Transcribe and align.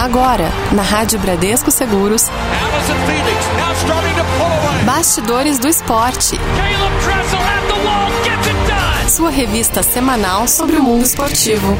Agora, 0.00 0.50
na 0.72 0.80
Rádio 0.80 1.18
Bradesco 1.18 1.70
Seguros. 1.70 2.30
Bastidores 4.86 5.58
do 5.58 5.68
Esporte. 5.68 6.40
Sua 9.06 9.28
revista 9.28 9.82
semanal 9.82 10.48
sobre 10.48 10.76
o 10.76 10.82
mundo 10.82 11.04
esportivo. 11.04 11.76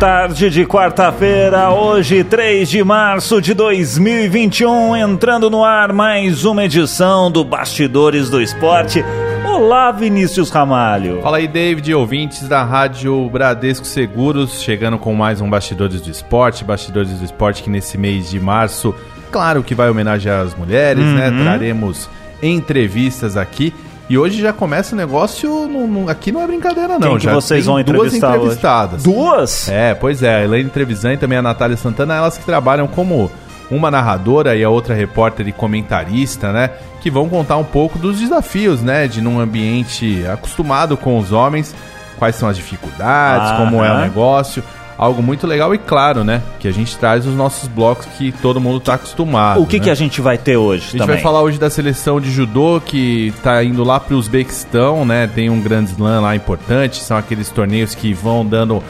Tarde 0.00 0.48
de 0.48 0.64
quarta-feira, 0.64 1.74
hoje 1.74 2.24
3 2.24 2.66
de 2.66 2.82
março 2.82 3.38
de 3.38 3.52
2021, 3.52 4.96
entrando 4.96 5.50
no 5.50 5.62
ar 5.62 5.92
mais 5.92 6.46
uma 6.46 6.64
edição 6.64 7.30
do 7.30 7.44
Bastidores 7.44 8.30
do 8.30 8.40
Esporte. 8.40 9.04
Olá, 9.44 9.92
Vinícius 9.92 10.50
Ramalho. 10.50 11.20
Fala 11.22 11.36
aí, 11.36 11.46
David, 11.46 11.92
ouvintes 11.94 12.48
da 12.48 12.64
Rádio 12.64 13.28
Bradesco 13.30 13.86
Seguros, 13.86 14.62
chegando 14.62 14.98
com 14.98 15.14
mais 15.14 15.40
um 15.40 15.48
Bastidores 15.48 16.00
do 16.00 16.10
Esporte. 16.10 16.64
Bastidores 16.64 17.10
do 17.10 17.24
Esporte 17.24 17.62
que 17.62 17.70
nesse 17.70 17.96
mês 17.98 18.30
de 18.30 18.40
março, 18.40 18.94
claro 19.30 19.62
que 19.62 19.74
vai 19.74 19.88
homenagear 19.90 20.40
as 20.40 20.54
mulheres, 20.54 21.04
né? 21.04 21.28
Uhum. 21.30 21.42
Traremos 21.42 22.08
entrevistas 22.42 23.36
aqui. 23.36 23.72
E 24.08 24.18
hoje 24.18 24.40
já 24.40 24.52
começa 24.52 24.94
o 24.94 24.98
negócio, 24.98 25.66
no- 25.66 25.86
no- 25.86 26.08
aqui 26.10 26.30
não 26.30 26.42
é 26.42 26.46
brincadeira 26.46 26.98
não. 26.98 27.10
Quem 27.10 27.18
que 27.18 27.24
já 27.24 27.34
vocês 27.34 27.64
vão 27.64 27.76
duas 27.76 27.88
entrevistar 27.88 28.28
hoje? 28.30 28.36
entrevistadas. 28.38 29.02
Duas? 29.02 29.68
É, 29.68 29.94
pois 29.94 30.22
é, 30.22 30.36
a 30.36 30.44
Elaine 30.44 30.68
Trevisan 30.68 31.14
e 31.14 31.16
também 31.16 31.38
a 31.38 31.42
Natália 31.42 31.76
Santana, 31.76 32.14
elas 32.14 32.36
que 32.36 32.44
trabalham 32.44 32.86
como 32.86 33.30
uma 33.74 33.90
narradora 33.90 34.54
e 34.56 34.64
a 34.64 34.70
outra 34.70 34.94
repórter 34.94 35.48
e 35.48 35.52
comentarista, 35.52 36.52
né? 36.52 36.70
Que 37.00 37.10
vão 37.10 37.28
contar 37.28 37.56
um 37.56 37.64
pouco 37.64 37.98
dos 37.98 38.18
desafios, 38.20 38.82
né? 38.82 39.06
De 39.06 39.20
num 39.20 39.40
ambiente 39.40 40.24
acostumado 40.26 40.96
com 40.96 41.18
os 41.18 41.32
homens, 41.32 41.74
quais 42.18 42.36
são 42.36 42.48
as 42.48 42.56
dificuldades, 42.56 43.58
como 43.58 43.82
é 43.84 43.92
o 43.92 44.00
negócio. 44.00 44.62
Algo 44.96 45.20
muito 45.20 45.44
legal 45.44 45.74
e 45.74 45.78
claro, 45.78 46.22
né? 46.22 46.40
Que 46.60 46.68
a 46.68 46.72
gente 46.72 46.96
traz 46.96 47.26
os 47.26 47.34
nossos 47.34 47.68
blocos 47.68 48.06
que 48.16 48.30
todo 48.30 48.60
mundo 48.60 48.78
tá 48.78 48.94
acostumado. 48.94 49.60
O 49.60 49.66
que, 49.66 49.78
né? 49.78 49.84
que 49.84 49.90
a 49.90 49.94
gente 49.94 50.20
vai 50.20 50.38
ter 50.38 50.56
hoje 50.56 50.82
A 50.82 50.90
gente 50.90 50.98
também? 50.98 51.16
vai 51.16 51.22
falar 51.22 51.42
hoje 51.42 51.58
da 51.58 51.68
seleção 51.68 52.20
de 52.20 52.30
judô 52.30 52.80
que 52.80 53.34
tá 53.42 53.62
indo 53.64 53.82
lá 53.82 53.98
pro 53.98 54.16
Uzbequistão, 54.16 55.04
né? 55.04 55.28
Tem 55.34 55.50
um 55.50 55.60
grande 55.60 55.90
slam 55.90 56.20
lá 56.20 56.36
importante, 56.36 57.02
são 57.02 57.16
aqueles 57.16 57.50
torneios 57.50 57.92
que 57.92 58.14
vão 58.14 58.46
dando 58.46 58.80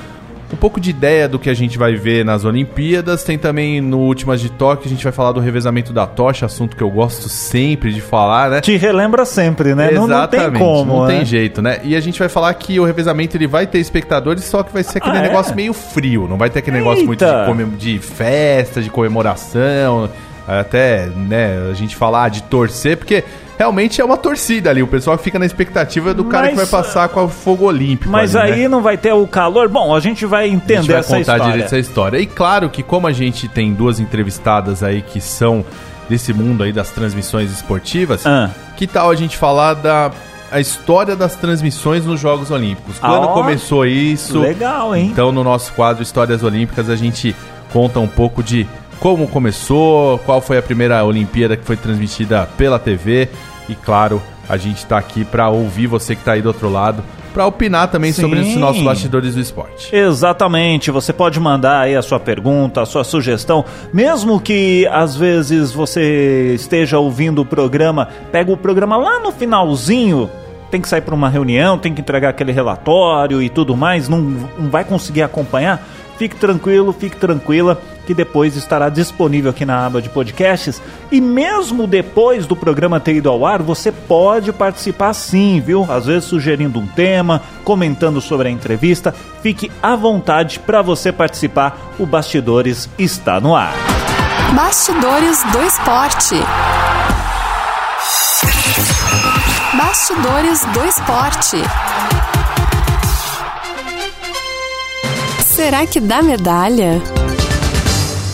um 0.53 0.57
pouco 0.57 0.81
de 0.81 0.91
ideia 0.91 1.29
do 1.29 1.39
que 1.39 1.51
a 1.51 1.55
gente 1.55 1.77
vai 1.79 1.95
ver 1.95 2.25
nas 2.25 2.45
Olimpíadas. 2.45 3.25
Tem 3.25 3.37
também 3.39 3.81
no 3.81 3.99
Últimas 3.99 4.41
de 4.41 4.51
Tóquio, 4.51 4.87
a 4.87 4.89
gente 4.89 5.03
vai 5.03 5.13
falar 5.13 5.33
do 5.33 5.41
revezamento 5.41 5.93
da 5.93 6.07
tocha, 6.07 6.47
assunto 6.47 6.77
que 6.77 6.83
eu 6.83 6.91
gosto 6.91 7.29
sempre 7.29 7.93
de 7.93 8.01
falar, 8.01 8.51
né? 8.51 8.61
Te 8.61 8.77
relembra 8.77 9.25
sempre, 9.25 9.75
né? 9.75 9.91
Não, 9.91 10.07
não 10.07 10.27
tem 10.29 10.39
Exatamente, 10.41 10.59
como. 10.63 10.93
não 11.01 11.07
né? 11.07 11.17
tem 11.17 11.25
jeito, 11.25 11.61
né? 11.63 11.81
E 11.83 11.97
a 11.97 12.01
gente 12.01 12.19
vai 12.19 12.29
falar 12.29 12.53
que 12.55 12.79
o 12.79 12.85
revezamento 12.85 13.37
ele 13.37 13.47
vai 13.47 13.67
ter 13.67 13.79
espectadores, 13.79 14.45
só 14.45 14.63
que 14.63 14.73
vai 14.73 14.83
ser 14.83 14.99
aquele 14.99 15.17
Ah, 15.17 15.21
é? 15.21 15.29
negócio 15.29 15.55
meio 15.55 15.73
frio, 15.73 16.27
não 16.29 16.37
vai 16.37 16.51
ter 16.51 16.61
aquele 16.61 16.79
negócio 16.79 17.05
muito 17.05 17.25
Eita! 17.25 17.53
de, 17.55 17.95
de 17.95 17.99
festa, 17.99 18.81
de 18.81 18.91
comemoração, 18.91 20.09
até, 20.47 21.07
né, 21.07 21.69
a 21.71 21.75
gente 21.75 21.97
falar 21.97 22.29
de 22.29 22.43
torcer, 22.45 22.97
porque 22.97 23.25
realmente 23.59 24.01
é 24.01 24.05
uma 24.05 24.17
torcida 24.17 24.69
ali, 24.71 24.83
o 24.83 24.87
pessoal 24.87 25.17
fica 25.17 25.39
na 25.39 25.47
expectativa 25.47 26.13
do 26.13 26.25
cara 26.25 26.49
que 26.49 26.55
vai 26.55 26.65
Mas, 26.65 26.71
passar 26.71 27.09
com 27.09 27.25
o 27.25 27.29
fogo 27.29 27.65
olímpico. 27.67 28.11
Mas 28.11 28.35
ali, 28.37 28.53
aí 28.53 28.61
né? 28.63 28.69
não 28.69 28.83
vai 28.83 28.97
ter 28.97 29.13
o 29.13 29.27
calor. 29.27 29.69
Bom, 29.69 29.95
a 29.95 30.01
gente 30.01 30.27
vai 30.27 30.45
a 30.45 30.49
gente 30.49 30.57
entender 30.65 30.89
vai 30.93 31.01
essa 31.01 31.09
contar 31.09 31.21
história. 31.21 31.45
direito 31.45 31.65
essa 31.67 31.79
história. 31.79 32.19
E 32.19 32.27
claro 32.27 32.69
que 32.69 32.83
como 32.83 33.07
a 33.07 33.13
gente 33.13 33.49
tem 33.49 33.73
duas 33.73 34.01
entrevistadas 34.01 34.83
aí 34.83 35.03
que 35.03 35.21
são 35.21 35.65
desse 36.09 36.33
mundo 36.35 36.63
aí 36.63 36.73
das 36.73 36.91
transmissões 36.91 37.51
esportivas, 37.51 38.27
Ah. 38.27 38.51
que 38.77 38.87
tal 38.87 39.11
a 39.11 39.15
gente 39.15 39.37
falar 39.39 39.75
da 39.75 40.11
a 40.53 40.61
história 40.61 41.17
das 41.17 41.35
transmissões 41.35 42.05
nos 42.05 42.21
Jogos 42.21 42.51
Olímpicos? 42.51 42.97
Ah, 43.03 43.09
Quando 43.09 43.29
começou 43.33 43.87
isso? 43.87 44.39
Legal, 44.41 44.95
hein? 44.95 45.09
Então 45.13 45.33
no 45.33 45.43
nosso 45.43 45.73
quadro 45.73 46.03
Histórias 46.03 46.43
Olímpicas 46.45 46.89
a 46.91 46.95
gente 46.97 47.35
conta 47.73 47.99
um 47.99 48.07
pouco 48.07 48.43
de 48.43 48.69
como 49.05 49.29
começou, 49.29 50.19
qual 50.21 50.41
foi 50.41 50.57
a 50.57 50.63
primeira 50.63 51.05
Olimpíada 51.05 51.59
que 51.59 51.63
foi 51.63 51.77
transmitida 51.77 52.49
pela 52.57 52.79
TV 52.79 53.29
e 53.69 53.75
claro, 53.75 54.23
a 54.49 54.57
gente 54.57 54.79
está 54.79 54.97
aqui 54.97 55.27
para 55.27 55.51
ouvir 55.51 55.87
você 55.87 56.15
que 56.15 56.23
está 56.23 56.33
aí 56.33 56.41
do 56.41 56.49
outro 56.49 56.71
lado, 56.71 57.05
para 57.35 57.45
opinar 57.47 57.91
também 57.91 58.15
sobre 58.15 58.43
Sim. 58.43 58.55
os 58.55 58.57
nossos 58.57 58.83
bastidores 58.83 59.35
do 59.35 59.43
esporte. 59.43 59.95
Exatamente, 59.95 60.91
você 60.91 61.13
pode 61.13 61.39
mandar 61.39 61.81
aí 61.81 61.95
a 61.95 62.01
sua 62.01 62.19
pergunta, 62.19 62.81
a 62.81 62.87
sua 62.87 63.05
sugestão, 63.05 63.63
mesmo 63.93 64.41
que 64.41 64.89
às 64.91 65.15
vezes 65.15 65.71
você 65.71 66.55
esteja 66.55 66.99
ouvindo 66.99 67.43
o 67.43 67.45
programa, 67.45 68.09
pega 68.33 68.51
o 68.51 68.57
programa 68.57 68.97
lá 68.97 69.21
no 69.21 69.33
finalzinho, 69.33 70.31
tem 70.71 70.81
que 70.81 70.89
sair 70.89 71.03
para 71.03 71.15
uma 71.15 71.29
reunião, 71.29 71.77
tem 71.77 71.93
que 71.93 72.01
entregar 72.01 72.31
aquele 72.31 72.53
relatório 72.53 73.43
e 73.43 73.51
tudo 73.51 73.77
mais, 73.77 74.09
não, 74.09 74.23
não 74.23 74.71
vai 74.71 74.83
conseguir 74.83 75.21
acompanhar. 75.21 75.87
Fique 76.17 76.37
tranquilo, 76.37 76.93
fique 76.93 77.17
tranquila, 77.17 77.81
que 78.07 78.15
depois 78.15 78.57
estará 78.57 78.89
disponível 78.89 79.51
aqui 79.51 79.65
na 79.65 79.85
aba 79.85 80.01
de 80.01 80.09
podcasts. 80.09 80.81
E 81.11 81.21
mesmo 81.21 81.87
depois 81.87 82.47
do 82.47 82.55
programa 82.55 83.01
ter 83.01 83.15
ido 83.15 83.29
ao 83.29 83.45
ar, 83.45 83.63
você 83.63 83.91
pode 83.91 84.53
participar 84.53 85.13
sim, 85.13 85.61
viu? 85.61 85.87
Às 85.91 86.07
vezes 86.07 86.25
sugerindo 86.25 86.79
um 86.79 86.87
tema, 86.87 87.43
comentando 87.65 88.21
sobre 88.21 88.49
a 88.49 88.51
entrevista. 88.51 89.15
Fique 89.43 89.71
à 89.83 89.97
vontade 89.97 90.61
para 90.61 90.83
você 90.83 91.11
participar. 91.11 91.95
O 91.99 92.07
Bastidores 92.07 92.89
está 92.99 93.41
no 93.41 93.55
ar. 93.55 93.75
Bastidores 94.55 95.43
do 95.51 95.63
Esporte. 95.63 96.37
Bastidores 99.77 100.65
do 100.67 100.85
Esporte. 100.85 102.24
Será 105.55 105.87
que 105.87 106.01
dá 106.01 106.21
medalha? 106.21 107.01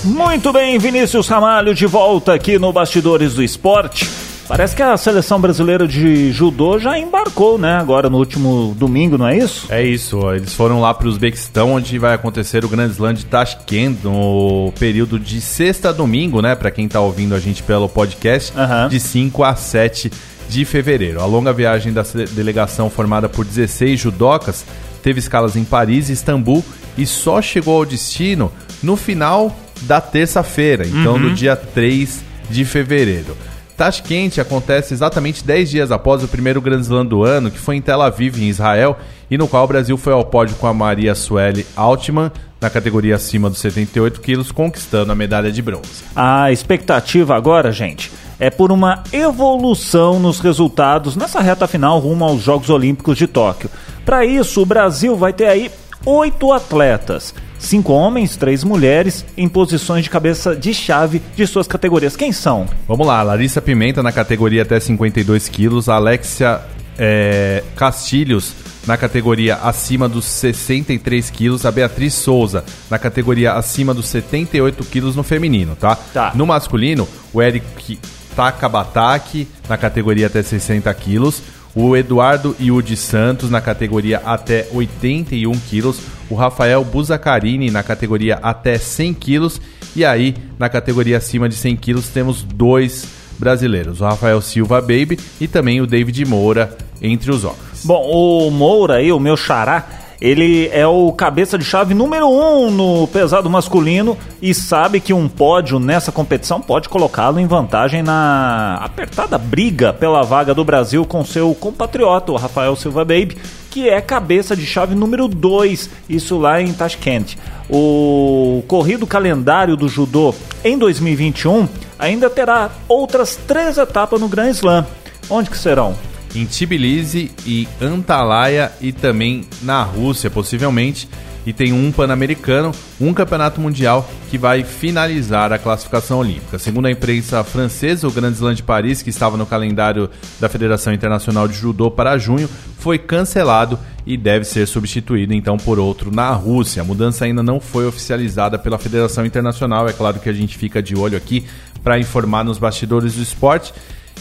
Muito 0.03 0.51
bem, 0.55 0.79
Vinícius 0.79 1.29
Ramalho 1.29 1.75
de 1.75 1.85
volta 1.87 2.33
aqui 2.33 2.59
no 2.59 2.73
Bastidores 2.73 3.35
do 3.35 3.43
Esporte. 3.43 4.09
Parece 4.49 4.75
que 4.75 4.83
a 4.83 4.97
seleção 4.97 5.39
brasileira 5.39 5.87
de 5.87 6.33
judô 6.33 6.79
já 6.79 6.99
embarcou, 6.99 7.59
né? 7.59 7.75
Agora 7.79 8.09
no 8.09 8.17
último 8.17 8.75
domingo, 8.77 9.19
não 9.19 9.29
é 9.29 9.37
isso? 9.37 9.67
É 9.69 9.83
isso, 9.83 10.19
ó, 10.19 10.33
eles 10.35 10.55
foram 10.55 10.81
lá 10.81 10.95
para 10.95 11.07
o 11.07 11.11
Uzbequistão, 11.11 11.75
onde 11.75 11.99
vai 11.99 12.15
acontecer 12.15 12.65
o 12.65 12.69
Grande 12.69 12.93
Slam 12.95 13.13
de 13.13 13.27
Tashkent 13.27 13.99
no 14.03 14.73
período 14.79 15.19
de 15.21 15.43
sexta 15.43 15.91
a 15.91 15.93
domingo, 15.93 16.41
né? 16.41 16.55
Para 16.55 16.71
quem 16.71 16.89
tá 16.89 17.01
ouvindo 17.01 17.35
a 17.35 17.39
gente 17.39 17.63
pelo 17.63 17.87
podcast, 17.89 18.51
Aham. 18.57 18.89
de 18.89 18.99
5 18.99 19.45
a 19.45 19.55
7 19.55 20.11
de 20.49 20.65
fevereiro. 20.65 21.21
A 21.21 21.27
longa 21.27 21.53
viagem 21.53 21.93
da 21.93 22.03
delegação, 22.33 22.89
formada 22.89 23.29
por 23.29 23.45
16 23.45 24.01
judocas, 24.01 24.65
teve 25.01 25.19
escalas 25.19 25.57
em 25.57 25.65
Paris 25.65 26.09
e 26.09 26.13
Istambul 26.13 26.65
e 26.97 27.07
só 27.07 27.41
chegou 27.41 27.79
ao 27.79 27.87
destino 27.87 28.53
no 28.83 28.97
final 28.97 29.57
da 29.83 30.01
terça-feira, 30.01 30.87
então 30.87 31.19
no 31.19 31.35
dia 31.35 31.57
3 31.57 32.23
de 32.51 32.65
fevereiro. 32.65 33.37
Tashkent 33.77 34.39
acontece 34.39 34.93
exatamente 34.93 35.43
10 35.43 35.71
dias 35.71 35.91
após 35.91 36.23
o 36.23 36.29
primeiro 36.29 36.61
Grand 36.61 36.81
Slam 36.81 37.07
do 37.07 37.25
ano, 37.25 37.51
que 37.51 37.59
foi 37.59 37.77
em 37.77 37.81
Tel 37.81 38.03
Aviv, 38.03 38.39
em 38.39 38.49
Israel, 38.49 38.99
e 39.31 39.39
no 39.39 39.49
qual 39.49 39.65
o 39.65 39.69
Brasil 39.69 39.97
foi 39.97 40.13
ao 40.13 40.23
pódio 40.23 40.55
com 40.57 40.67
a 40.67 40.75
Maria 40.75 41.15
Sueli 41.15 41.65
Altman, 41.75 42.31
na 42.61 42.69
categoria 42.69 43.17
acima 43.17 43.49
dos 43.49 43.59
78 43.61 44.21
quilos, 44.21 44.53
conquistando 44.53 45.11
a 45.11 45.15
medalha 45.15 45.51
de 45.51 45.63
bronze. 45.63 46.05
A 46.15 46.53
expectativa 46.53 47.35
agora, 47.35 47.73
gente, 47.73 48.13
é 48.41 48.49
por 48.49 48.73
uma 48.73 49.05
evolução 49.13 50.19
nos 50.19 50.41
resultados 50.41 51.15
nessa 51.15 51.41
reta 51.41 51.69
final 51.69 51.99
rumo 51.99 52.25
aos 52.25 52.43
Jogos 52.43 52.71
Olímpicos 52.71 53.19
de 53.19 53.27
Tóquio. 53.27 53.71
Para 54.05 54.25
isso, 54.25 54.63
o 54.63 54.67
Brasil 54.67 55.15
vai 55.15 55.35
ter 55.35 55.47
aí 55.47 55.71
oito 56.07 56.51
atletas. 56.51 57.35
Cinco 57.59 57.93
homens, 57.93 58.37
três 58.37 58.65
mulheres, 58.65 59.27
em 59.37 59.47
posições 59.47 60.03
de 60.03 60.09
cabeça 60.09 60.57
de 60.57 60.73
chave 60.73 61.21
de 61.37 61.47
suas 61.47 61.69
categorias. 61.69 62.17
Quem 62.17 62.33
são? 62.33 62.67
Vamos 62.89 63.07
lá, 63.07 63.23
Larissa 63.23 63.61
Pimenta 63.61 64.03
na 64.03 64.11
categoria 64.11 64.63
até 64.63 64.81
52 64.81 65.47
quilos, 65.51 65.91
Alexia 65.91 66.63
é, 66.99 67.63
Castilhos 67.77 68.55
na 68.87 68.97
categoria 68.97 69.57
acima 69.57 70.09
dos 70.09 70.25
63 70.25 71.29
quilos, 71.29 71.67
a 71.67 71.71
Beatriz 71.71 72.15
Souza 72.15 72.65
na 72.91 72.99
categoria 72.99 73.53
acima 73.53 73.93
dos 73.93 74.07
78 74.07 74.83
quilos 74.85 75.15
no 75.15 75.23
feminino, 75.23 75.77
tá? 75.77 75.97
Tá. 75.97 76.33
No 76.35 76.47
masculino, 76.47 77.07
o 77.31 77.43
Eric 77.43 77.99
Takabataki 78.41 79.47
na 79.69 79.77
categoria 79.77 80.27
até 80.27 80.43
60 80.43 80.93
quilos, 80.95 81.43
o 81.75 81.95
Eduardo 81.95 82.57
Yudi 82.59 82.97
Santos 82.97 83.51
na 83.51 83.61
categoria 83.61 84.23
até 84.25 84.67
81 84.73 85.53
quilos, 85.69 86.01
o 86.31 86.35
Rafael 86.35 86.83
Buzacarini 86.83 87.71
na 87.71 87.83
categoria 87.83 88.39
até 88.43 88.79
100 88.79 89.13
quilos. 89.13 89.61
E 89.95 90.07
aí 90.07 90.35
na 90.59 90.71
categoria 90.71 91.19
acima 91.19 91.51
de 91.51 91.55
100 91.55 91.77
quilos 91.77 92.09
temos 92.09 92.43
dois 92.43 93.07
brasileiros, 93.39 94.01
o 94.01 94.05
Rafael 94.05 94.41
Silva 94.41 94.81
Baby 94.81 95.19
e 95.39 95.47
também 95.47 95.83
o 95.83 95.87
David 95.87 96.25
Moura 96.25 96.75
entre 97.03 97.31
os 97.31 97.45
homens. 97.45 97.85
Bom, 97.85 98.03
o 98.11 98.51
Moura 98.51 98.95
aí, 98.95 99.13
o 99.13 99.21
meu 99.21 99.37
xará, 99.37 99.87
Ele 100.21 100.69
é 100.69 100.87
o 100.87 101.11
cabeça 101.13 101.57
de 101.57 101.65
chave 101.65 101.95
número 101.95 102.29
um 102.29 102.71
no 102.71 103.07
pesado 103.07 103.49
masculino 103.49 104.19
e 104.43 104.53
sabe 104.53 105.01
que 105.01 105.15
um 105.15 105.27
pódio 105.27 105.79
nessa 105.79 106.13
competição 106.13 106.61
pode 106.61 106.91
colocá-lo 106.91 107.41
em 107.41 107.47
vantagem 107.47 108.03
na 108.03 108.75
apertada 108.83 109.39
briga 109.39 109.95
pela 109.95 110.23
vaga 110.23 110.53
do 110.53 110.63
Brasil 110.63 111.07
com 111.07 111.25
seu 111.25 111.55
compatriota, 111.55 112.33
o 112.33 112.37
Rafael 112.37 112.77
Silva 112.77 113.03
Baby, 113.03 113.39
que 113.71 113.89
é 113.89 113.99
cabeça 114.03 114.55
de 114.55 114.67
chave 114.67 114.95
número 114.95 115.27
2, 115.27 115.89
isso 116.07 116.37
lá 116.37 116.61
em 116.61 116.73
Tashkent. 116.73 117.37
O 117.71 118.63
corrido 118.69 119.07
calendário 119.07 119.75
do 119.75 119.89
judô 119.89 120.35
em 120.63 120.77
2021 120.77 121.67
ainda 121.99 122.29
terá 122.29 122.71
outras 122.87 123.37
três 123.37 123.79
etapas 123.79 124.21
no 124.21 124.29
Grand 124.29 124.51
Slam. 124.51 124.87
Onde 125.31 125.49
que 125.49 125.57
serão? 125.57 125.95
Em 126.35 126.47
Tbilisi 126.47 127.31
e 127.45 127.69
Antalya 127.81 128.73
e 128.81 128.93
também 128.93 129.45
na 129.63 129.83
Rússia, 129.83 130.31
possivelmente. 130.31 131.09
E 131.47 131.55
tem 131.55 131.73
um 131.73 131.91
Pan-Americano, 131.91 132.71
um 133.01 133.15
Campeonato 133.15 133.61
Mundial 133.63 134.09
que 134.31 134.37
vai 134.37 134.63
finalizar 134.63 135.53
a 135.53 135.59
classificação 135.59 136.19
olímpica. 136.19 136.59
Segundo 136.59 136.87
a 136.87 136.91
imprensa 136.91 137.43
francesa, 137.43 138.07
o 138.07 138.11
Grand 138.11 138.33
Slam 138.33 138.55
de 138.55 138.63
Paris, 138.63 139.01
que 139.01 139.09
estava 139.09 139.39
no 139.39 139.47
calendário 139.47 140.11
da 140.39 140.51
Federação 140.51 140.93
Internacional 140.93 141.49
de 141.49 141.55
Judô 141.55 141.91
para 141.91 142.19
junho, 142.19 142.49
foi 142.79 142.99
cancelado 142.99 143.79
e 144.07 144.17
deve 144.17 144.45
ser 144.45 144.67
substituído 144.67 145.33
então 145.33 145.57
por 145.57 145.79
outro 145.79 146.15
na 146.15 146.31
Rússia. 146.31 146.83
A 146.83 146.85
mudança 146.85 147.25
ainda 147.25 147.43
não 147.43 147.59
foi 147.59 147.87
oficializada 147.87 148.59
pela 148.59 148.79
Federação 148.79 149.25
Internacional, 149.25 149.89
é 149.89 149.93
claro 149.95 150.21
que 150.21 150.29
a 150.29 150.33
gente 150.35 150.59
fica 150.59 150.83
de 150.83 150.95
olho 150.95 151.17
aqui 151.17 151.47
para 151.83 151.99
informar 151.99 152.45
nos 152.45 152.59
bastidores 152.59 153.15
do 153.15 153.23
esporte. 153.23 153.73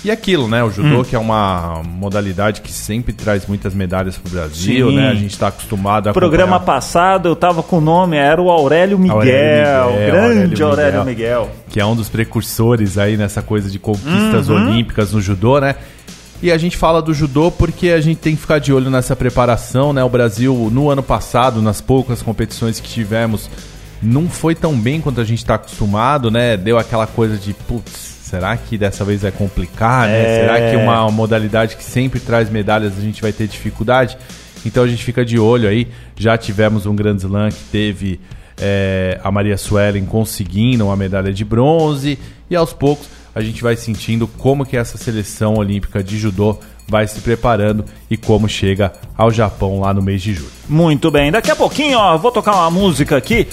E 0.04 0.10
aquilo, 0.10 0.48
né? 0.48 0.64
O 0.64 0.72
judô, 0.72 1.02
hum. 1.02 1.04
que 1.04 1.16
é 1.16 1.20
uma 1.20 1.82
modalidade 1.84 2.62
que 2.62 2.72
sempre 2.72 3.12
traz 3.12 3.46
muitas 3.46 3.74
medalhas 3.74 4.18
para 4.18 4.30
o 4.30 4.32
Brasil, 4.32 4.90
Sim. 4.90 4.96
né? 4.96 5.10
A 5.10 5.16
gente 5.16 5.32
está 5.32 5.48
acostumado 5.48 6.10
a. 6.10 6.14
Programa 6.14 6.56
acompanhar... 6.56 6.76
passado 6.76 7.28
eu 7.28 7.36
tava 7.36 7.62
com 7.62 7.80
o 7.80 7.82
nome, 7.82 8.16
era 8.16 8.42
o 8.42 8.50
Aurélio 8.50 8.98
Miguel. 8.98 9.18
Aurélio 9.18 9.92
Miguel 9.92 10.06
grande 10.06 10.18
Aurélio 10.18 10.50
Miguel, 10.50 10.68
Aurélio 10.68 11.06
Miguel, 11.06 11.52
Que 11.70 11.80
é 11.80 11.86
um 11.86 11.96
dos 11.96 12.08
precursores 12.08 12.98
aí 12.98 13.18
nessa 13.18 13.42
coisa 13.42 13.70
de 13.70 13.78
conquistas 13.78 14.48
uhum. 14.48 14.56
olímpicas 14.56 15.12
no 15.12 15.22
judô, 15.22 15.60
né? 15.60 15.76
E 16.42 16.52
a 16.54 16.58
gente 16.58 16.78
fala 16.78 17.02
do 17.02 17.14
judô 17.14 17.52
porque 17.52 17.90
a 17.90 18.00
gente 18.00 18.20
tem 18.20 18.34
que 18.34 18.42
ficar 18.42 18.60
de 18.60 18.72
olho 18.72 18.90
nessa 18.90 19.14
preparação, 19.16 19.92
né? 19.92 20.02
O 20.02 20.10
Brasil, 20.10 20.70
no 20.72 20.90
ano 20.90 21.04
passado, 21.04 21.62
nas 21.62 21.82
poucas 21.82 22.22
competições 22.22 22.80
que 22.80 22.88
tivemos, 22.88 23.50
não 24.02 24.30
foi 24.30 24.56
tão 24.56 24.74
bem 24.80 25.02
quanto 25.02 25.20
a 25.20 25.26
gente 25.26 25.40
está 25.40 25.56
acostumado, 25.56 26.32
né? 26.32 26.56
Deu 26.56 26.78
aquela 26.78 27.06
coisa 27.06 27.36
de, 27.36 27.54
putz, 27.54 28.19
Será 28.30 28.56
que 28.56 28.78
dessa 28.78 29.04
vez 29.04 29.24
vai 29.24 29.32
complicar, 29.32 30.08
né? 30.08 30.22
É... 30.22 30.42
Será 30.42 30.70
que 30.70 30.76
uma 30.76 31.10
modalidade 31.10 31.76
que 31.76 31.84
sempre 31.84 32.20
traz 32.20 32.48
medalhas 32.48 32.96
a 32.96 33.02
gente 33.02 33.24
vai 33.24 33.34
ter 33.34 33.48
dificuldade? 33.48 34.16
Então 34.64 34.84
a 34.84 34.88
gente 34.88 35.04
fica 35.04 35.26
de 35.26 35.40
olho 35.40 35.68
aí. 35.68 35.88
Já 36.16 36.38
tivemos 36.38 36.86
um 36.86 36.96
grande 36.96 37.24
slam 37.24 37.50
que 37.50 37.64
teve 37.72 38.20
é, 38.62 39.20
a 39.24 39.32
Maria 39.32 39.58
Suelen 39.58 40.06
conseguindo 40.06 40.86
uma 40.86 40.96
medalha 40.96 41.34
de 41.34 41.44
bronze 41.44 42.20
e 42.48 42.56
aos 42.56 42.72
poucos 42.72 43.08
a 43.34 43.42
gente 43.42 43.64
vai 43.64 43.76
sentindo 43.76 44.28
como 44.28 44.66
que 44.66 44.78
essa 44.78 44.98
seleção 44.98 45.56
olímpica 45.56 46.04
de 46.04 46.18
judô 46.18 46.60
vai 46.88 47.08
se 47.08 47.22
preparando 47.22 47.86
e 48.12 48.18
como 48.18 48.48
chega 48.48 48.92
ao 49.18 49.32
Japão 49.32 49.80
lá 49.80 49.94
no 49.94 50.02
mês 50.02 50.22
de 50.22 50.34
julho. 50.34 50.52
Muito 50.68 51.10
bem, 51.10 51.32
daqui 51.32 51.50
a 51.50 51.56
pouquinho, 51.56 51.98
ó, 51.98 52.18
vou 52.18 52.32
tocar 52.32 52.54
uma 52.54 52.70
música 52.70 53.18
aqui 53.18 53.48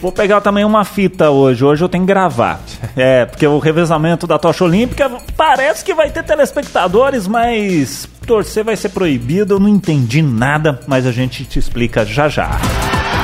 Vou 0.00 0.12
pegar 0.12 0.40
também 0.40 0.64
uma 0.64 0.84
fita 0.84 1.30
hoje. 1.30 1.64
Hoje 1.64 1.84
eu 1.84 1.88
tenho 1.88 2.04
que 2.04 2.08
gravar. 2.08 2.60
É, 2.96 3.24
porque 3.24 3.46
o 3.46 3.58
revezamento 3.58 4.26
da 4.26 4.38
tocha 4.38 4.64
olímpica 4.64 5.10
parece 5.36 5.84
que 5.84 5.94
vai 5.94 6.10
ter 6.10 6.22
telespectadores, 6.22 7.26
mas 7.26 8.08
torcer 8.26 8.64
vai 8.64 8.76
ser 8.76 8.90
proibido. 8.90 9.54
Eu 9.54 9.60
não 9.60 9.68
entendi 9.68 10.22
nada, 10.22 10.80
mas 10.86 11.06
a 11.06 11.12
gente 11.12 11.44
te 11.44 11.58
explica 11.58 12.04
já 12.04 12.28
já. 12.28 12.50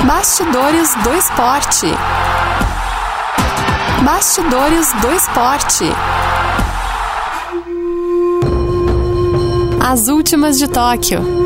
Bastidores 0.05 0.93
do 1.03 1.13
esporte. 1.13 1.87
Bastidores 4.03 4.93
do 5.01 5.11
esporte. 5.13 5.85
As 9.79 10.07
últimas 10.07 10.57
de 10.57 10.67
Tóquio. 10.67 11.44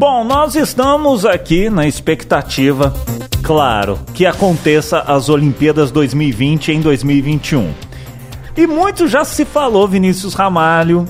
Bom, 0.00 0.24
nós 0.24 0.54
estamos 0.54 1.26
aqui 1.26 1.68
na 1.68 1.86
expectativa, 1.86 2.94
claro, 3.42 3.98
que 4.14 4.24
aconteça 4.24 5.00
as 5.00 5.28
Olimpíadas 5.28 5.90
2020 5.90 6.72
em 6.72 6.80
2021. 6.80 7.70
E 8.56 8.66
muito 8.66 9.06
já 9.06 9.26
se 9.26 9.44
falou, 9.44 9.86
Vinícius 9.86 10.32
Ramalho, 10.32 11.04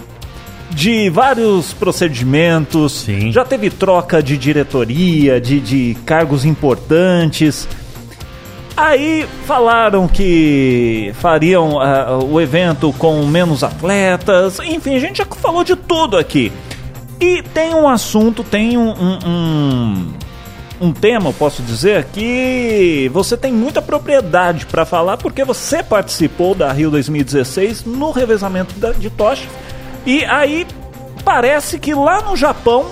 de 0.71 1.09
vários 1.09 1.73
procedimentos, 1.73 3.05
Sim. 3.05 3.31
já 3.31 3.45
teve 3.45 3.71
troca 3.71 4.21
de 4.21 4.37
diretoria, 4.37 5.41
de, 5.41 5.61
de 5.61 5.97
cargos 6.05 6.45
importantes. 6.45 7.69
Aí 8.77 9.25
falaram 9.47 10.09
que 10.09 11.13
fariam 11.15 11.77
uh, 11.77 12.25
o 12.29 12.41
evento 12.41 12.93
com 12.95 13.25
menos 13.25 13.63
atletas, 13.63 14.59
enfim, 14.59 14.97
a 14.97 14.99
gente 14.99 15.19
já 15.19 15.27
falou 15.27 15.63
de 15.63 15.77
tudo 15.77 16.17
aqui. 16.17 16.51
E 17.21 17.43
tem 17.43 17.75
um 17.75 17.87
assunto, 17.87 18.43
tem 18.43 18.79
um, 18.79 18.91
um, 18.91 19.19
um, 19.27 20.13
um 20.81 20.93
tema, 20.93 21.29
eu 21.29 21.35
posso 21.35 21.63
dizer, 21.63 22.05
que 22.13 23.11
você 23.13 23.37
tem 23.37 23.53
muita 23.53 23.83
propriedade 23.83 24.65
para 24.65 24.87
falar, 24.87 25.19
porque 25.19 25.45
você 25.45 25.83
participou 25.83 26.55
da 26.55 26.73
Rio 26.73 26.91
2016 26.91 27.85
no 27.85 28.11
revezamento 28.11 28.75
da, 28.79 28.93
de 28.93 29.11
tocha. 29.11 29.47
E 30.07 30.25
aí 30.25 30.67
parece 31.23 31.79
que 31.79 31.93
lá 31.93 32.23
no 32.23 32.35
Japão 32.35 32.87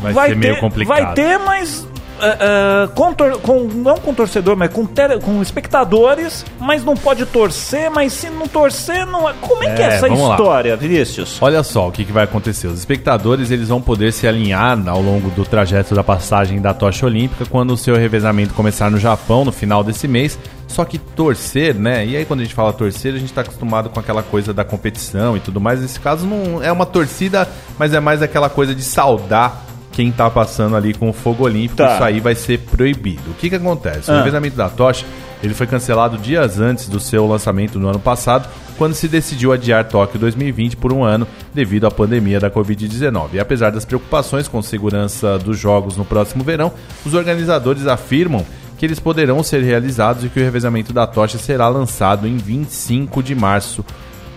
vai, 0.00 0.12
vai 0.12 0.28
ter, 0.30 0.36
meio 0.36 0.60
complicado. 0.60 1.04
Vai 1.04 1.14
ter, 1.14 1.38
mas 1.38 1.86
uh, 2.18 2.88
com, 2.94 3.14
com, 3.40 3.64
não 3.74 3.96
com 3.96 4.12
torcedor, 4.12 4.56
mas 4.56 4.72
com, 4.72 4.84
ter, 4.84 5.18
com 5.20 5.40
espectadores, 5.40 6.44
mas 6.58 6.84
não 6.84 6.94
pode 6.94 7.24
torcer, 7.26 7.90
mas 7.90 8.12
se 8.12 8.28
não 8.28 8.46
torcer, 8.46 9.06
não 9.06 9.28
é. 9.28 9.34
Como 9.40 9.64
é, 9.64 9.68
é 9.68 9.74
que 9.74 9.82
é 9.82 9.86
essa 9.86 10.08
história, 10.08 10.72
lá. 10.72 10.76
Vinícius? 10.76 11.38
Olha 11.40 11.62
só 11.62 11.88
o 11.88 11.92
que, 11.92 12.04
que 12.04 12.12
vai 12.12 12.24
acontecer. 12.24 12.66
Os 12.66 12.78
espectadores 12.78 13.50
eles 13.50 13.68
vão 13.68 13.80
poder 13.80 14.12
se 14.12 14.26
alinhar 14.26 14.78
ao 14.88 15.00
longo 15.00 15.30
do 15.30 15.44
trajeto 15.44 15.94
da 15.94 16.04
passagem 16.04 16.60
da 16.60 16.74
tocha 16.74 17.06
olímpica 17.06 17.46
quando 17.46 17.72
o 17.72 17.76
seu 17.76 17.96
revezamento 17.96 18.54
começar 18.54 18.90
no 18.90 18.98
Japão 18.98 19.44
no 19.44 19.52
final 19.52 19.82
desse 19.82 20.06
mês. 20.08 20.38
Só 20.66 20.84
que 20.84 20.98
torcer, 20.98 21.74
né? 21.74 22.06
E 22.06 22.16
aí 22.16 22.24
quando 22.24 22.40
a 22.40 22.42
gente 22.42 22.54
fala 22.54 22.72
torcer, 22.72 23.14
a 23.14 23.18
gente 23.18 23.30
está 23.30 23.40
acostumado 23.40 23.88
com 23.88 23.98
aquela 23.98 24.22
coisa 24.22 24.52
da 24.52 24.64
competição 24.64 25.36
e 25.36 25.40
tudo 25.40 25.60
mais. 25.60 25.80
Nesse 25.80 25.98
caso 25.98 26.26
não 26.26 26.62
é 26.62 26.70
uma 26.70 26.84
torcida, 26.84 27.48
mas 27.78 27.94
é 27.94 28.00
mais 28.00 28.22
aquela 28.22 28.50
coisa 28.50 28.74
de 28.74 28.82
saudar 28.82 29.67
quem 29.98 30.12
tá 30.12 30.30
passando 30.30 30.76
ali 30.76 30.94
com 30.94 31.10
o 31.10 31.12
fogo 31.12 31.42
olímpico, 31.42 31.78
tá. 31.78 31.94
isso 31.94 32.04
aí 32.04 32.20
vai 32.20 32.36
ser 32.36 32.60
proibido. 32.60 33.32
O 33.32 33.34
que 33.34 33.50
que 33.50 33.56
acontece? 33.56 34.08
O 34.08 34.14
ah. 34.14 34.18
revezamento 34.18 34.56
da 34.56 34.68
tocha, 34.68 35.04
ele 35.42 35.52
foi 35.52 35.66
cancelado 35.66 36.16
dias 36.16 36.60
antes 36.60 36.88
do 36.88 37.00
seu 37.00 37.26
lançamento 37.26 37.80
no 37.80 37.88
ano 37.88 37.98
passado, 37.98 38.48
quando 38.76 38.94
se 38.94 39.08
decidiu 39.08 39.52
adiar 39.52 39.88
Tóquio 39.88 40.20
2020 40.20 40.76
por 40.76 40.92
um 40.92 41.02
ano 41.02 41.26
devido 41.52 41.84
à 41.84 41.90
pandemia 41.90 42.38
da 42.38 42.48
Covid-19. 42.48 43.30
E 43.32 43.40
apesar 43.40 43.70
das 43.70 43.84
preocupações 43.84 44.46
com 44.46 44.62
segurança 44.62 45.36
dos 45.36 45.58
jogos 45.58 45.96
no 45.96 46.04
próximo 46.04 46.44
verão, 46.44 46.70
os 47.04 47.12
organizadores 47.14 47.88
afirmam 47.88 48.46
que 48.78 48.86
eles 48.86 49.00
poderão 49.00 49.42
ser 49.42 49.64
realizados 49.64 50.22
e 50.22 50.28
que 50.28 50.38
o 50.38 50.44
revezamento 50.44 50.92
da 50.92 51.08
tocha 51.08 51.38
será 51.38 51.66
lançado 51.66 52.24
em 52.24 52.36
25 52.36 53.20
de 53.20 53.34
março 53.34 53.84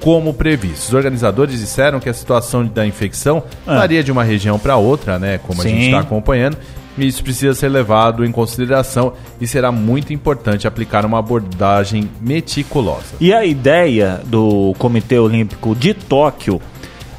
como 0.02 0.34
previsto. 0.34 0.88
Os 0.90 0.94
organizadores 0.94 1.60
disseram 1.60 2.00
que 2.00 2.10
a 2.10 2.14
situação 2.14 2.66
da 2.66 2.86
infecção 2.86 3.44
ah. 3.66 3.78
varia 3.78 4.04
de 4.04 4.12
uma 4.12 4.24
região 4.24 4.60
para 4.60 4.76
outra, 4.76 5.18
né? 5.18 5.38
Como 5.38 5.62
Sim. 5.62 5.68
a 5.68 5.72
gente 5.72 5.86
está 5.86 6.00
acompanhando. 6.00 6.58
E 6.98 7.08
isso 7.08 7.24
precisa 7.24 7.54
ser 7.54 7.70
levado 7.70 8.26
em 8.26 8.32
consideração 8.32 9.14
e 9.40 9.48
será 9.48 9.72
muito 9.72 10.12
importante 10.12 10.68
aplicar 10.68 11.06
uma 11.06 11.20
abordagem 11.20 12.10
meticulosa. 12.20 13.16
E 13.20 13.34
a 13.34 13.46
ideia 13.46 14.20
do 14.26 14.76
Comitê 14.78 15.18
Olímpico 15.18 15.74
de 15.74 15.94
Tóquio 15.94 16.62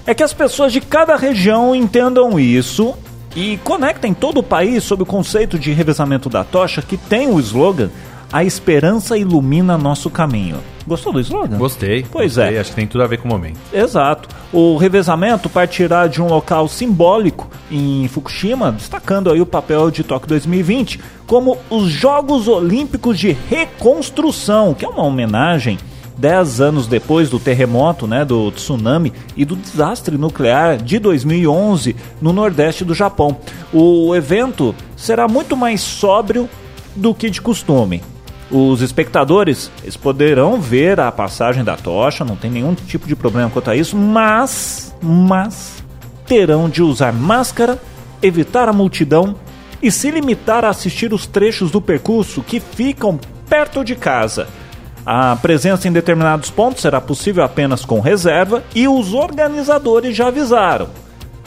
é 0.06 0.12
que 0.12 0.22
as 0.22 0.34
pessoas 0.34 0.72
de 0.72 0.80
cada 0.80 1.16
região 1.16 1.74
entendam 1.74 2.38
isso 2.38 2.94
e 3.34 3.56
conectem 3.64 4.12
todo 4.12 4.38
o 4.38 4.42
país 4.42 4.84
sob 4.84 5.04
o 5.04 5.06
conceito 5.06 5.58
de 5.58 5.72
revezamento 5.72 6.28
da 6.28 6.44
tocha 6.44 6.82
que 6.82 6.98
tem 6.98 7.28
o 7.28 7.40
slogan 7.40 7.88
A 8.30 8.44
esperança 8.44 9.16
ilumina 9.16 9.78
nosso 9.78 10.10
caminho. 10.10 10.58
Gostou 10.86 11.12
do 11.12 11.20
slogan? 11.20 11.58
Gostei. 11.58 12.04
Pois 12.10 12.36
gostei, 12.36 12.56
é. 12.56 12.60
Acho 12.60 12.70
que 12.70 12.76
tem 12.76 12.86
tudo 12.86 13.02
a 13.02 13.06
ver 13.06 13.18
com 13.18 13.28
o 13.28 13.30
momento. 13.30 13.58
Exato. 13.72 14.28
O 14.52 14.76
revezamento 14.76 15.48
partirá 15.48 16.06
de 16.06 16.20
um 16.20 16.26
local 16.26 16.68
simbólico 16.68 17.48
em 17.70 18.06
Fukushima, 18.08 18.72
destacando 18.72 19.30
aí 19.30 19.40
o 19.40 19.46
papel 19.46 19.90
de 19.90 20.02
Tóquio 20.02 20.28
2020 20.28 21.00
como 21.26 21.56
os 21.70 21.88
Jogos 21.88 22.48
Olímpicos 22.48 23.18
de 23.18 23.36
Reconstrução, 23.48 24.74
que 24.74 24.84
é 24.84 24.88
uma 24.88 25.04
homenagem 25.04 25.78
dez 26.16 26.60
anos 26.60 26.86
depois 26.86 27.30
do 27.30 27.38
terremoto, 27.40 28.06
né, 28.06 28.24
do 28.24 28.50
tsunami 28.52 29.12
e 29.36 29.44
do 29.44 29.56
desastre 29.56 30.18
nuclear 30.18 30.76
de 30.76 30.98
2011 30.98 31.96
no 32.20 32.32
nordeste 32.32 32.84
do 32.84 32.94
Japão. 32.94 33.36
O 33.72 34.14
evento 34.14 34.74
será 34.96 35.26
muito 35.26 35.56
mais 35.56 35.80
sóbrio 35.80 36.48
do 36.94 37.14
que 37.14 37.30
de 37.30 37.40
costume. 37.40 38.02
Os 38.52 38.82
espectadores 38.82 39.70
eles 39.82 39.96
poderão 39.96 40.60
ver 40.60 41.00
a 41.00 41.10
passagem 41.10 41.64
da 41.64 41.74
tocha, 41.74 42.22
não 42.22 42.36
tem 42.36 42.50
nenhum 42.50 42.74
tipo 42.74 43.08
de 43.08 43.16
problema 43.16 43.48
quanto 43.48 43.70
a 43.70 43.76
isso, 43.76 43.96
mas, 43.96 44.94
mas 45.02 45.82
terão 46.26 46.68
de 46.68 46.82
usar 46.82 47.14
máscara, 47.14 47.80
evitar 48.20 48.68
a 48.68 48.72
multidão 48.72 49.34
e 49.82 49.90
se 49.90 50.10
limitar 50.10 50.66
a 50.66 50.68
assistir 50.68 51.14
os 51.14 51.26
trechos 51.26 51.70
do 51.70 51.80
percurso 51.80 52.42
que 52.42 52.60
ficam 52.60 53.18
perto 53.48 53.82
de 53.82 53.96
casa. 53.96 54.46
A 55.04 55.34
presença 55.36 55.88
em 55.88 55.92
determinados 55.92 56.50
pontos 56.50 56.82
será 56.82 57.00
possível 57.00 57.42
apenas 57.42 57.86
com 57.86 58.00
reserva 58.00 58.62
e 58.74 58.86
os 58.86 59.14
organizadores 59.14 60.14
já 60.14 60.28
avisaram 60.28 60.88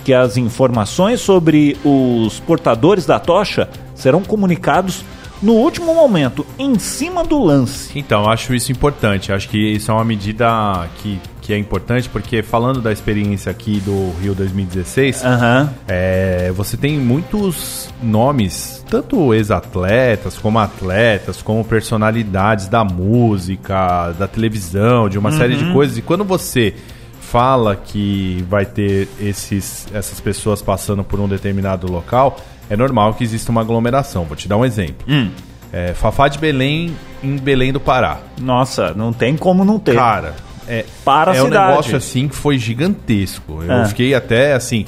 que 0.06 0.14
as 0.14 0.38
informações 0.38 1.20
sobre 1.20 1.76
os 1.84 2.40
portadores 2.42 3.08
da 3.08 3.20
tocha 3.20 3.68
serão 3.96 4.22
comunicados 4.22 5.04
no 5.42 5.54
último 5.54 5.94
momento, 5.94 6.46
em 6.58 6.78
cima 6.80 7.24
do 7.24 7.44
lance. 7.44 7.98
Então, 7.98 8.30
acho 8.30 8.54
isso 8.54 8.72
importante. 8.72 9.32
Acho 9.32 9.50
que 9.50 9.58
isso 9.58 9.92
é 9.92 9.94
uma 9.94 10.06
medida 10.06 10.88
que, 10.98 11.20
que 11.42 11.54
é 11.54 11.58
importante, 11.58 12.10
porque 12.10 12.42
falando 12.42 12.82
da 12.82 12.92
experiência 12.92 13.52
aqui 13.52 13.80
do 13.80 14.12
Rio 14.22 14.34
2016, 14.34 15.24
Aham. 15.24 15.74
é, 15.88 16.52
você 16.56 16.78
tem 16.78 16.98
muitos 16.98 17.90
nomes, 18.02 18.84
tanto 18.90 19.34
ex-atletas, 19.34 20.38
como 20.38 20.60
atletas, 20.60 21.42
como 21.42 21.64
personalidades 21.64 22.68
da 22.68 22.84
música, 22.84 24.12
da 24.14 24.28
televisão, 24.28 25.10
de 25.10 25.18
uma 25.18 25.32
série 25.32 25.56
de 25.56 25.72
coisas. 25.74 25.98
E 25.98 26.02
quando 26.02 26.24
você 26.24 26.74
fala 27.20 27.76
que 27.76 28.46
vai 28.50 28.66
ter 28.66 29.10
esses, 29.20 29.88
essas 29.94 30.20
pessoas 30.22 30.62
passando 30.62 31.04
por 31.04 31.20
um 31.20 31.28
determinado 31.28 31.92
local, 31.92 32.38
é 32.70 32.76
normal 32.78 33.14
que 33.14 33.24
exista 33.24 33.52
uma 33.52 33.62
aglomeração. 33.62 34.26
Vou 34.26 34.36
te 34.36 34.48
dar 34.48 34.58
um 34.58 34.66
exemplo. 34.66 35.06
Hum. 35.08 35.30
É, 35.74 35.94
Fafá 35.94 36.28
de 36.28 36.38
Belém 36.40 36.96
em 37.24 37.36
Belém 37.38 37.74
do 37.74 37.80
Pará. 37.80 38.20
Nossa, 38.40 38.94
não 38.94 39.12
tem 39.12 39.36
como 39.36 39.66
não 39.66 39.78
ter. 39.80 39.96
Cara, 39.96 40.34
é, 40.68 40.86
Para 41.04 41.36
é 41.36 41.42
um 41.42 41.46
cidade. 41.46 41.70
negócio 41.70 41.98
assim 41.98 42.28
que 42.28 42.36
foi 42.36 42.58
gigantesco. 42.58 43.62
Eu 43.64 43.72
É. 43.82 43.86
fiquei 43.86 44.14
até 44.14 44.54
assim. 44.54 44.86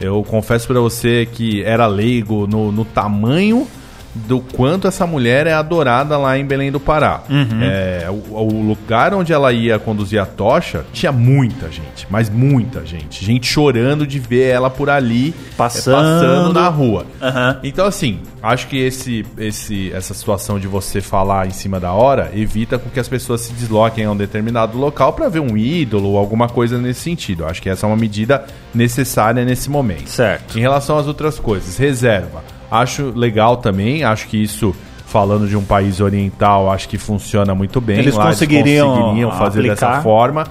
Eu 0.00 0.22
confesso 0.24 0.66
pra 0.66 0.80
você 0.80 1.28
que 1.30 1.62
era 1.62 1.86
leigo 1.86 2.46
no, 2.46 2.72
no 2.72 2.84
tamanho 2.86 3.66
do 4.14 4.40
quanto 4.40 4.88
essa 4.88 5.06
mulher 5.06 5.46
é 5.46 5.52
adorada 5.52 6.18
lá 6.18 6.36
em 6.38 6.44
Belém 6.44 6.72
do 6.72 6.80
Pará. 6.80 7.22
Uhum. 7.28 7.60
É, 7.62 8.06
o, 8.10 8.36
o 8.36 8.62
lugar 8.62 9.14
onde 9.14 9.32
ela 9.32 9.52
ia 9.52 9.78
conduzir 9.78 10.20
a 10.20 10.26
tocha 10.26 10.84
tinha 10.92 11.12
muita 11.12 11.70
gente, 11.70 12.06
mas 12.10 12.28
muita 12.28 12.84
gente. 12.84 13.24
Gente 13.24 13.46
chorando 13.46 14.06
de 14.06 14.18
ver 14.18 14.48
ela 14.48 14.70
por 14.70 14.90
ali 14.90 15.34
é, 15.52 15.56
Passando. 15.56 15.96
passando 15.96 16.52
na 16.52 16.68
rua. 16.68 17.06
Aham. 17.20 17.58
Então, 17.62 17.86
assim, 17.86 18.20
acho 18.42 18.66
que 18.66 18.78
esse, 18.78 19.24
esse, 19.38 19.92
essa 19.92 20.14
situação 20.14 20.58
de 20.58 20.66
você 20.66 21.00
falar 21.00 21.46
em 21.46 21.52
cima 21.52 21.78
da 21.78 21.92
hora 21.92 22.30
evita 22.34 22.78
com 22.78 22.90
que 22.90 22.98
as 22.98 23.08
pessoas 23.08 23.42
se 23.42 23.52
desloquem 23.52 24.04
a 24.04 24.10
um 24.10 24.16
determinado 24.16 24.76
local 24.78 25.12
para 25.12 25.28
ver 25.28 25.40
um 25.40 25.56
ídolo 25.56 26.10
ou 26.10 26.18
alguma 26.18 26.48
coisa 26.48 26.78
nesse 26.78 27.00
sentido. 27.00 27.44
Acho 27.44 27.62
que 27.62 27.68
essa 27.68 27.86
é 27.86 27.88
uma 27.88 27.96
medida 27.96 28.44
necessária 28.74 29.44
nesse 29.44 29.70
momento. 29.70 30.08
Certo. 30.08 30.58
Em 30.58 30.60
relação 30.60 30.98
às 30.98 31.06
outras 31.06 31.38
coisas, 31.38 31.76
reserva. 31.76 32.42
Acho 32.70 33.12
legal 33.14 33.56
também, 33.56 34.04
acho 34.04 34.28
que 34.28 34.42
isso. 34.42 34.74
Falando 35.06 35.48
de 35.48 35.56
um 35.56 35.64
país 35.64 36.00
oriental, 36.00 36.70
acho 36.70 36.88
que 36.88 36.96
funciona 36.96 37.52
muito 37.52 37.80
bem. 37.80 37.98
Eles 37.98 38.14
Lá 38.14 38.26
conseguiriam 38.26 38.94
conseguiriam 38.94 39.32
fazer 39.32 39.58
aplicar. 39.58 39.90
dessa 39.90 40.02
forma. 40.02 40.46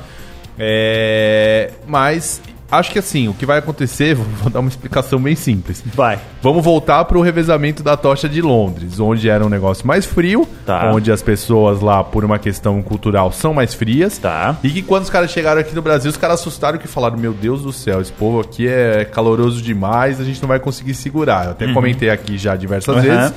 É, 0.58 1.72
mas 1.88 2.42
acho 2.72 2.92
que 2.92 3.00
assim, 3.00 3.28
o 3.28 3.34
que 3.34 3.46
vai 3.46 3.58
acontecer, 3.60 4.14
vou 4.42 4.50
dar 4.50 4.60
uma 4.60 4.70
explicação 4.70 5.20
bem 5.20 5.36
simples. 5.36 5.84
Vai. 5.94 6.20
Vamos 6.42 6.64
voltar 6.64 7.04
para 7.06 7.18
o 7.18 7.22
revezamento 7.22 7.82
da 7.84 7.96
tocha 7.98 8.28
de 8.30 8.42
Londres, 8.42 9.00
onde 9.00 9.30
era 9.30 9.46
um 9.46 9.50
negócio 9.50 9.86
mais 9.88 10.06
frio, 10.06 10.48
Tá. 10.66 10.92
onde 10.94 11.12
as 11.12 11.22
pessoas 11.22 11.82
lá, 11.82 12.04
por 12.04 12.24
uma 12.24 12.38
questão 12.40 12.82
cultural, 12.82 13.32
são 13.32 13.54
mais 13.54 13.74
frias. 13.74 14.18
Tá. 14.18 14.56
E 14.64 14.70
que 14.70 14.82
quando 14.82 15.04
os 15.04 15.10
caras 15.10 15.32
chegaram 15.32 15.60
aqui 15.62 15.74
no 15.76 15.82
Brasil, 15.82 16.10
os 16.10 16.18
caram 16.18 16.34
assustaram 16.36 16.78
que 16.78 16.88
falaram: 16.88 17.18
Meu 17.18 17.34
Deus 17.34 17.62
do 17.64 17.72
céu, 17.74 18.02
esse 18.02 18.12
povo 18.12 18.40
aqui 18.40 18.68
é 18.68 19.06
caloroso 19.06 19.62
demais, 19.62 20.20
a 20.22 20.24
gente 20.24 20.42
não 20.42 20.48
vai 20.48 20.60
conseguir 20.60 20.94
segurar. 20.94 21.46
Eu 21.46 21.52
até 21.52 21.72
comentei 21.74 22.10
aqui 22.10 22.38
já 22.38 22.56
diversas 22.56 22.96
Uhum. 22.96 23.02
vezes. 23.02 23.34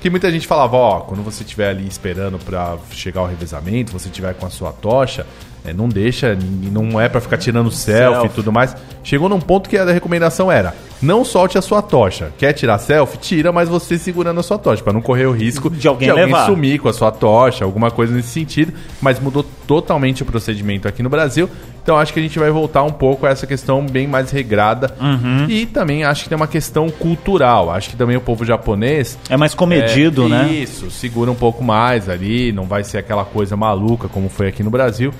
Que 0.00 0.08
muita 0.08 0.30
gente 0.30 0.46
falava, 0.46 0.76
ó, 0.76 1.00
quando 1.00 1.24
você 1.24 1.42
estiver 1.42 1.70
ali 1.70 1.84
esperando 1.88 2.38
pra 2.38 2.76
chegar 2.92 3.20
o 3.22 3.26
revezamento, 3.26 3.92
você 3.92 4.08
tiver 4.08 4.32
com 4.34 4.46
a 4.46 4.50
sua 4.50 4.70
tocha, 4.72 5.26
é, 5.64 5.72
não 5.72 5.88
deixa, 5.88 6.36
não 6.72 7.00
é 7.00 7.08
pra 7.08 7.20
ficar 7.20 7.36
tirando 7.36 7.70
selfie, 7.70 8.26
e 8.26 8.30
tudo 8.30 8.52
mais. 8.52 8.76
Chegou 9.02 9.28
num 9.28 9.40
ponto 9.40 9.68
que 9.68 9.76
a 9.76 9.84
recomendação 9.84 10.50
era: 10.50 10.74
não 11.00 11.24
solte 11.24 11.58
a 11.58 11.62
sua 11.62 11.82
tocha. 11.82 12.32
Quer 12.38 12.52
tirar 12.52 12.78
selfie? 12.78 13.18
Tira, 13.18 13.52
mas 13.52 13.68
você 13.68 13.98
segurando 13.98 14.40
a 14.40 14.42
sua 14.42 14.58
tocha, 14.58 14.82
pra 14.82 14.92
não 14.92 15.00
correr 15.00 15.26
o 15.26 15.32
risco 15.32 15.70
De 15.70 15.86
alguém 15.86 16.12
levar. 16.12 16.46
sumir 16.46 16.80
com 16.80 16.88
a 16.88 16.92
sua 16.92 17.10
tocha, 17.10 17.64
alguma 17.64 17.90
coisa 17.90 18.14
nesse 18.14 18.28
sentido. 18.28 18.72
Mas 19.00 19.20
mudou 19.20 19.44
totalmente 19.66 20.22
o 20.22 20.26
procedimento 20.26 20.88
aqui 20.88 21.02
no 21.02 21.08
Brasil. 21.08 21.48
Então 21.82 21.96
acho 21.96 22.12
que 22.12 22.18
a 22.18 22.22
gente 22.22 22.38
vai 22.38 22.50
voltar 22.50 22.82
um 22.82 22.92
pouco 22.92 23.26
a 23.26 23.30
essa 23.30 23.46
questão 23.46 23.84
bem 23.86 24.06
mais 24.06 24.30
regrada. 24.30 24.94
Uhum. 25.00 25.46
E 25.48 25.64
também 25.64 26.04
acho 26.04 26.24
que 26.24 26.28
tem 26.28 26.36
uma 26.36 26.46
questão 26.46 26.90
cultural. 26.90 27.70
Acho 27.70 27.90
que 27.90 27.96
também 27.96 28.16
o 28.16 28.20
povo 28.20 28.44
japonês 28.44 29.18
É 29.30 29.36
mais 29.38 29.54
comedido, 29.54 30.26
é, 30.26 30.28
né? 30.28 30.48
Isso, 30.48 30.90
segura 30.90 31.30
um 31.30 31.34
pouco 31.34 31.64
mais 31.64 32.08
ali, 32.08 32.52
não 32.52 32.64
vai 32.64 32.84
ser 32.84 32.98
aquela 32.98 33.24
coisa 33.24 33.56
maluca 33.56 34.08
como 34.08 34.28
foi 34.28 34.48
aqui 34.48 34.62
no 34.62 34.70
Brasil. 34.70 35.14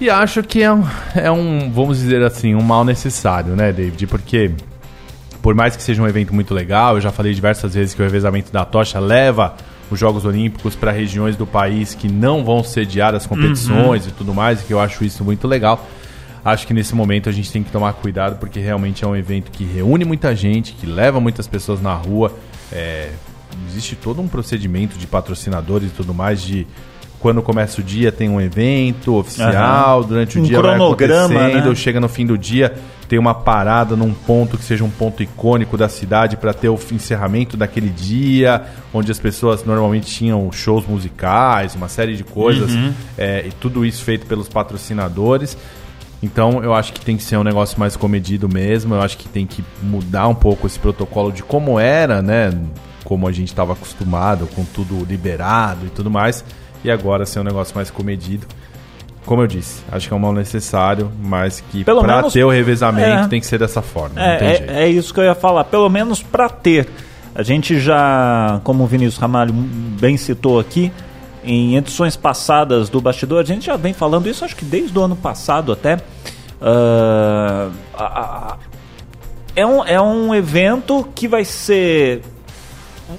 E 0.00 0.08
acho 0.08 0.42
que 0.42 0.62
é 0.62 0.72
um, 0.72 0.82
é 1.14 1.30
um, 1.30 1.70
vamos 1.70 1.98
dizer 1.98 2.22
assim, 2.22 2.54
um 2.54 2.62
mal 2.62 2.86
necessário, 2.86 3.54
né, 3.54 3.70
David? 3.70 4.06
Porque, 4.06 4.50
por 5.42 5.54
mais 5.54 5.76
que 5.76 5.82
seja 5.82 6.02
um 6.02 6.08
evento 6.08 6.34
muito 6.34 6.54
legal, 6.54 6.94
eu 6.94 7.02
já 7.02 7.12
falei 7.12 7.34
diversas 7.34 7.74
vezes 7.74 7.92
que 7.92 8.00
o 8.00 8.04
revezamento 8.04 8.50
da 8.50 8.64
tocha 8.64 8.98
leva 8.98 9.54
os 9.90 10.00
Jogos 10.00 10.24
Olímpicos 10.24 10.74
para 10.74 10.90
regiões 10.90 11.36
do 11.36 11.46
país 11.46 11.94
que 11.94 12.08
não 12.08 12.42
vão 12.42 12.64
sediar 12.64 13.14
as 13.14 13.26
competições 13.26 14.06
e 14.06 14.10
tudo 14.10 14.32
mais, 14.32 14.62
e 14.62 14.64
que 14.64 14.72
eu 14.72 14.80
acho 14.80 15.04
isso 15.04 15.22
muito 15.22 15.46
legal. 15.46 15.86
Acho 16.42 16.66
que 16.66 16.72
nesse 16.72 16.94
momento 16.94 17.28
a 17.28 17.32
gente 17.32 17.52
tem 17.52 17.62
que 17.62 17.70
tomar 17.70 17.92
cuidado 17.92 18.38
porque 18.38 18.58
realmente 18.58 19.04
é 19.04 19.06
um 19.06 19.14
evento 19.14 19.50
que 19.50 19.64
reúne 19.64 20.06
muita 20.06 20.34
gente, 20.34 20.72
que 20.72 20.86
leva 20.86 21.20
muitas 21.20 21.46
pessoas 21.46 21.82
na 21.82 21.92
rua. 21.92 22.32
É, 22.72 23.10
existe 23.68 23.96
todo 23.96 24.22
um 24.22 24.28
procedimento 24.28 24.96
de 24.96 25.06
patrocinadores 25.06 25.90
e 25.90 25.92
tudo 25.92 26.14
mais 26.14 26.40
de 26.40 26.66
quando 27.20 27.42
começa 27.42 27.80
o 27.80 27.84
dia 27.84 28.10
tem 28.10 28.28
um 28.30 28.40
evento 28.40 29.14
oficial, 29.14 30.02
durante 30.02 30.38
o 30.38 30.40
Um 30.40 30.44
dia 30.44 30.60
vai 30.60 30.74
cronograma, 30.74 31.24
acontecendo, 31.40 31.68
né? 31.68 31.74
chega 31.74 32.00
no 32.00 32.08
fim 32.08 32.24
do 32.26 32.36
dia, 32.38 32.74
tem 33.08 33.18
uma 33.18 33.34
parada 33.34 33.94
num 33.94 34.14
ponto 34.14 34.56
que 34.56 34.64
seja 34.64 34.82
um 34.84 34.90
ponto 34.90 35.22
icônico 35.22 35.76
da 35.76 35.88
cidade 35.88 36.36
para 36.36 36.54
ter 36.54 36.68
o 36.70 36.78
encerramento 36.92 37.56
daquele 37.56 37.90
dia, 37.90 38.62
onde 38.92 39.12
as 39.12 39.18
pessoas 39.18 39.64
normalmente 39.64 40.06
tinham 40.06 40.50
shows 40.50 40.86
musicais, 40.86 41.74
uma 41.74 41.88
série 41.88 42.16
de 42.16 42.24
coisas, 42.24 42.72
Uhum. 42.72 42.92
é, 43.18 43.44
e 43.46 43.52
tudo 43.52 43.84
isso 43.84 44.02
feito 44.02 44.26
pelos 44.26 44.48
patrocinadores. 44.48 45.58
Então 46.22 46.62
eu 46.62 46.74
acho 46.74 46.92
que 46.92 47.00
tem 47.00 47.16
que 47.16 47.22
ser 47.22 47.36
um 47.36 47.44
negócio 47.44 47.78
mais 47.80 47.96
comedido 47.96 48.48
mesmo. 48.48 48.94
Eu 48.94 49.00
acho 49.02 49.16
que 49.18 49.28
tem 49.28 49.46
que 49.46 49.64
mudar 49.82 50.28
um 50.28 50.34
pouco 50.34 50.66
esse 50.66 50.78
protocolo 50.78 51.32
de 51.32 51.42
como 51.42 51.78
era, 51.78 52.20
né? 52.22 52.52
Como 53.04 53.26
a 53.26 53.32
gente 53.32 53.48
estava 53.48 53.72
acostumado, 53.72 54.46
com 54.54 54.64
tudo 54.64 55.04
liberado 55.04 55.86
e 55.86 55.90
tudo 55.90 56.10
mais. 56.10 56.44
E 56.84 56.90
agora 56.90 57.26
ser 57.26 57.40
um 57.40 57.44
negócio 57.44 57.74
mais 57.74 57.90
comedido. 57.90 58.46
Como 59.26 59.42
eu 59.42 59.46
disse, 59.46 59.82
acho 59.92 60.08
que 60.08 60.14
é 60.14 60.16
um 60.16 60.20
mal 60.20 60.32
necessário, 60.32 61.12
mas 61.22 61.60
que 61.70 61.84
Pelo 61.84 62.00
pra 62.02 62.16
menos- 62.16 62.32
ter 62.32 62.42
o 62.42 62.48
revezamento 62.48 63.24
é. 63.26 63.28
tem 63.28 63.38
que 63.40 63.46
ser 63.46 63.58
dessa 63.58 63.82
forma. 63.82 64.20
É, 64.20 64.64
é, 64.68 64.82
é 64.84 64.88
isso 64.88 65.12
que 65.12 65.20
eu 65.20 65.24
ia 65.24 65.34
falar, 65.34 65.64
pelo 65.64 65.88
menos 65.90 66.22
para 66.22 66.48
ter. 66.48 66.88
A 67.34 67.42
gente 67.42 67.78
já, 67.78 68.60
como 68.64 68.82
o 68.82 68.86
Vinícius 68.86 69.18
Ramalho 69.18 69.52
bem 69.52 70.16
citou 70.16 70.58
aqui, 70.58 70.90
em 71.44 71.76
edições 71.76 72.16
passadas 72.16 72.88
do 72.88 73.00
Bastidor, 73.00 73.40
a 73.40 73.44
gente 73.44 73.66
já 73.66 73.76
vem 73.76 73.92
falando 73.92 74.26
isso, 74.28 74.44
acho 74.44 74.56
que 74.56 74.64
desde 74.64 74.98
o 74.98 75.02
ano 75.02 75.14
passado 75.16 75.70
até. 75.70 75.98
Ah, 76.60 77.68
a- 77.96 78.04
a- 78.04 78.56
é, 79.56 79.66
um, 79.66 79.84
é 79.84 80.00
um 80.00 80.34
evento 80.34 81.06
que 81.14 81.26
vai 81.28 81.44
ser 81.44 82.22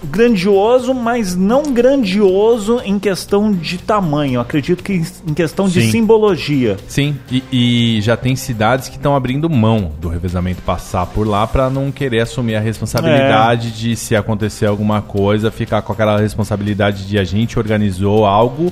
grandioso, 0.03 0.93
mas 0.93 1.35
não 1.35 1.63
grandioso 1.73 2.81
em 2.83 2.97
questão 2.99 3.51
de 3.51 3.77
tamanho. 3.77 4.39
Acredito 4.39 4.83
que 4.83 5.01
em 5.27 5.33
questão 5.33 5.67
de 5.67 5.81
Sim. 5.81 5.91
simbologia. 5.91 6.77
Sim, 6.87 7.15
e, 7.31 7.43
e 7.51 8.01
já 8.01 8.15
tem 8.17 8.35
cidades 8.35 8.87
que 8.89 8.95
estão 8.97 9.15
abrindo 9.15 9.49
mão 9.49 9.91
do 9.99 10.07
revezamento 10.09 10.61
passar 10.61 11.05
por 11.07 11.27
lá 11.27 11.45
para 11.47 11.69
não 11.69 11.91
querer 11.91 12.21
assumir 12.21 12.55
a 12.55 12.59
responsabilidade 12.59 13.69
É. 13.69 13.71
de 13.71 13.95
se 13.95 14.15
acontecer 14.15 14.65
alguma 14.65 15.01
coisa, 15.01 15.51
ficar 15.51 15.81
com 15.81 15.93
aquela 15.93 16.19
responsabilidade 16.19 17.07
de 17.07 17.17
a 17.17 17.23
gente 17.23 17.57
organizou 17.57 18.25
algo 18.25 18.71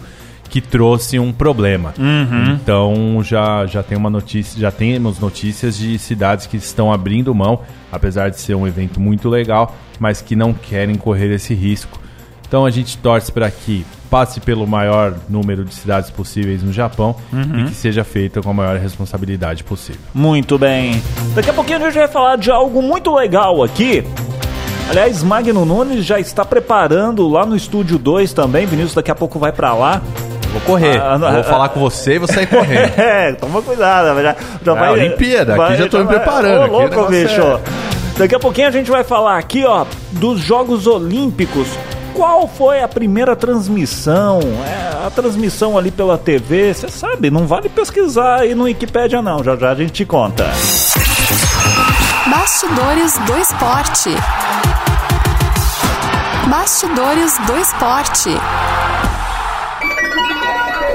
que 0.50 0.60
trouxe 0.62 1.20
um 1.20 1.32
problema. 1.32 1.94
Uhum. 1.98 2.54
Então 2.54 3.22
já, 3.24 3.66
já 3.66 3.84
tem 3.84 3.98
uma 3.98 4.10
notícia, 4.10 4.60
já 4.60 4.72
temos 4.72 5.20
notícias 5.20 5.78
de 5.78 5.98
cidades 6.00 6.48
que 6.48 6.58
estão 6.58 6.92
abrindo 6.92 7.34
mão, 7.36 7.60
apesar 7.92 8.30
de 8.30 8.40
ser 8.40 8.56
um 8.56 8.68
evento 8.68 9.00
muito 9.00 9.30
legal, 9.30 9.76
mas 10.00 10.22
que 10.22 10.36
não 10.36 10.54
querem 10.54 10.96
correr 10.96 11.32
esse 11.34 11.54
risco. 11.54 12.00
Então 12.48 12.66
a 12.66 12.72
gente 12.72 12.98
torce 12.98 13.32
para 13.32 13.50
que 13.52 13.86
passe 14.10 14.40
pelo 14.40 14.66
maior 14.66 15.14
número 15.30 15.64
de 15.64 15.72
cidades 15.72 16.10
possíveis 16.10 16.64
no 16.64 16.74
Japão 16.74 17.16
Uhum. 17.32 17.60
e 17.60 17.64
que 17.66 17.76
seja 17.76 18.04
feita 18.04 18.42
com 18.42 18.50
a 18.50 18.54
maior 18.54 18.76
responsabilidade 18.78 19.64
possível. 19.64 20.02
Muito 20.16 20.58
bem. 20.58 21.00
Daqui 21.36 21.52
a 21.52 21.54
pouquinho 21.54 21.78
a 21.78 21.82
gente 21.82 21.94
vai 22.00 22.08
falar 22.08 22.38
de 22.38 22.50
algo 22.50 22.82
muito 22.82 23.14
legal 23.14 23.62
aqui. 23.62 24.04
Aliás, 24.90 25.22
Magno 25.22 25.64
Nunes 25.64 26.04
já 26.04 26.20
está 26.20 26.44
preparando 26.44 27.28
lá 27.28 27.46
no 27.46 27.56
estúdio 27.56 28.00
2 28.00 28.34
também. 28.34 28.66
Vinícius 28.66 28.96
daqui 28.96 29.12
a 29.12 29.16
pouco 29.16 29.38
vai 29.38 29.52
para 29.52 29.72
lá. 29.76 30.02
Vou 30.52 30.62
correr. 30.62 31.00
Ah, 31.02 31.18
não, 31.18 31.32
vou 31.32 31.42
ah, 31.42 31.44
falar 31.44 31.70
com 31.70 31.80
você 31.80 32.16
e 32.16 32.20
vou 32.20 32.28
sair 32.28 32.48
correndo. 32.48 32.92
É, 32.98 33.34
toma 33.34 33.62
cuidado. 33.62 34.22
Já, 34.22 34.36
já 34.66 34.72
É, 34.72 34.76
vai, 34.76 34.92
Olimpíada, 34.92 35.54
aqui 35.54 35.62
vai- 35.62 35.78
já 35.78 35.88
tô 35.88 36.00
me 36.00 36.08
preparando, 36.08 36.60
Ô, 36.74 36.82
aqui 36.82 36.96
louco, 36.96 37.12
bicho. 37.12 37.42
é- 37.42 37.60
Daqui 38.18 38.36
a 38.36 38.40
pouquinho 38.40 38.68
a 38.68 38.72
gente 38.72 38.92
vai 38.92 39.04
falar 39.04 39.38
aqui, 39.38 39.64
ó, 39.66 39.86
dos 40.12 40.40
Jogos 40.42 40.88
Olímpicos. 40.88 41.68
Qual 42.14 42.48
foi 42.50 42.82
a 42.82 42.88
primeira 42.88 43.34
transmissão? 43.34 44.40
É, 44.42 45.08
a 45.08 45.10
transmissão 45.10 45.78
ali 45.78 45.90
pela 45.90 46.18
TV, 46.18 46.74
você 46.74 46.90
sabe, 46.90 47.30
não 47.30 47.48
vale 47.48 47.70
pesquisar 47.70 48.42
aí 48.42 48.54
no 48.54 48.66
Wikipédia 48.66 49.22
não, 49.22 49.42
já 49.42 49.56
já 49.56 49.72
a 49.72 49.76
gente 49.76 49.92
te 49.94 50.06
conta. 50.06 50.44
Bastidores 52.30 53.18
do 53.20 53.38
esporte. 53.38 54.10
Bastidores 56.50 57.38
do 57.46 57.58
esporte. 57.58 58.30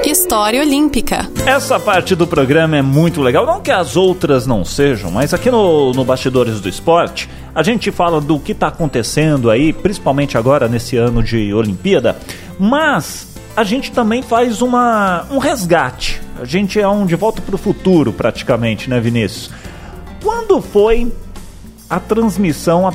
História 0.05 0.61
Olímpica. 0.61 1.27
Essa 1.47 1.79
parte 1.79 2.15
do 2.15 2.27
programa 2.27 2.77
é 2.77 2.81
muito 2.81 3.21
legal, 3.21 3.43
não 3.43 3.59
que 3.59 3.71
as 3.71 3.97
outras 3.97 4.45
não 4.45 4.63
sejam, 4.63 5.09
mas 5.09 5.33
aqui 5.33 5.49
no, 5.49 5.93
no 5.93 6.05
Bastidores 6.05 6.61
do 6.61 6.69
Esporte, 6.69 7.27
a 7.55 7.63
gente 7.63 7.91
fala 7.91 8.21
do 8.21 8.39
que 8.39 8.51
está 8.51 8.67
acontecendo 8.67 9.49
aí, 9.49 9.73
principalmente 9.73 10.37
agora 10.37 10.67
nesse 10.67 10.95
ano 10.95 11.23
de 11.23 11.51
Olimpíada, 11.51 12.15
mas 12.59 13.35
a 13.55 13.63
gente 13.63 13.91
também 13.91 14.21
faz 14.21 14.61
uma, 14.61 15.25
um 15.31 15.39
resgate. 15.39 16.21
A 16.39 16.45
gente 16.45 16.79
é 16.79 16.87
um 16.87 17.05
de 17.05 17.15
volta 17.15 17.41
para 17.41 17.55
o 17.55 17.57
futuro, 17.57 18.13
praticamente, 18.13 18.87
né, 18.87 18.99
Vinícius? 18.99 19.49
Quando 20.21 20.61
foi 20.61 21.11
a 21.89 21.99
transmissão, 21.99 22.87
a, 22.87 22.91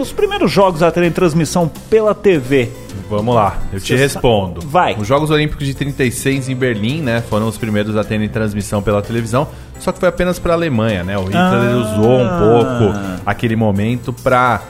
os 0.00 0.12
primeiros 0.12 0.50
jogos 0.50 0.82
a 0.82 0.90
terem 0.90 1.10
transmissão 1.10 1.70
pela 1.90 2.14
TV? 2.14 2.70
Vamos 3.10 3.34
lá, 3.34 3.58
eu 3.72 3.80
te 3.80 3.88
Você 3.88 3.96
respondo. 3.96 4.60
sa- 4.62 4.68
vai. 4.68 4.94
Os 4.98 5.06
Jogos 5.06 5.30
Olímpicos 5.30 5.66
de 5.66 5.72
36 5.74 6.48
em 6.48 6.54
Berlim, 6.54 7.00
né, 7.00 7.22
foram 7.28 7.46
os 7.48 7.56
primeiros 7.56 7.96
a 7.96 8.04
terem 8.04 8.28
transmissão 8.28 8.82
pela 8.82 9.00
televisão, 9.00 9.48
só 9.80 9.92
que 9.92 9.98
foi 9.98 10.08
apenas 10.08 10.38
para 10.38 10.52
a 10.52 10.56
Alemanha, 10.56 11.02
né? 11.04 11.16
O 11.16 11.22
Hitler 11.24 11.40
Ah. 11.42 11.76
usou 11.76 12.20
um 12.20 12.28
pouco 12.38 12.98
aquele 13.24 13.56
momento 13.56 14.12
para 14.12 14.60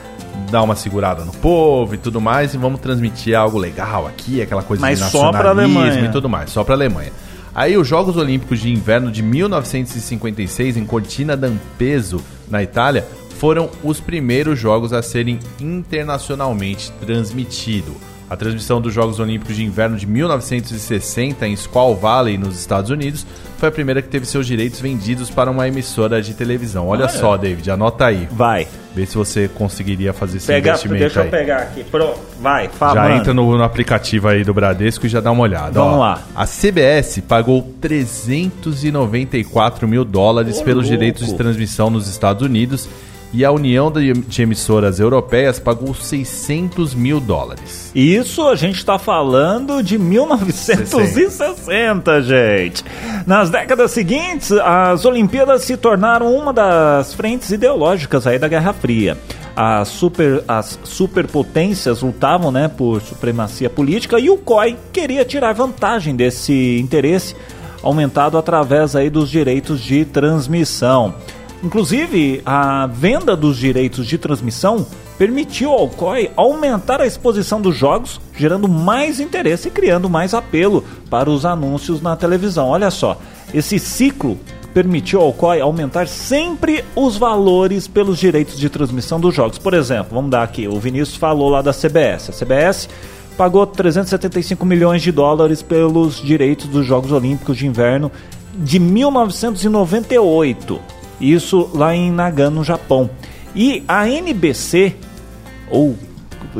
dar 0.50 0.62
uma 0.62 0.76
segurada 0.76 1.25
no 1.25 1.33
povo 1.33 1.95
e 1.95 1.99
tudo 1.99 2.21
mais, 2.21 2.55
e 2.55 2.59
vamos 2.59 2.81
transmitir 2.81 3.35
algo 3.37 3.59
legal 3.59 4.07
aqui, 4.07 4.40
aquela 4.40 4.62
coisa 4.62 4.81
Mas 4.81 4.99
de 5.00 5.05
só 5.11 5.31
pra 5.31 5.43
nacionalismo 5.43 5.78
Alemanha. 5.81 6.09
e 6.09 6.12
tudo 6.12 6.28
mais, 6.28 6.50
só 6.50 6.62
para 6.62 6.75
a 6.75 6.76
Alemanha. 6.76 7.11
Aí 7.59 7.77
os 7.77 7.88
Jogos 7.88 8.17
Olímpicos 8.17 8.61
de 8.61 8.71
Inverno 8.71 9.11
de 9.11 9.21
1956 9.21 10.77
em 10.77 10.87
Cortina 10.87 11.37
d'Ampezzo, 11.37 12.23
na 12.49 12.62
Itália, 12.62 13.05
foram 13.31 13.69
os 13.83 13.99
primeiros 13.99 14.57
jogos 14.57 14.93
a 14.93 15.03
serem 15.03 15.41
internacionalmente 15.61 16.93
transmitidos. 17.00 17.97
A 18.30 18.37
transmissão 18.37 18.78
dos 18.80 18.92
Jogos 18.92 19.18
Olímpicos 19.18 19.56
de 19.56 19.64
Inverno 19.64 19.97
de 19.97 20.06
1960 20.06 21.49
em 21.49 21.56
Squaw 21.56 21.97
Valley, 21.97 22.37
nos 22.37 22.58
Estados 22.58 22.90
Unidos, 22.90 23.26
foi 23.56 23.70
a 23.70 23.73
primeira 23.73 24.02
que 24.02 24.08
teve 24.08 24.26
seus 24.26 24.47
direitos 24.47 24.80
vendidos 24.80 25.30
para 25.30 25.50
uma 25.50 25.66
emissora 25.66 26.20
de 26.20 26.35
televisão. 26.35 26.88
Olha 26.88 27.06
Olha. 27.06 27.08
só, 27.08 27.37
David, 27.37 27.70
anota 27.70 28.06
aí. 28.06 28.28
Vai. 28.30 28.68
Vê 28.94 29.06
se 29.06 29.16
você 29.16 29.49
conseguiria 29.49 30.12
fazer 30.12 30.38
esse 30.38 30.47
Pega, 30.47 30.70
investimento 30.70 31.00
deixa 31.00 31.20
eu 31.20 31.25
aí. 31.25 31.30
pegar 31.30 31.58
aqui. 31.58 31.85
Pronto, 31.85 32.18
vai, 32.40 32.68
fala. 32.68 32.94
Já 32.94 33.02
mano. 33.02 33.14
entra 33.16 33.35
no, 33.35 33.56
no 33.56 33.62
aplicativo 33.62 34.28
aí 34.28 34.44
do 34.44 34.52
Bradesco 34.52 35.06
e 35.06 35.08
já 35.08 35.20
dá 35.20 35.30
uma 35.30 35.42
olhada. 35.42 35.73
Vamos 35.73 35.94
ó. 35.94 36.00
lá. 36.00 36.23
A 36.37 36.47
CBS 36.47 37.20
pagou 37.26 37.62
394 37.80 39.88
mil 39.88 40.04
dólares 40.04 40.61
Ô, 40.61 40.64
pelos 40.64 40.85
louco. 40.85 40.99
direitos 40.99 41.26
de 41.26 41.35
transmissão 41.35 41.88
nos 41.90 42.08
Estados 42.08 42.42
Unidos 42.42 42.88
e 43.32 43.44
a 43.44 43.52
União 43.52 43.92
de 43.92 44.42
Emissoras 44.42 44.99
Europeias 44.99 45.58
pagou 45.58 45.94
600 45.94 46.94
mil 46.94 47.20
dólares. 47.20 47.92
Isso 47.94 48.49
a 48.49 48.56
gente 48.56 48.82
tá 48.85 48.99
falando 48.99 49.82
de 49.82 49.99
1960, 49.99 52.23
gente. 52.23 52.85
Nas 53.26 53.50
décadas 53.50 53.90
seguintes, 53.90 54.52
as 54.52 55.04
Olimpíadas 55.04 55.64
se 55.64 55.76
tornaram 55.76 56.35
uma 56.35 56.52
das 56.52 57.12
frentes 57.14 57.50
ideológicas 57.50 58.26
aí 58.26 58.38
da 58.38 58.49
Guerra 58.49 58.73
Fria. 58.73 59.18
As, 59.54 59.88
super, 59.88 60.42
as 60.47 60.78
superpotências 60.85 62.00
lutavam 62.00 62.52
né, 62.52 62.68
por 62.68 63.02
supremacia 63.02 63.68
política 63.68 64.18
e 64.18 64.30
o 64.30 64.38
COI 64.38 64.76
queria 64.92 65.25
tirar 65.25 65.52
vantagem 65.52 66.14
desse 66.14 66.78
interesse 66.78 67.35
aumentado 67.82 68.38
através 68.38 68.97
aí 68.97 69.11
dos 69.11 69.28
direitos 69.28 69.80
de 69.80 70.04
transmissão. 70.04 71.14
Inclusive, 71.62 72.43
a 72.47 72.87
venda 72.87 73.37
dos 73.37 73.57
direitos 73.57 74.07
de 74.07 74.17
transmissão 74.17 74.87
permitiu 75.19 75.73
ao 75.73 75.88
COI 75.88 76.30
aumentar 76.37 77.00
a 77.00 77.06
exposição 77.06 77.61
dos 77.61 77.76
jogos, 77.76 78.21
gerando 78.37 78.69
mais 78.69 79.19
interesse 79.19 79.67
e 79.67 79.71
criando 79.71 80.09
mais 80.09 80.35
apelo 80.35 80.85
para 81.11 81.28
os 81.28 81.45
anúncios 81.45 82.00
na 82.00 82.15
televisão. 82.15 82.69
Olha 82.69 82.93
só, 82.93 83.21
esse 83.52 83.80
ciclo 83.80 84.39
permitiu 84.73 85.21
ao 85.21 85.32
COI 85.32 85.61
aumentar 85.61 86.06
sempre 86.06 86.85
os 86.95 87.17
valores 87.17 87.89
pelos 87.89 88.19
direitos 88.19 88.56
de 88.56 88.69
transmissão 88.69 89.19
dos 89.19 89.35
jogos. 89.35 89.59
Por 89.59 89.75
exemplo, 89.75 90.15
vamos 90.15 90.30
dar 90.30 90.45
aqui, 90.45 90.69
o 90.69 90.78
Vinícius 90.78 91.17
falou 91.17 91.49
lá 91.49 91.61
da 91.61 91.73
CBS. 91.73 92.30
A 92.30 92.32
CBS 92.32 92.89
pagou 93.37 93.67
375 93.67 94.65
milhões 94.65 95.02
de 95.02 95.11
dólares 95.11 95.61
pelos 95.63 96.23
direitos 96.23 96.69
dos 96.69 96.87
Jogos 96.87 97.11
Olímpicos 97.11 97.56
de 97.56 97.67
Inverno 97.67 98.13
de 98.54 98.78
1998. 98.78 100.98
Isso 101.21 101.71
lá 101.75 101.95
em 101.95 102.11
Nagano, 102.11 102.57
no 102.57 102.65
Japão. 102.65 103.11
E 103.54 103.83
a 103.89 104.09
NBC, 104.09 104.95
ou 105.71 105.97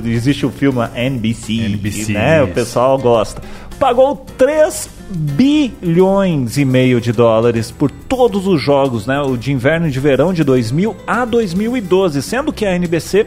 existe 0.05 0.45
o 0.45 0.51
filme 0.51 0.81
NBC, 0.95 1.53
NBC, 1.53 2.13
né? 2.13 2.43
O 2.43 2.49
pessoal 2.49 2.99
gosta. 2.99 3.43
Pagou 3.79 4.27
3 4.37 4.91
bilhões 5.11 6.59
e 6.59 6.65
meio 6.65 7.01
de 7.01 7.13
dólares 7.13 7.71
por 7.71 7.91
todos 7.91 8.47
os 8.47 8.61
jogos, 8.61 9.07
né? 9.07 9.21
O 9.21 9.37
de 9.37 9.53
inverno 9.53 9.87
e 9.87 9.91
de 9.91 10.01
verão 10.01 10.33
de 10.33 10.43
2000 10.43 10.97
a 11.07 11.25
2012, 11.25 12.21
sendo 12.23 12.53
que 12.53 12.67
a 12.67 12.75
NBC 12.75 13.27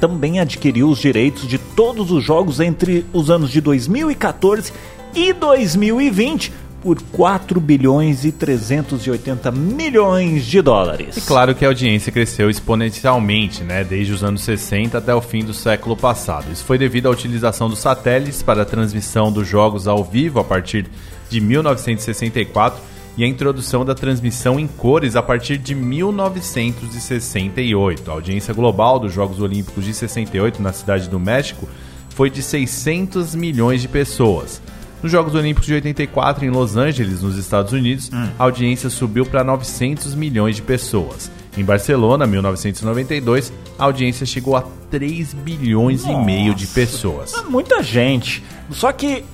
também 0.00 0.40
adquiriu 0.40 0.88
os 0.88 0.98
direitos 0.98 1.46
de 1.46 1.58
todos 1.58 2.10
os 2.10 2.24
jogos 2.24 2.60
entre 2.60 3.04
os 3.12 3.30
anos 3.30 3.50
de 3.50 3.60
2014 3.60 4.72
e 5.14 5.32
2020 5.32 6.52
por 6.82 7.00
4 7.02 7.60
bilhões 7.60 8.24
e 8.24 8.32
380 8.32 9.50
milhões 9.50 10.44
de 10.44 10.62
dólares. 10.62 11.16
E 11.16 11.20
claro 11.20 11.54
que 11.54 11.64
a 11.64 11.68
audiência 11.68 12.12
cresceu 12.12 12.48
exponencialmente, 12.48 13.64
né, 13.64 13.84
desde 13.84 14.12
os 14.12 14.22
anos 14.22 14.42
60 14.42 14.98
até 14.98 15.12
o 15.14 15.20
fim 15.20 15.44
do 15.44 15.52
século 15.52 15.96
passado. 15.96 16.52
Isso 16.52 16.64
foi 16.64 16.78
devido 16.78 17.08
à 17.08 17.10
utilização 17.10 17.68
dos 17.68 17.80
satélites 17.80 18.40
para 18.42 18.62
a 18.62 18.66
transmissão 18.66 19.32
dos 19.32 19.46
jogos 19.46 19.86
ao 19.88 20.04
vivo 20.04 20.38
a 20.38 20.44
partir 20.44 20.86
de 21.28 21.40
1964 21.40 22.80
e 23.16 23.24
a 23.24 23.26
introdução 23.26 23.84
da 23.84 23.96
transmissão 23.96 24.60
em 24.60 24.68
cores 24.68 25.16
a 25.16 25.22
partir 25.22 25.58
de 25.58 25.74
1968. 25.74 28.08
A 28.08 28.14
audiência 28.14 28.54
global 28.54 29.00
dos 29.00 29.12
Jogos 29.12 29.40
Olímpicos 29.40 29.84
de 29.84 29.92
68 29.92 30.62
na 30.62 30.72
cidade 30.72 31.08
do 31.08 31.18
México 31.18 31.68
foi 32.10 32.30
de 32.30 32.40
600 32.40 33.34
milhões 33.34 33.82
de 33.82 33.88
pessoas. 33.88 34.62
Nos 35.02 35.12
Jogos 35.12 35.34
Olímpicos 35.34 35.66
de 35.66 35.74
84 35.74 36.44
em 36.44 36.50
Los 36.50 36.76
Angeles, 36.76 37.22
nos 37.22 37.36
Estados 37.36 37.72
Unidos, 37.72 38.10
a 38.38 38.42
audiência 38.42 38.90
subiu 38.90 39.24
para 39.24 39.44
900 39.44 40.14
milhões 40.14 40.56
de 40.56 40.62
pessoas. 40.62 41.30
Em 41.56 41.64
Barcelona, 41.64 42.26
1992, 42.26 43.52
a 43.78 43.84
audiência 43.84 44.26
chegou 44.26 44.56
a 44.56 44.64
3 44.90 45.34
bilhões 45.34 46.04
e 46.04 46.14
meio 46.16 46.54
de 46.54 46.66
pessoas. 46.66 47.34
É 47.34 47.42
muita 47.42 47.82
gente. 47.82 48.42
Só 48.70 48.90
que 48.92 49.24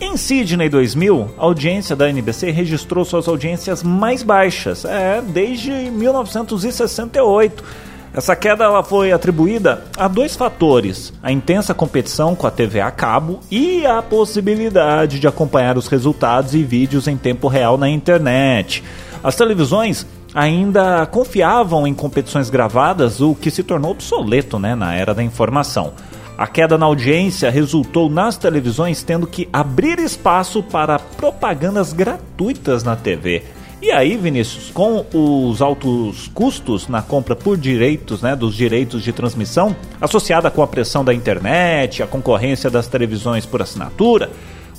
em 0.00 0.16
Sydney 0.16 0.68
2000, 0.68 1.34
a 1.36 1.42
audiência 1.42 1.96
da 1.96 2.08
NBC 2.08 2.52
registrou 2.52 3.04
suas 3.04 3.26
audiências 3.26 3.82
mais 3.82 4.22
baixas, 4.22 4.84
é, 4.84 5.20
desde 5.20 5.70
1968. 5.70 7.64
Essa 8.12 8.34
queda 8.34 8.64
ela 8.64 8.82
foi 8.82 9.12
atribuída 9.12 9.84
a 9.96 10.08
dois 10.08 10.34
fatores: 10.34 11.12
a 11.22 11.30
intensa 11.30 11.74
competição 11.74 12.34
com 12.34 12.46
a 12.46 12.50
TV 12.50 12.80
a 12.80 12.90
cabo 12.90 13.40
e 13.50 13.86
a 13.86 14.02
possibilidade 14.02 15.20
de 15.20 15.26
acompanhar 15.26 15.76
os 15.76 15.88
resultados 15.88 16.54
e 16.54 16.62
vídeos 16.62 17.06
em 17.06 17.16
tempo 17.16 17.48
real 17.48 17.76
na 17.76 17.88
internet. 17.88 18.82
As 19.22 19.36
televisões 19.36 20.06
ainda 20.34 21.04
confiavam 21.06 21.86
em 21.86 21.94
competições 21.94 22.50
gravadas, 22.50 23.20
o 23.20 23.34
que 23.34 23.50
se 23.50 23.62
tornou 23.62 23.90
obsoleto 23.90 24.58
né, 24.58 24.74
na 24.74 24.94
era 24.94 25.14
da 25.14 25.22
informação. 25.22 25.92
A 26.36 26.46
queda 26.46 26.78
na 26.78 26.86
audiência 26.86 27.50
resultou 27.50 28.08
nas 28.08 28.36
televisões 28.36 29.02
tendo 29.02 29.26
que 29.26 29.48
abrir 29.52 29.98
espaço 29.98 30.62
para 30.62 30.98
propagandas 30.98 31.92
gratuitas 31.92 32.84
na 32.84 32.94
TV. 32.94 33.42
E 33.80 33.92
aí, 33.92 34.16
Vinícius, 34.16 34.72
com 34.72 35.06
os 35.14 35.62
altos 35.62 36.28
custos 36.34 36.88
na 36.88 37.00
compra 37.00 37.36
por 37.36 37.56
direitos, 37.56 38.20
né, 38.22 38.34
dos 38.34 38.56
direitos 38.56 39.04
de 39.04 39.12
transmissão, 39.12 39.74
associada 40.00 40.50
com 40.50 40.62
a 40.62 40.66
pressão 40.66 41.04
da 41.04 41.14
internet, 41.14 42.02
a 42.02 42.06
concorrência 42.06 42.68
das 42.68 42.88
televisões 42.88 43.46
por 43.46 43.62
assinatura, 43.62 44.30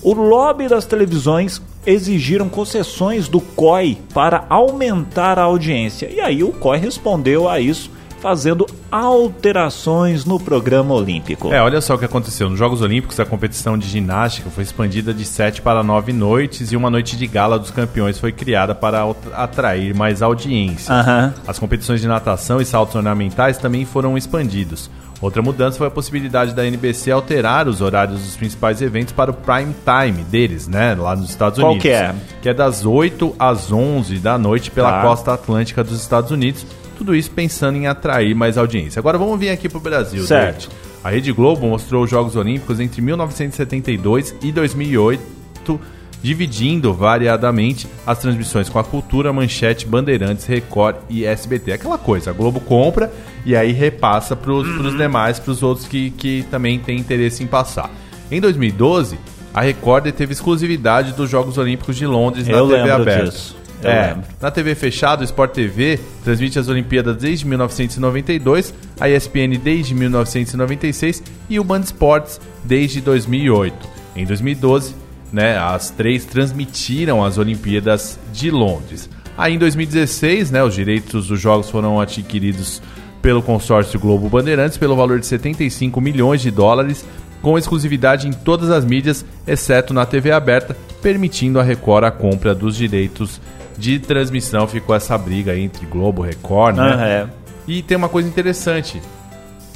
o 0.03 0.13
lobby 0.13 0.67
das 0.67 0.85
televisões 0.85 1.61
exigiram 1.85 2.49
concessões 2.49 3.29
do 3.29 3.39
COI 3.39 3.97
para 4.13 4.45
aumentar 4.49 5.39
a 5.39 5.43
audiência. 5.43 6.09
E 6.09 6.19
aí 6.19 6.43
o 6.43 6.51
COI 6.51 6.79
respondeu 6.79 7.47
a 7.47 7.57
isso 7.59 7.89
fazendo 8.19 8.65
alterações 8.91 10.25
no 10.25 10.39
programa 10.39 10.93
olímpico. 10.93 11.51
É, 11.53 11.61
olha 11.61 11.79
só 11.81 11.95
o 11.95 11.97
que 11.97 12.05
aconteceu. 12.05 12.49
Nos 12.49 12.59
Jogos 12.59 12.81
Olímpicos, 12.81 13.19
a 13.19 13.25
competição 13.25 13.77
de 13.77 13.87
ginástica 13.87 14.49
foi 14.49 14.63
expandida 14.63 15.13
de 15.13 15.25
sete 15.25 15.61
para 15.61 15.81
nove 15.83 16.11
noites 16.11 16.71
e 16.71 16.75
uma 16.75 16.89
noite 16.89 17.15
de 17.17 17.25
gala 17.27 17.57
dos 17.57 17.71
campeões 17.71 18.19
foi 18.19 18.31
criada 18.31 18.75
para 18.75 19.05
atrair 19.33 19.93
mais 19.95 20.21
audiência. 20.21 20.93
Aham. 20.93 21.33
As 21.47 21.57
competições 21.59 22.01
de 22.01 22.07
natação 22.07 22.59
e 22.61 22.65
saltos 22.65 22.95
ornamentais 22.95 23.57
também 23.57 23.85
foram 23.85 24.17
expandidos. 24.17 24.89
Outra 25.21 25.41
mudança 25.41 25.77
foi 25.77 25.87
a 25.87 25.91
possibilidade 25.91 26.53
da 26.53 26.65
NBC 26.65 27.11
alterar 27.11 27.67
os 27.67 27.81
horários 27.81 28.21
dos 28.21 28.37
principais 28.37 28.81
eventos 28.81 29.11
para 29.11 29.31
o 29.31 29.33
prime 29.33 29.75
time 29.83 30.23
deles, 30.23 30.65
né, 30.65 30.95
lá 30.97 31.13
nos 31.13 31.29
Estados 31.29 31.59
Qual 31.59 31.71
Unidos. 31.71 31.81
que 31.83 31.89
é? 31.93 32.15
Que 32.41 32.47
é 32.49 32.53
das 32.53 32.85
8 32.85 33.35
às 33.37 33.69
11 33.69 34.17
da 34.19 34.37
noite 34.37 34.71
pela 34.71 34.89
Tá. 34.91 35.01
costa 35.01 35.33
atlântica 35.33 35.83
dos 35.83 35.99
Estados 35.99 36.31
Unidos. 36.31 36.65
Tudo 36.99 37.15
isso 37.15 37.31
pensando 37.31 37.77
em 37.77 37.87
atrair 37.87 38.35
mais 38.35 38.57
audiência. 38.57 38.99
Agora 38.99 39.17
vamos 39.17 39.39
vir 39.39 39.49
aqui 39.49 39.67
pro 39.67 39.79
Brasil. 39.79 40.21
Certo. 40.23 40.67
David. 40.69 40.89
A 41.03 41.09
Rede 41.09 41.31
Globo 41.31 41.65
mostrou 41.65 42.03
os 42.03 42.09
Jogos 42.11 42.35
Olímpicos 42.35 42.77
entre 42.79 43.01
1972 43.01 44.35
e 44.43 44.51
2008, 44.51 45.79
dividindo 46.21 46.93
variadamente 46.93 47.87
as 48.05 48.19
transmissões 48.19 48.67
com 48.67 48.77
a 48.77 48.83
Cultura, 48.83 49.31
Manchete, 49.31 49.85
Bandeirantes, 49.87 50.45
Record 50.45 50.97
e 51.09 51.23
SBT. 51.25 51.71
Aquela 51.71 51.97
coisa, 51.97 52.31
a 52.31 52.33
Globo 52.33 52.59
compra 52.59 53.09
e 53.45 53.55
aí 53.55 53.71
repassa 53.71 54.35
para 54.35 54.51
os 54.51 54.67
Uhum. 54.67 54.97
demais, 54.97 55.39
para 55.39 55.51
os 55.51 55.63
outros 55.63 55.87
que, 55.87 56.09
que 56.11 56.43
também 56.51 56.77
têm 56.79 56.99
interesse 56.99 57.41
em 57.41 57.47
passar. 57.47 57.89
Em 58.29 58.41
2012, 58.41 59.17
a 59.53 59.61
Record 59.61 60.11
teve 60.11 60.33
exclusividade 60.33 61.13
dos 61.13 61.29
Jogos 61.29 61.57
Olímpicos 61.57 61.95
de 61.95 62.05
Londres 62.05 62.45
na 62.47 62.57
Eu 62.57 62.67
TV 62.67 62.81
lembro 62.83 63.01
aberta. 63.01 63.29
disso. 63.31 63.55
Eu 63.81 63.89
É, 63.89 64.07
lembro. 64.09 64.23
na 64.41 64.51
TV 64.51 64.75
fechada, 64.75 65.21
o 65.21 65.25
Sport 65.25 65.51
TV 65.51 65.99
transmite 66.23 66.59
as 66.59 66.67
Olimpíadas 66.67 67.15
desde 67.17 67.45
1992, 67.47 68.73
a 68.99 69.09
ESPN 69.09 69.57
desde 69.61 69.95
1996 69.95 71.23
e 71.49 71.59
o 71.59 71.63
Band 71.63 71.81
Esportes 71.81 72.39
desde 72.63 72.99
2008. 73.01 73.87
Em 74.15 74.25
2012, 74.25 74.95
né, 75.31 75.57
as 75.57 75.89
três 75.91 76.25
transmitiram 76.25 77.23
as 77.23 77.37
Olimpíadas 77.37 78.19
de 78.33 78.51
Londres. 78.51 79.09
Aí 79.37 79.53
em 79.53 79.57
2016, 79.57 80.51
né, 80.51 80.61
os 80.63 80.73
direitos 80.75 81.27
dos 81.27 81.39
jogos 81.39 81.69
foram 81.69 81.99
adquiridos 82.01 82.81
pelo 83.21 83.41
consórcio 83.41 83.99
Globo 83.99 84.29
Bandeirantes 84.29 84.77
pelo 84.77 84.95
valor 84.95 85.19
de 85.19 85.25
75 85.25 86.01
milhões 86.01 86.41
de 86.41 86.51
dólares, 86.51 87.05
com 87.41 87.57
exclusividade 87.57 88.27
em 88.27 88.33
todas 88.33 88.69
as 88.69 88.83
mídias, 88.83 89.25
exceto 89.47 89.93
na 89.93 90.05
TV 90.05 90.31
aberta, 90.31 90.75
permitindo 91.01 91.59
a 91.59 91.63
Record 91.63 92.03
a 92.03 92.11
compra 92.11 92.53
dos 92.53 92.75
direitos 92.75 93.39
de 93.79 93.97
transmissão. 93.99 94.67
Ficou 94.67 94.95
essa 94.95 95.17
briga 95.17 95.57
entre 95.57 95.85
Globo 95.85 96.25
e 96.25 96.29
Record, 96.29 96.75
né? 96.75 96.95
Ah, 96.99 97.07
é. 97.07 97.27
E 97.67 97.81
tem 97.81 97.95
uma 97.97 98.09
coisa 98.09 98.27
interessante. 98.27 99.01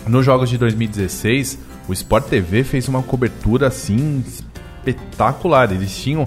Nos 0.05 0.25
jogos 0.25 0.49
de 0.49 0.57
2016, 0.57 1.57
o 1.87 1.93
Sport 1.93 2.25
TV 2.25 2.63
fez 2.63 2.87
uma 2.87 3.01
cobertura 3.01 3.67
assim 3.67 4.23
espetacular. 4.27 5.71
Eles 5.71 5.97
tinham, 5.97 6.25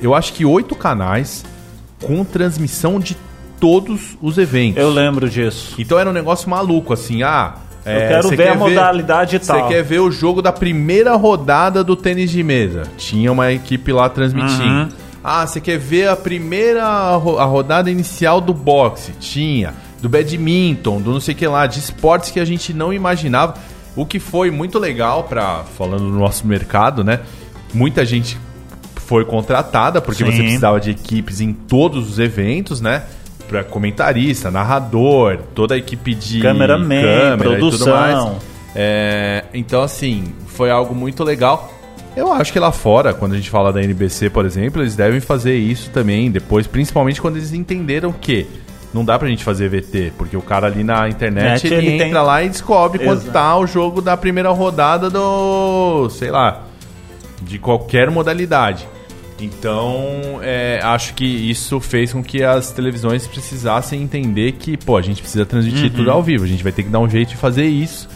eu 0.00 0.14
acho 0.14 0.34
que 0.34 0.44
oito 0.44 0.74
canais 0.74 1.44
com 2.02 2.24
transmissão 2.24 3.00
de 3.00 3.16
todos 3.58 4.18
os 4.20 4.36
eventos. 4.38 4.82
Eu 4.82 4.90
lembro 4.90 5.30
disso. 5.30 5.74
Então 5.78 5.98
era 5.98 6.10
um 6.10 6.12
negócio 6.12 6.50
maluco, 6.50 6.92
assim, 6.92 7.22
ah. 7.22 7.54
Eu 7.84 8.08
quero 8.08 8.22
você 8.28 8.36
ver 8.36 8.48
a 8.48 8.54
modalidade 8.54 9.38
Você 9.38 9.52
tal. 9.52 9.68
quer 9.68 9.82
ver 9.82 9.98
o 10.00 10.10
jogo 10.10 10.40
da 10.40 10.52
primeira 10.52 11.16
rodada 11.16 11.82
do 11.82 11.96
tênis 11.96 12.30
de 12.30 12.42
mesa? 12.42 12.84
Tinha 12.96 13.32
uma 13.32 13.50
equipe 13.52 13.92
lá 13.92 14.08
transmitindo. 14.08 14.62
Uhum. 14.64 14.88
Ah, 15.24 15.46
você 15.46 15.60
quer 15.60 15.78
ver 15.78 16.08
a 16.08 16.16
primeira 16.16 16.84
a 16.84 17.44
rodada 17.44 17.90
inicial 17.90 18.40
do 18.40 18.52
boxe? 18.52 19.12
Tinha. 19.20 19.74
Do 20.00 20.08
badminton, 20.08 21.00
do 21.00 21.12
não 21.12 21.20
sei 21.20 21.32
o 21.34 21.36
que 21.36 21.46
lá, 21.46 21.66
de 21.66 21.78
esportes 21.78 22.30
que 22.30 22.40
a 22.40 22.44
gente 22.44 22.74
não 22.74 22.92
imaginava. 22.92 23.54
O 23.94 24.04
que 24.04 24.18
foi 24.18 24.50
muito 24.50 24.78
legal 24.78 25.24
para 25.24 25.62
falando 25.76 26.10
do 26.10 26.18
nosso 26.18 26.46
mercado, 26.46 27.04
né? 27.04 27.20
Muita 27.72 28.04
gente 28.04 28.36
foi 28.96 29.24
contratada 29.24 30.00
porque 30.00 30.24
Sim. 30.24 30.30
você 30.32 30.38
precisava 30.38 30.80
de 30.80 30.90
equipes 30.90 31.40
em 31.40 31.52
todos 31.52 32.10
os 32.10 32.18
eventos, 32.18 32.80
né? 32.80 33.04
Para 33.46 33.62
comentarista, 33.62 34.50
narrador, 34.50 35.38
toda 35.54 35.74
a 35.74 35.78
equipe 35.78 36.14
de 36.14 36.40
Cameraman, 36.40 37.02
câmera 37.02 37.36
produção. 37.36 38.38
É, 38.74 39.44
então, 39.52 39.82
assim, 39.82 40.32
foi 40.46 40.70
algo 40.70 40.94
muito 40.94 41.22
legal. 41.22 41.70
Eu 42.16 42.32
acho 42.32 42.52
que 42.52 42.58
lá 42.58 42.70
fora, 42.70 43.14
quando 43.14 43.32
a 43.32 43.36
gente 43.36 43.48
fala 43.48 43.72
da 43.72 43.82
NBC, 43.82 44.28
por 44.28 44.44
exemplo, 44.44 44.82
eles 44.82 44.94
devem 44.94 45.20
fazer 45.20 45.56
isso 45.56 45.90
também 45.90 46.30
depois, 46.30 46.66
principalmente 46.66 47.20
quando 47.20 47.36
eles 47.36 47.52
entenderam 47.52 48.12
que 48.12 48.46
não 48.92 49.02
dá 49.02 49.18
pra 49.18 49.26
gente 49.28 49.42
fazer 49.42 49.70
VT, 49.70 50.12
porque 50.18 50.36
o 50.36 50.42
cara 50.42 50.66
ali 50.66 50.84
na 50.84 51.08
internet 51.08 51.64
Net, 51.64 51.66
ele, 51.68 51.76
ele 51.76 51.94
entra 51.94 52.04
tem- 52.04 52.14
lá 52.14 52.42
e 52.42 52.48
descobre 52.50 52.98
quando 52.98 53.18
Exato. 53.22 53.32
tá 53.32 53.56
o 53.56 53.66
jogo 53.66 54.02
da 54.02 54.14
primeira 54.16 54.50
rodada 54.50 55.08
do, 55.08 56.10
sei 56.10 56.30
lá, 56.30 56.64
de 57.40 57.58
qualquer 57.58 58.10
modalidade. 58.10 58.86
Então, 59.40 60.38
é, 60.42 60.78
acho 60.82 61.14
que 61.14 61.24
isso 61.24 61.80
fez 61.80 62.12
com 62.12 62.22
que 62.22 62.44
as 62.44 62.70
televisões 62.72 63.26
precisassem 63.26 64.02
entender 64.02 64.52
que, 64.52 64.76
pô, 64.76 64.96
a 64.98 65.02
gente 65.02 65.22
precisa 65.22 65.46
transmitir 65.46 65.84
Uhum. 65.84 65.96
tudo 65.96 66.10
ao 66.10 66.22
vivo. 66.22 66.44
A 66.44 66.46
gente 66.46 66.62
vai 66.62 66.70
ter 66.72 66.82
que 66.82 66.90
dar 66.90 67.00
um 67.00 67.08
jeito 67.08 67.30
de 67.30 67.36
fazer 67.36 67.64
isso, 67.64 68.08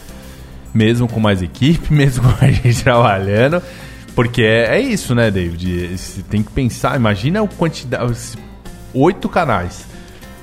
mesmo 0.73 1.07
com 1.07 1.19
mais 1.19 1.41
equipe, 1.41 1.91
mesmo 1.91 2.23
com 2.31 2.45
a 2.45 2.51
gente 2.51 2.83
trabalhando. 2.83 3.61
Porque 4.17 4.41
é, 4.41 4.77
é 4.77 4.81
isso, 4.81 5.13
né, 5.13 5.29
David? 5.29 5.95
Você 5.95 6.23
tem 6.23 6.41
que 6.41 6.51
pensar, 6.51 6.95
imagina 6.95 7.39
a 7.43 7.47
quantidade. 7.47 8.17
Oito 8.91 9.29
canais, 9.29 9.85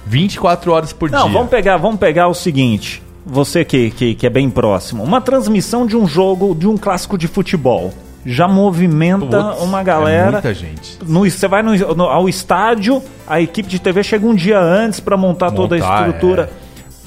24 0.07 0.71
horas 0.71 0.93
por 0.93 1.11
Não, 1.11 1.25
dia. 1.25 1.33
vamos 1.33 1.51
pegar, 1.51 1.77
vamos 1.77 1.99
pegar 1.99 2.29
o 2.29 2.35
seguinte. 2.35 3.03
Você 3.27 3.65
que, 3.65 3.91
que, 3.91 4.15
que 4.15 4.27
é 4.27 4.31
bem 4.31 4.49
próximo. 4.49 5.03
Uma 5.03 5.21
transmissão 5.21 5.87
de 5.89 5.97
um 5.97 6.07
jogo, 6.07 6.55
de 6.55 6.69
um 6.69 6.77
clássico 6.77 7.19
de 7.19 7.27
futebol. 7.27 7.93
Já 8.25 8.47
movimenta 8.47 9.43
Putz, 9.43 9.63
uma 9.63 9.81
é 9.81 9.85
galera. 9.85 10.31
muita 10.33 10.55
gente. 10.55 10.99
No, 11.05 11.29
você 11.29 11.49
vai 11.49 11.63
no- 11.63 11.95
no- 11.97 12.05
ao 12.05 12.29
estádio, 12.29 13.03
a 13.27 13.41
equipe 13.41 13.69
de 13.69 13.81
TV 13.81 14.05
chega 14.05 14.25
um 14.25 14.35
dia 14.37 14.59
antes 14.61 15.01
para 15.01 15.17
montar, 15.17 15.51
toda 15.51 15.75
a 15.75 15.79
Montar, 15.81 16.07
estrutura. 16.09 16.51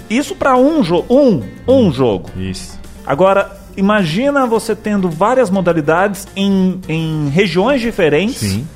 Isso 0.10 0.36
para 0.36 0.58
um 0.58 0.84
jogo, 0.84 1.06
um, 1.10 1.42
um 1.68 1.92
jogo. 1.94 2.30
Isso. 2.38 2.78
Agora, 3.06 3.57
imagina 3.78 4.46
você 4.46 4.76
tendo 4.76 5.10
várias 5.10 5.50
modalidades 5.50 6.28
em, 6.36 6.82
em 6.90 7.30
regiões 7.30 7.80
diferentes. 7.80 8.38
Sim. 8.40 8.68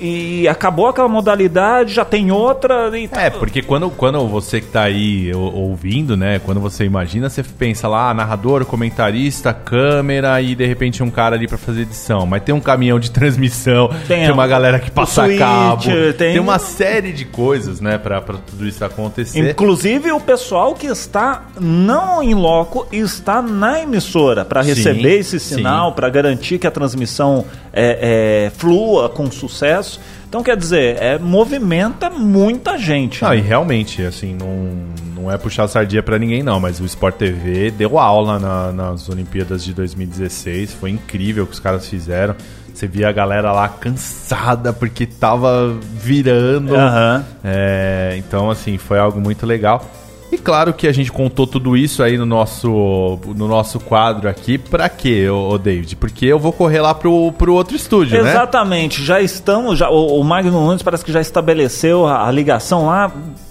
E 0.00 0.46
acabou 0.46 0.86
aquela 0.86 1.08
modalidade, 1.08 1.92
já 1.94 2.04
tem 2.04 2.30
outra. 2.30 2.90
E 2.98 3.08
É, 3.12 3.30
porque 3.30 3.62
quando, 3.62 3.90
quando 3.90 4.26
você 4.28 4.60
que 4.60 4.68
tá 4.68 4.82
aí 4.82 5.32
ou- 5.34 5.52
ouvindo, 5.54 6.16
né? 6.16 6.38
Quando 6.44 6.60
você 6.60 6.84
imagina, 6.84 7.28
você 7.28 7.42
pensa 7.42 7.88
lá, 7.88 8.10
ah, 8.10 8.14
narrador, 8.14 8.64
comentarista, 8.64 9.52
câmera 9.52 10.40
e 10.40 10.54
de 10.54 10.64
repente 10.66 11.02
um 11.02 11.10
cara 11.10 11.34
ali 11.36 11.48
pra 11.48 11.58
fazer 11.58 11.82
edição. 11.82 12.26
Mas 12.26 12.42
tem 12.42 12.54
um 12.54 12.60
caminhão 12.60 12.98
de 13.00 13.10
transmissão, 13.12 13.88
tem, 14.06 14.22
Tem 14.24 14.30
uma 14.30 14.46
galera 14.46 14.78
que 14.78 14.90
passa 14.90 15.24
switch, 15.24 15.38
cabo, 15.38 15.82
tem- 15.82 16.12
tem... 16.12 16.38
uma 16.38 16.58
série 16.58 17.12
de 17.12 17.24
coisas, 17.24 17.80
né, 17.80 17.98
pra, 17.98 18.20
pra 18.20 18.36
tudo 18.38 18.66
isso 18.66 18.84
acontecer. 18.84 19.50
Inclusive 19.50 20.12
o 20.12 20.20
pessoal 20.20 20.74
que 20.74 20.86
está 20.86 21.42
não 21.60 22.22
em 22.22 22.34
loco 22.34 22.86
está 22.92 23.42
na 23.42 23.82
emissora 23.82 24.44
para 24.44 24.62
Sim, 24.62 24.68
receber 24.74 25.18
esse 25.18 25.40
sim. 25.40 25.56
sinal, 25.56 25.92
para 25.92 26.08
garantir 26.08 26.58
que 26.58 26.66
a 26.66 26.70
transmissão 26.70 27.44
é, 27.72 28.46
é, 28.46 28.50
flua 28.56 29.08
com 29.08 29.30
sucesso. 29.30 29.87
Então 30.28 30.42
quer 30.42 30.56
dizer, 30.56 30.96
é, 31.00 31.18
movimenta 31.18 32.10
muita 32.10 32.76
gente. 32.76 33.22
Não, 33.22 33.30
né? 33.30 33.38
e 33.38 33.40
realmente, 33.40 34.02
assim, 34.02 34.34
não, 34.38 35.22
não 35.22 35.30
é 35.32 35.38
puxar 35.38 35.66
sardinha 35.68 36.02
pra 36.02 36.18
ninguém, 36.18 36.42
não, 36.42 36.60
mas 36.60 36.80
o 36.80 36.84
Sport 36.84 37.14
TV 37.16 37.70
deu 37.70 37.98
aula 37.98 38.38
na- 38.38 38.72
nas 38.72 39.08
Olimpíadas 39.08 39.64
de 39.64 39.72
2016, 39.72 40.72
foi 40.74 40.90
incrível 40.90 41.44
o 41.44 41.46
que 41.46 41.54
os 41.54 41.60
caras 41.60 41.88
fizeram. 41.88 42.34
Você 42.74 42.86
via 42.86 43.08
a 43.08 43.12
galera 43.12 43.50
lá 43.52 43.68
cansada 43.68 44.72
porque 44.72 45.04
tava 45.06 45.74
virando. 45.94 46.76
Aham. 46.76 47.24
É, 47.42 48.14
então, 48.18 48.50
assim, 48.50 48.78
foi 48.78 48.98
algo 49.00 49.20
muito 49.20 49.44
legal. 49.46 49.84
E 50.30 50.36
claro 50.36 50.74
que 50.74 50.86
a 50.86 50.92
gente 50.92 51.10
contou 51.10 51.46
tudo 51.46 51.76
isso 51.76 52.02
aí 52.02 52.18
no 52.18 52.26
nosso, 52.26 53.18
no 53.34 53.48
nosso 53.48 53.80
quadro 53.80 54.28
aqui. 54.28 54.58
Pra 54.58 54.88
quê, 54.88 55.28
ô 55.28 55.56
David? 55.56 55.96
Porque 55.96 56.26
eu 56.26 56.38
vou 56.38 56.52
correr 56.52 56.80
lá 56.80 56.94
pro, 56.94 57.32
pro 57.32 57.54
outro 57.54 57.74
estúdio, 57.74 58.22
né? 58.22 58.30
Exatamente, 58.30 59.02
já 59.02 59.20
estamos, 59.20 59.78
já, 59.78 59.88
o, 59.88 60.20
o 60.20 60.24
Magno 60.24 60.50
Nunes 60.50 60.82
parece 60.82 61.04
que 61.04 61.12
já 61.12 61.20
estabeleceu 61.20 62.06
a, 62.06 62.28
a 62.28 62.30
ligação 62.30 62.86
lá. 62.86 63.10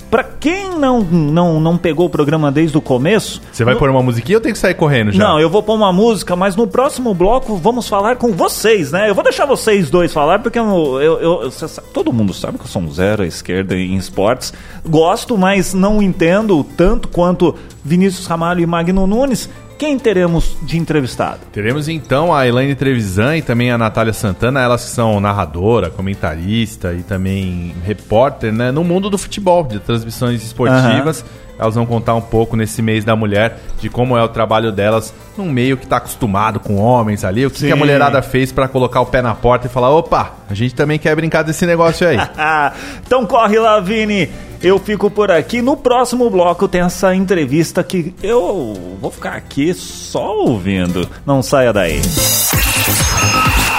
Para 0.09 0.23
quem 0.23 0.69
não, 0.77 1.01
não, 1.01 1.59
não 1.59 1.77
pegou 1.77 2.05
o 2.05 2.09
programa 2.09 2.51
desde 2.51 2.77
o 2.77 2.81
começo, 2.81 3.41
Você 3.51 3.63
vai 3.65 3.75
pôr 3.75 3.89
uma 3.89 4.01
musiquinha 4.01 4.37
ou 4.37 4.39
eu 4.39 4.43
tenho 4.43 4.53
que 4.53 4.59
sair 4.59 4.73
correndo 4.73 5.11
já? 5.11 5.21
Não, 5.23 5.39
eu 5.39 5.49
vou 5.49 5.61
pôr 5.61 5.73
uma 5.75 5.91
música, 5.91 6.35
mas 6.35 6.55
no 6.55 6.65
próximo 6.65 7.13
bloco 7.13 7.55
vamos 7.57 7.87
falar 7.87 8.15
com 8.15 8.31
vocês, 8.31 8.91
né? 8.91 9.09
Eu 9.09 9.15
vou 9.15 9.23
deixar 9.23 9.45
vocês 9.45 9.89
dois 9.89 10.13
falar, 10.13 10.39
porque 10.39 10.57
eu, 10.57 11.01
eu, 11.01 11.19
eu- 11.43 11.51
sabe- 11.51 11.87
todo 11.93 12.13
mundo 12.13 12.33
sabe 12.33 12.57
que 12.57 12.63
eu 12.63 12.69
sou 12.69 12.81
um 12.81 12.91
zero 12.91 13.23
à 13.23 13.25
esquerda 13.25 13.75
em 13.75 13.95
esportes. 13.95 14.53
Gosto, 14.87 15.37
mas 15.37 15.73
não 15.73 16.01
entendo 16.01 16.63
tanto 16.63 17.07
quanto 17.09 17.53
Vinícius 17.83 18.27
Ramalho 18.27 18.61
e 18.61 18.65
Magno 18.65 19.05
Nunes. 19.05 19.49
Quem 19.77 19.99
teremos 19.99 20.57
de 20.63 20.77
entrevistado? 20.77 21.39
Teremos 21.51 21.87
então 21.87 22.33
a 22.33 22.47
Elaine 22.47 22.73
Trevisan 22.73 23.37
e 23.37 23.41
também 23.43 23.71
a 23.71 23.77
Natália 23.77 24.11
Santana, 24.11 24.59
elas 24.61 24.85
que 24.85 24.89
são 24.89 25.19
narradora, 25.19 25.91
comentarista 25.91 26.93
e 26.93 27.03
também 27.03 27.75
repórter 27.85 28.51
né, 28.51 28.71
no 28.71 28.83
mundo 28.83 29.07
do 29.07 29.17
futebol, 29.17 29.63
de 29.63 29.79
transmissões 29.79 30.43
esportivas. 30.43 31.21
Uhum. 31.21 31.47
Elas 31.59 31.75
vão 31.75 31.85
contar 31.85 32.13
um 32.15 32.21
pouco 32.21 32.55
nesse 32.55 32.81
mês 32.81 33.03
da 33.03 33.15
mulher 33.15 33.59
de 33.79 33.89
como 33.89 34.15
é 34.15 34.23
o 34.23 34.27
trabalho 34.27 34.71
delas 34.71 35.13
num 35.35 35.49
meio 35.49 35.75
que 35.75 35.85
está 35.85 35.97
acostumado 35.97 36.59
com 36.59 36.75
homens 36.77 37.23
ali. 37.23 37.45
O 37.45 37.51
que, 37.51 37.65
que 37.65 37.71
a 37.71 37.75
mulherada 37.75 38.21
fez 38.21 38.51
para 38.51 38.67
colocar 38.67 39.01
o 39.01 39.05
pé 39.07 39.21
na 39.21 39.33
porta 39.33 39.67
e 39.67 39.69
falar: 39.69 39.89
opa, 39.89 40.33
a 40.49 40.53
gente 40.53 40.75
também 40.75 40.99
quer 40.99 41.15
brincar 41.15 41.43
desse 41.43 41.65
negócio 41.65 42.07
aí. 42.07 42.17
então 43.05 43.25
corre 43.25 43.57
lá, 43.57 43.79
Vini. 43.79 44.29
Eu 44.61 44.79
fico 44.79 45.09
por 45.09 45.31
aqui. 45.31 45.61
No 45.61 45.77
próximo 45.77 46.29
bloco 46.29 46.67
tem 46.67 46.81
essa 46.81 47.13
entrevista 47.13 47.83
que 47.83 48.13
eu 48.23 48.97
vou 48.99 49.11
ficar 49.11 49.33
aqui 49.33 49.73
só 49.73 50.35
ouvindo. 50.35 51.07
Não 51.25 51.43
saia 51.43 51.71
daí. 51.71 52.01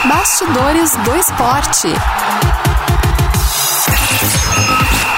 Bastidores 0.09 0.97
do 1.05 1.17
Esporte. 1.17 1.89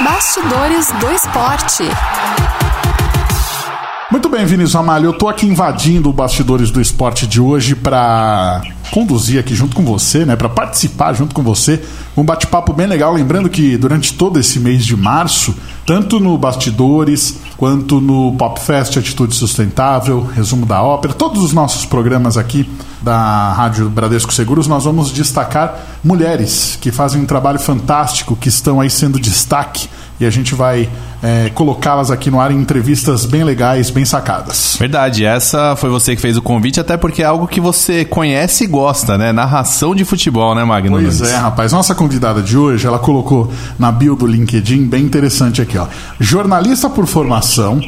Bastidores 0.03 0.93
do 0.93 1.13
Esporte. 1.13 1.85
Muito 4.11 4.29
bem, 4.29 4.45
Vinícius 4.45 4.75
Amalho, 4.75 5.07
eu 5.07 5.13
tô 5.13 5.29
aqui 5.29 5.47
invadindo 5.47 6.11
o 6.11 6.13
Bastidores 6.13 6.73
do 6.73 6.81
Esporte 6.81 7.29
de 7.29 7.41
hoje 7.41 7.77
para 7.77 8.61
conduzir 8.91 9.39
aqui 9.39 9.55
junto 9.55 9.77
com 9.77 9.85
você, 9.85 10.27
né, 10.27 10.35
para 10.35 10.49
participar 10.49 11.13
junto 11.13 11.33
com 11.33 11.45
você, 11.45 11.81
um 12.17 12.25
bate-papo 12.25 12.73
bem 12.73 12.89
legal, 12.89 13.15
lembrando 13.15 13.49
que 13.49 13.77
durante 13.77 14.13
todo 14.15 14.41
esse 14.41 14.59
mês 14.59 14.85
de 14.85 14.97
março, 14.97 15.55
tanto 15.87 16.19
no 16.19 16.37
Bastidores 16.37 17.39
quanto 17.57 18.01
no 18.01 18.33
Pop 18.33 18.61
Fest 18.61 18.97
Atitude 18.97 19.33
Sustentável, 19.33 20.29
Resumo 20.35 20.67
da 20.67 20.83
Ópera, 20.83 21.15
todos 21.15 21.41
os 21.45 21.53
nossos 21.53 21.87
programas 21.87 22.37
aqui 22.37 22.69
da 23.01 23.53
Rádio 23.53 23.89
Bradesco 23.89 24.33
Seguros, 24.33 24.67
nós 24.67 24.87
vamos 24.87 25.13
destacar 25.13 25.79
mulheres 26.03 26.77
que 26.81 26.91
fazem 26.91 27.23
um 27.23 27.27
trabalho 27.27 27.61
fantástico, 27.61 28.35
que 28.35 28.49
estão 28.49 28.81
aí 28.81 28.91
sendo 28.91 29.21
destaque 29.21 29.89
e 30.21 30.27
a 30.27 30.31
gente 30.31 30.55
vai 30.55 30.89
é, 31.23 31.51
colocá-las 31.51 32.11
aqui 32.11 32.31
no 32.31 32.41
ar 32.41 32.51
em 32.51 32.57
entrevistas 32.57 33.25
bem 33.25 33.43
legais, 33.43 33.91
bem 33.91 34.05
sacadas. 34.05 34.77
Verdade, 34.79 35.25
essa 35.25 35.75
foi 35.77 35.91
você 35.91 36.15
que 36.15 36.21
fez 36.23 36.37
o 36.37 36.43
convite, 36.43 36.79
até 36.79 36.97
porque 36.97 37.23
é 37.23 37.27
algo 37.27 37.47
que 37.47 37.61
você 37.61 38.05
conhece 38.05 38.65
e 38.65 38.67
gosta, 38.67 39.17
né? 39.17 39.33
Narração 39.33 39.95
de 39.95 40.05
futebol, 40.05 40.55
né, 40.55 40.65
Magno? 40.65 40.99
Pois 40.99 41.23
é, 41.23 41.37
rapaz. 41.37 41.73
Nossa 41.73 41.95
convidada 41.95 42.43
de 42.43 42.57
hoje, 42.57 42.87
ela 42.87 42.99
colocou 42.99 43.53
na 43.79 43.91
bio 43.91 44.15
do 44.15 44.27
LinkedIn, 44.27 44.87
bem 44.87 45.05
interessante 45.05 45.63
aqui, 45.63 45.79
ó. 45.79 45.87
Jornalista 46.19 46.91
por 46.91 47.07
formação, 47.07 47.81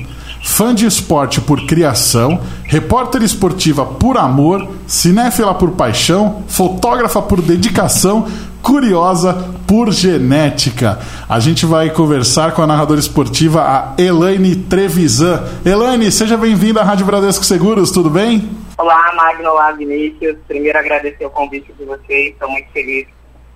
fã 0.42 0.74
de 0.74 0.84
esporte 0.84 1.40
por 1.40 1.64
criação, 1.66 2.40
repórter 2.64 3.22
esportiva 3.22 3.86
por 3.86 4.18
amor, 4.18 4.68
cinéfila 4.86 5.54
por 5.54 5.70
paixão, 5.72 6.44
fotógrafa 6.48 7.22
por 7.22 7.40
dedicação, 7.40 8.26
curiosa 8.60 9.54
por 9.66 9.90
genética. 9.92 10.98
A 11.28 11.40
gente 11.40 11.64
vai 11.64 11.90
conversar 11.90 12.52
com 12.52 12.62
a 12.62 12.66
narradora 12.66 13.00
esportiva, 13.00 13.62
a 13.62 13.94
Elaine 14.00 14.56
Trevisan. 14.56 15.42
Elaine, 15.64 16.10
seja 16.10 16.36
bem-vinda 16.36 16.80
à 16.80 16.84
Rádio 16.84 17.06
Bradesco 17.06 17.44
Seguros, 17.44 17.90
tudo 17.90 18.10
bem? 18.10 18.50
Olá, 18.76 19.12
Magno, 19.14 19.48
olá, 19.48 19.72
Vinícius. 19.72 20.36
Primeiro 20.48 20.78
agradecer 20.78 21.24
o 21.24 21.30
convite 21.30 21.72
de 21.72 21.84
vocês, 21.84 22.32
estou 22.32 22.50
muito 22.50 22.68
feliz 22.72 23.06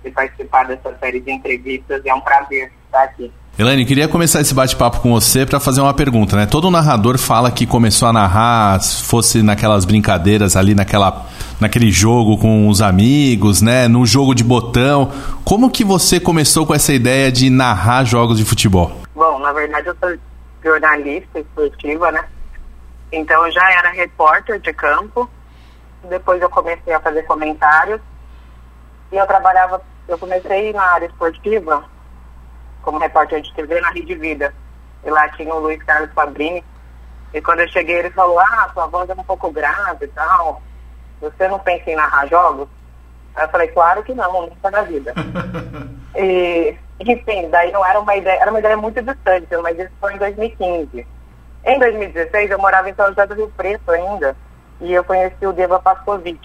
de 0.03 0.11
participar 0.11 0.65
dessa 0.65 0.95
série 0.99 1.19
de 1.19 1.31
entrevistas 1.31 2.01
é 2.05 2.13
um 2.13 2.21
prazer 2.21 2.71
estar 2.85 3.03
aqui. 3.03 3.31
Elaine, 3.59 3.87
queria 3.87 4.07
começar 4.07 4.39
esse 4.39 4.53
bate-papo 4.53 4.99
com 4.99 5.11
você 5.11 5.43
para 5.43 5.59
fazer 5.59 5.81
uma 5.81 5.91
pergunta, 5.91 6.35
né? 6.35 6.45
Todo 6.45 6.69
narrador 6.69 7.17
fala 7.17 7.49
que 7.49 7.65
começou 7.65 8.07
a 8.07 8.13
narrar, 8.13 8.79
fosse 8.83 9.41
naquelas 9.41 9.83
brincadeiras 9.83 10.55
ali, 10.55 10.75
naquela, 10.75 11.25
naquele 11.59 11.89
jogo 11.89 12.37
com 12.37 12.69
os 12.69 12.83
amigos, 12.83 13.59
né? 13.59 13.87
No 13.87 14.05
jogo 14.05 14.35
de 14.35 14.43
botão. 14.43 15.11
Como 15.43 15.71
que 15.71 15.83
você 15.83 16.19
começou 16.19 16.67
com 16.67 16.73
essa 16.75 16.93
ideia 16.93 17.31
de 17.31 17.49
narrar 17.49 18.03
jogos 18.03 18.37
de 18.37 18.45
futebol? 18.45 18.91
Bom, 19.15 19.39
na 19.39 19.51
verdade 19.51 19.87
eu 19.87 19.95
sou 19.99 20.15
jornalista 20.63 21.39
esportiva, 21.39 22.11
né? 22.11 22.25
Então 23.11 23.43
eu 23.43 23.51
já 23.51 23.71
era 23.71 23.89
repórter 23.89 24.59
de 24.59 24.71
campo. 24.71 25.27
Depois 26.07 26.39
eu 26.39 26.49
comecei 26.51 26.93
a 26.93 26.99
fazer 26.99 27.23
comentários. 27.23 27.99
E 29.11 29.15
eu 29.15 29.25
trabalhava, 29.25 29.81
eu 30.07 30.17
comecei 30.19 30.71
na 30.73 30.83
área 30.83 31.07
esportiva 31.07 31.96
como 32.87 32.99
repórter 32.99 33.41
de 33.41 33.53
TV 33.53 33.81
na 33.81 33.89
Rede 33.89 34.15
Vida. 34.15 34.53
E 35.03 35.09
lá 35.09 35.27
tinha 35.27 35.53
o 35.53 35.59
Luiz 35.59 35.83
Carlos 35.83 36.09
Fabrini. 36.13 36.63
E 37.33 37.41
quando 37.41 37.59
eu 37.59 37.67
cheguei, 37.67 37.97
ele 37.97 38.11
falou: 38.11 38.39
Ah, 38.39 38.71
sua 38.73 38.87
voz 38.87 39.09
é 39.09 39.13
um 39.13 39.23
pouco 39.25 39.51
grave 39.51 40.05
e 40.05 40.07
tal. 40.07 40.61
Você 41.19 41.49
não 41.49 41.59
pensa 41.59 41.91
em 41.91 41.97
narrar 41.97 42.27
jogos? 42.27 42.69
Aí 43.35 43.43
eu 43.43 43.49
falei: 43.49 43.67
Claro 43.67 44.03
que 44.03 44.13
não, 44.13 44.43
nunca 44.43 44.71
na 44.71 44.83
vida. 44.83 45.13
e, 46.15 46.77
enfim, 47.01 47.49
daí 47.49 47.73
não 47.73 47.85
era 47.85 47.99
uma 47.99 48.15
ideia, 48.15 48.39
era 48.39 48.49
uma 48.49 48.59
ideia 48.59 48.77
muito 48.77 49.01
distante, 49.01 49.47
mas 49.61 49.77
isso 49.77 49.91
foi 49.99 50.13
em 50.13 50.17
2015. 50.17 51.05
Em 51.65 51.79
2016, 51.79 52.51
eu 52.51 52.59
morava 52.59 52.89
em 52.89 52.93
São 52.93 53.07
José 53.07 53.27
do 53.27 53.35
Rio 53.35 53.51
Preto 53.57 53.91
ainda. 53.91 54.33
E 54.79 54.93
eu 54.93 55.03
conheci 55.03 55.45
o 55.45 55.51
Deva 55.51 55.77
Pascovic. 55.81 56.39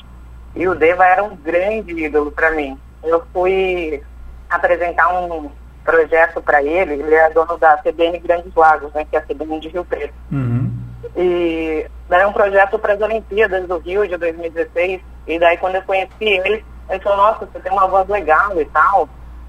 E 0.57 0.67
o 0.67 0.75
Deva 0.75 1.07
era 1.07 1.23
um 1.23 1.37
grande 1.37 1.93
ídolo 2.05 2.33
para 2.33 2.51
mim. 2.51 2.77
Eu 3.05 3.23
fui 3.33 4.03
apresentar 4.51 5.09
um, 5.15 5.51
projeto 5.85 6.41
para 6.41 6.63
ele, 6.63 6.95
ele 6.95 7.15
é 7.15 7.31
dono 7.31 7.57
da 7.59 7.77
CBN 7.79 8.19
Grandes 8.19 8.55
Lagos, 8.55 8.93
né, 8.93 9.05
que 9.09 9.17
é 9.17 9.19
a 9.19 9.23
CBN 9.23 9.61
de 9.61 9.69
Rio 9.69 9.85
Preto. 9.85 10.15
Uhum. 10.31 10.73
E 11.17 11.87
daí 12.09 12.25
um 12.25 12.33
projeto 12.33 12.79
para 12.79 12.95
as 12.95 13.01
Olimpíadas 13.01 13.67
do 13.67 13.79
Rio 13.79 14.07
de 14.07 14.17
2016. 14.17 15.01
E 15.27 15.39
daí 15.39 15.57
quando 15.57 15.77
eu 15.77 15.83
conheci 15.83 16.13
ele, 16.21 16.65
ele 16.89 17.01
falou, 17.01 17.19
nossa, 17.19 17.47
você 17.47 17.61
tem 17.61 17.73
uma 17.73 17.87
voz 17.87 18.09
legal 18.09 18.61
e 18.61 18.65
tal. 18.67 19.09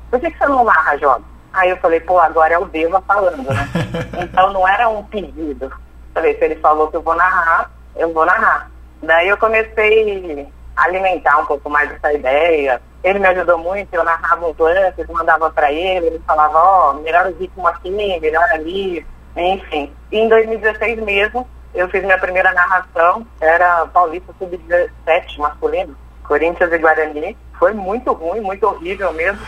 Por 0.10 0.20
que, 0.20 0.32
que 0.32 0.38
você 0.38 0.46
não 0.48 0.64
narra 0.64 0.98
jogos? 0.98 1.26
Aí 1.54 1.70
eu 1.70 1.78
falei, 1.78 2.00
pô, 2.00 2.20
agora 2.20 2.56
é 2.56 2.58
o 2.58 2.66
Deva 2.66 3.02
falando, 3.02 3.44
né? 3.44 3.70
então 4.22 4.52
não 4.52 4.68
era 4.68 4.90
um 4.90 5.04
pedido. 5.04 5.72
Falei, 6.14 6.36
se 6.38 6.44
ele 6.44 6.56
falou 6.56 6.88
que 6.88 6.98
eu 6.98 7.02
vou 7.02 7.16
narrar, 7.16 7.72
eu 7.96 8.12
vou 8.12 8.26
narrar. 8.26 8.70
Daí 9.02 9.28
eu 9.28 9.38
comecei 9.38 10.48
a 10.76 10.84
alimentar 10.86 11.38
um 11.40 11.46
pouco 11.46 11.70
mais 11.70 11.92
essa 11.92 12.14
ideia, 12.14 12.82
ele 13.04 13.20
me 13.20 13.28
ajudou 13.28 13.58
muito, 13.58 13.94
eu 13.94 14.04
narrava 14.04 14.48
os 14.48 14.58
lances, 14.58 15.08
mandava 15.08 15.50
para 15.50 15.72
ele, 15.72 16.08
ele 16.08 16.22
falava, 16.26 16.58
ó, 16.58 16.92
oh, 16.92 16.94
melhor 17.02 17.28
o 17.28 17.38
ritmo 17.38 17.68
aqui, 17.68 17.92
melhor 17.92 18.46
ali, 18.52 19.06
enfim. 19.36 19.92
E 20.12 20.20
em 20.20 20.30
2016 20.30 21.02
mesmo, 21.02 21.48
eu 21.74 21.90
fiz 21.90 22.04
minha 22.04 22.18
primeira 22.18 22.54
narração, 22.54 23.26
era 23.42 23.86
Paulista 23.88 24.34
Sub-17 24.40 25.38
masculino, 25.38 25.98
Corinthians 26.24 26.72
e 26.72 26.78
Guarani. 26.78 27.38
Foi 27.60 27.74
muito 27.74 28.14
ruim, 28.14 28.40
muito 28.40 28.66
horrível 28.66 29.12
mesmo. 29.12 29.46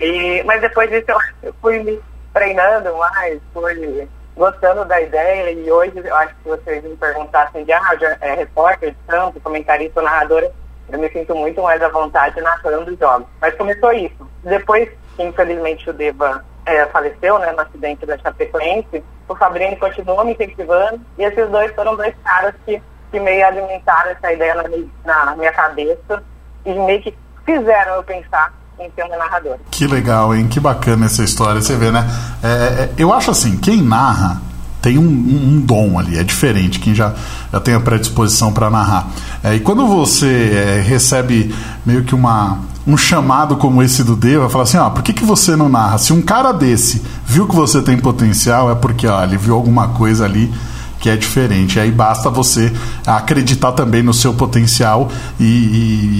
E, 0.00 0.42
mas 0.44 0.60
depois 0.60 0.90
disso 0.90 1.06
eu, 1.08 1.18
eu 1.42 1.54
fui 1.60 1.82
me 1.82 2.00
treinando 2.32 2.96
mais, 2.96 3.40
fui 3.52 4.08
gostando 4.36 4.84
da 4.84 5.00
ideia 5.00 5.50
e 5.50 5.70
hoje 5.70 5.92
eu 5.96 6.14
acho 6.14 6.34
que 6.36 6.48
vocês 6.48 6.82
me 6.84 6.96
perguntassem 6.96 7.64
de 7.64 7.72
ah, 7.72 7.98
é 8.20 8.34
repórter, 8.34 8.94
tanto, 9.06 9.40
comentarista, 9.40 10.00
narradora, 10.00 10.50
eu 10.90 10.98
me 10.98 11.08
sinto 11.10 11.34
muito 11.34 11.62
mais 11.62 11.82
à 11.82 11.88
vontade 11.88 12.40
narrando 12.40 12.96
jogos. 12.96 13.26
Mas 13.40 13.54
começou 13.54 13.92
isso. 13.92 14.28
Depois 14.42 14.88
infelizmente, 15.18 15.88
o 15.90 15.92
Deva 15.92 16.44
é, 16.64 16.86
faleceu, 16.86 17.38
né, 17.38 17.52
no 17.52 17.60
acidente 17.60 18.06
da 18.06 18.18
Chapecoense, 18.18 19.02
o 19.28 19.34
Fabrini 19.34 19.76
continuou 19.76 20.24
me 20.24 20.32
incentivando 20.32 21.00
e 21.18 21.24
esses 21.24 21.48
dois 21.50 21.72
foram 21.74 21.96
dois 21.96 22.14
caras 22.24 22.54
que, 22.64 22.80
que 23.10 23.20
meio 23.20 23.46
alimentaram 23.46 24.10
essa 24.10 24.32
ideia 24.32 24.54
na, 25.04 25.24
na 25.24 25.36
minha 25.36 25.52
cabeça 25.52 26.22
e 26.64 26.72
meio 26.72 27.02
que 27.02 27.14
fizeram 27.44 27.96
eu 27.96 28.02
pensar 28.02 28.52
em 28.78 28.90
ser 28.92 29.02
uma 29.04 29.16
narradora. 29.16 29.58
Que 29.70 29.86
legal, 29.86 30.34
hein? 30.34 30.48
Que 30.48 30.60
bacana 30.60 31.06
essa 31.06 31.22
história. 31.22 31.60
Você 31.60 31.76
vê, 31.76 31.90
né? 31.90 32.06
É, 32.42 32.84
é, 32.84 32.90
eu 32.96 33.12
acho 33.12 33.30
assim, 33.30 33.58
quem 33.58 33.82
narra 33.82 34.40
tem 34.88 34.96
um, 34.96 35.02
um, 35.02 35.60
dom 35.60 35.98
ali, 35.98 36.16
é 36.16 36.24
diferente, 36.24 36.80
quem 36.80 36.94
já, 36.94 37.12
já 37.52 37.60
tem 37.60 37.74
a 37.74 37.80
predisposição 37.80 38.50
para 38.50 38.70
narrar. 38.70 39.06
É, 39.44 39.54
e 39.54 39.60
quando 39.60 39.86
você 39.86 40.26
é, 40.26 40.80
recebe 40.80 41.54
meio 41.84 42.04
que 42.04 42.14
uma, 42.14 42.60
um 42.86 42.96
chamado 42.96 43.56
como 43.56 43.82
esse 43.82 44.02
do 44.02 44.16
Deva, 44.16 44.48
fala 44.48 44.64
assim, 44.64 44.78
ó, 44.78 44.88
por 44.88 45.02
que, 45.02 45.12
que 45.12 45.26
você 45.26 45.54
não 45.54 45.68
narra? 45.68 45.98
Se 45.98 46.10
um 46.14 46.22
cara 46.22 46.52
desse 46.52 47.02
viu 47.26 47.46
que 47.46 47.54
você 47.54 47.82
tem 47.82 47.98
potencial, 47.98 48.70
é 48.70 48.74
porque 48.74 49.06
ó, 49.06 49.22
ele 49.22 49.36
viu 49.36 49.54
alguma 49.54 49.88
coisa 49.88 50.24
ali 50.24 50.50
que 51.00 51.08
é 51.08 51.16
diferente. 51.16 51.78
Aí 51.78 51.90
basta 51.90 52.30
você 52.30 52.72
acreditar 53.06 53.72
também 53.72 54.02
no 54.02 54.12
seu 54.12 54.34
potencial 54.34 55.08
e, 55.38 55.44
e, 55.44 55.46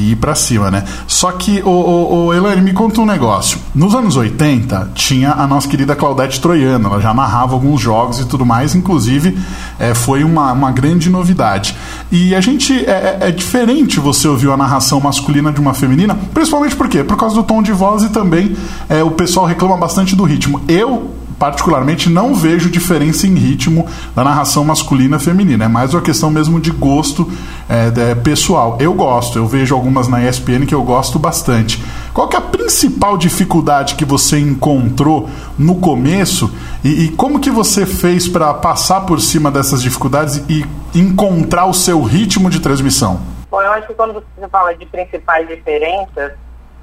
e 0.08 0.12
ir 0.12 0.16
para 0.16 0.34
cima, 0.34 0.70
né? 0.70 0.84
Só 1.06 1.32
que, 1.32 1.62
o, 1.64 1.68
o, 1.68 2.26
o 2.26 2.34
Elaine, 2.34 2.62
me 2.62 2.72
conta 2.72 3.00
um 3.00 3.06
negócio. 3.06 3.58
Nos 3.74 3.94
anos 3.94 4.16
80, 4.16 4.92
tinha 4.94 5.32
a 5.32 5.46
nossa 5.46 5.68
querida 5.68 5.96
Claudete 5.96 6.40
Troiano, 6.40 6.88
ela 6.88 7.00
já 7.00 7.12
narrava 7.12 7.54
alguns 7.54 7.80
jogos 7.80 8.20
e 8.20 8.24
tudo 8.24 8.44
mais, 8.44 8.74
inclusive 8.74 9.38
é, 9.78 9.94
foi 9.94 10.24
uma, 10.24 10.52
uma 10.52 10.70
grande 10.70 11.10
novidade. 11.10 11.76
E 12.10 12.34
a 12.34 12.40
gente, 12.40 12.72
é, 12.86 13.18
é, 13.20 13.28
é 13.28 13.30
diferente 13.30 14.00
você 14.00 14.28
ouvir 14.28 14.50
a 14.50 14.56
narração 14.56 15.00
masculina 15.00 15.52
de 15.52 15.60
uma 15.60 15.74
feminina, 15.74 16.18
principalmente 16.32 16.76
por 16.76 16.88
quê? 16.88 17.04
Por 17.04 17.16
causa 17.16 17.34
do 17.34 17.42
tom 17.42 17.62
de 17.62 17.72
voz 17.72 18.02
e 18.02 18.08
também 18.08 18.56
é, 18.88 19.02
o 19.02 19.10
pessoal 19.10 19.46
reclama 19.46 19.76
bastante 19.76 20.14
do 20.14 20.24
ritmo. 20.24 20.60
Eu 20.68 21.17
particularmente 21.38 22.10
não 22.10 22.34
vejo 22.34 22.68
diferença 22.68 23.26
em 23.26 23.34
ritmo 23.34 23.86
da 24.14 24.24
narração 24.24 24.64
masculina 24.64 25.16
e 25.16 25.20
feminina. 25.20 25.66
É 25.66 25.68
mais 25.68 25.94
uma 25.94 26.02
questão 26.02 26.30
mesmo 26.30 26.60
de 26.60 26.70
gosto 26.70 27.30
é, 27.68 28.14
pessoal. 28.16 28.76
Eu 28.80 28.92
gosto, 28.94 29.38
eu 29.38 29.46
vejo 29.46 29.74
algumas 29.74 30.08
na 30.08 30.22
ESPN 30.22 30.66
que 30.66 30.74
eu 30.74 30.82
gosto 30.82 31.18
bastante. 31.18 31.82
Qual 32.12 32.28
é 32.32 32.36
a 32.36 32.40
principal 32.40 33.16
dificuldade 33.16 33.94
que 33.94 34.04
você 34.04 34.38
encontrou 34.38 35.28
no 35.58 35.76
começo 35.76 36.52
e, 36.82 37.04
e 37.04 37.08
como 37.10 37.38
que 37.40 37.50
você 37.50 37.86
fez 37.86 38.28
para 38.28 38.52
passar 38.54 39.02
por 39.02 39.20
cima 39.20 39.50
dessas 39.50 39.80
dificuldades 39.82 40.42
e 40.48 40.66
encontrar 40.94 41.66
o 41.66 41.74
seu 41.74 42.02
ritmo 42.02 42.50
de 42.50 42.60
transmissão? 42.60 43.20
Bom, 43.50 43.62
eu 43.62 43.72
acho 43.72 43.86
que 43.86 43.94
quando 43.94 44.14
você 44.14 44.48
fala 44.48 44.74
de 44.74 44.84
principais 44.86 45.48
diferenças, 45.48 46.32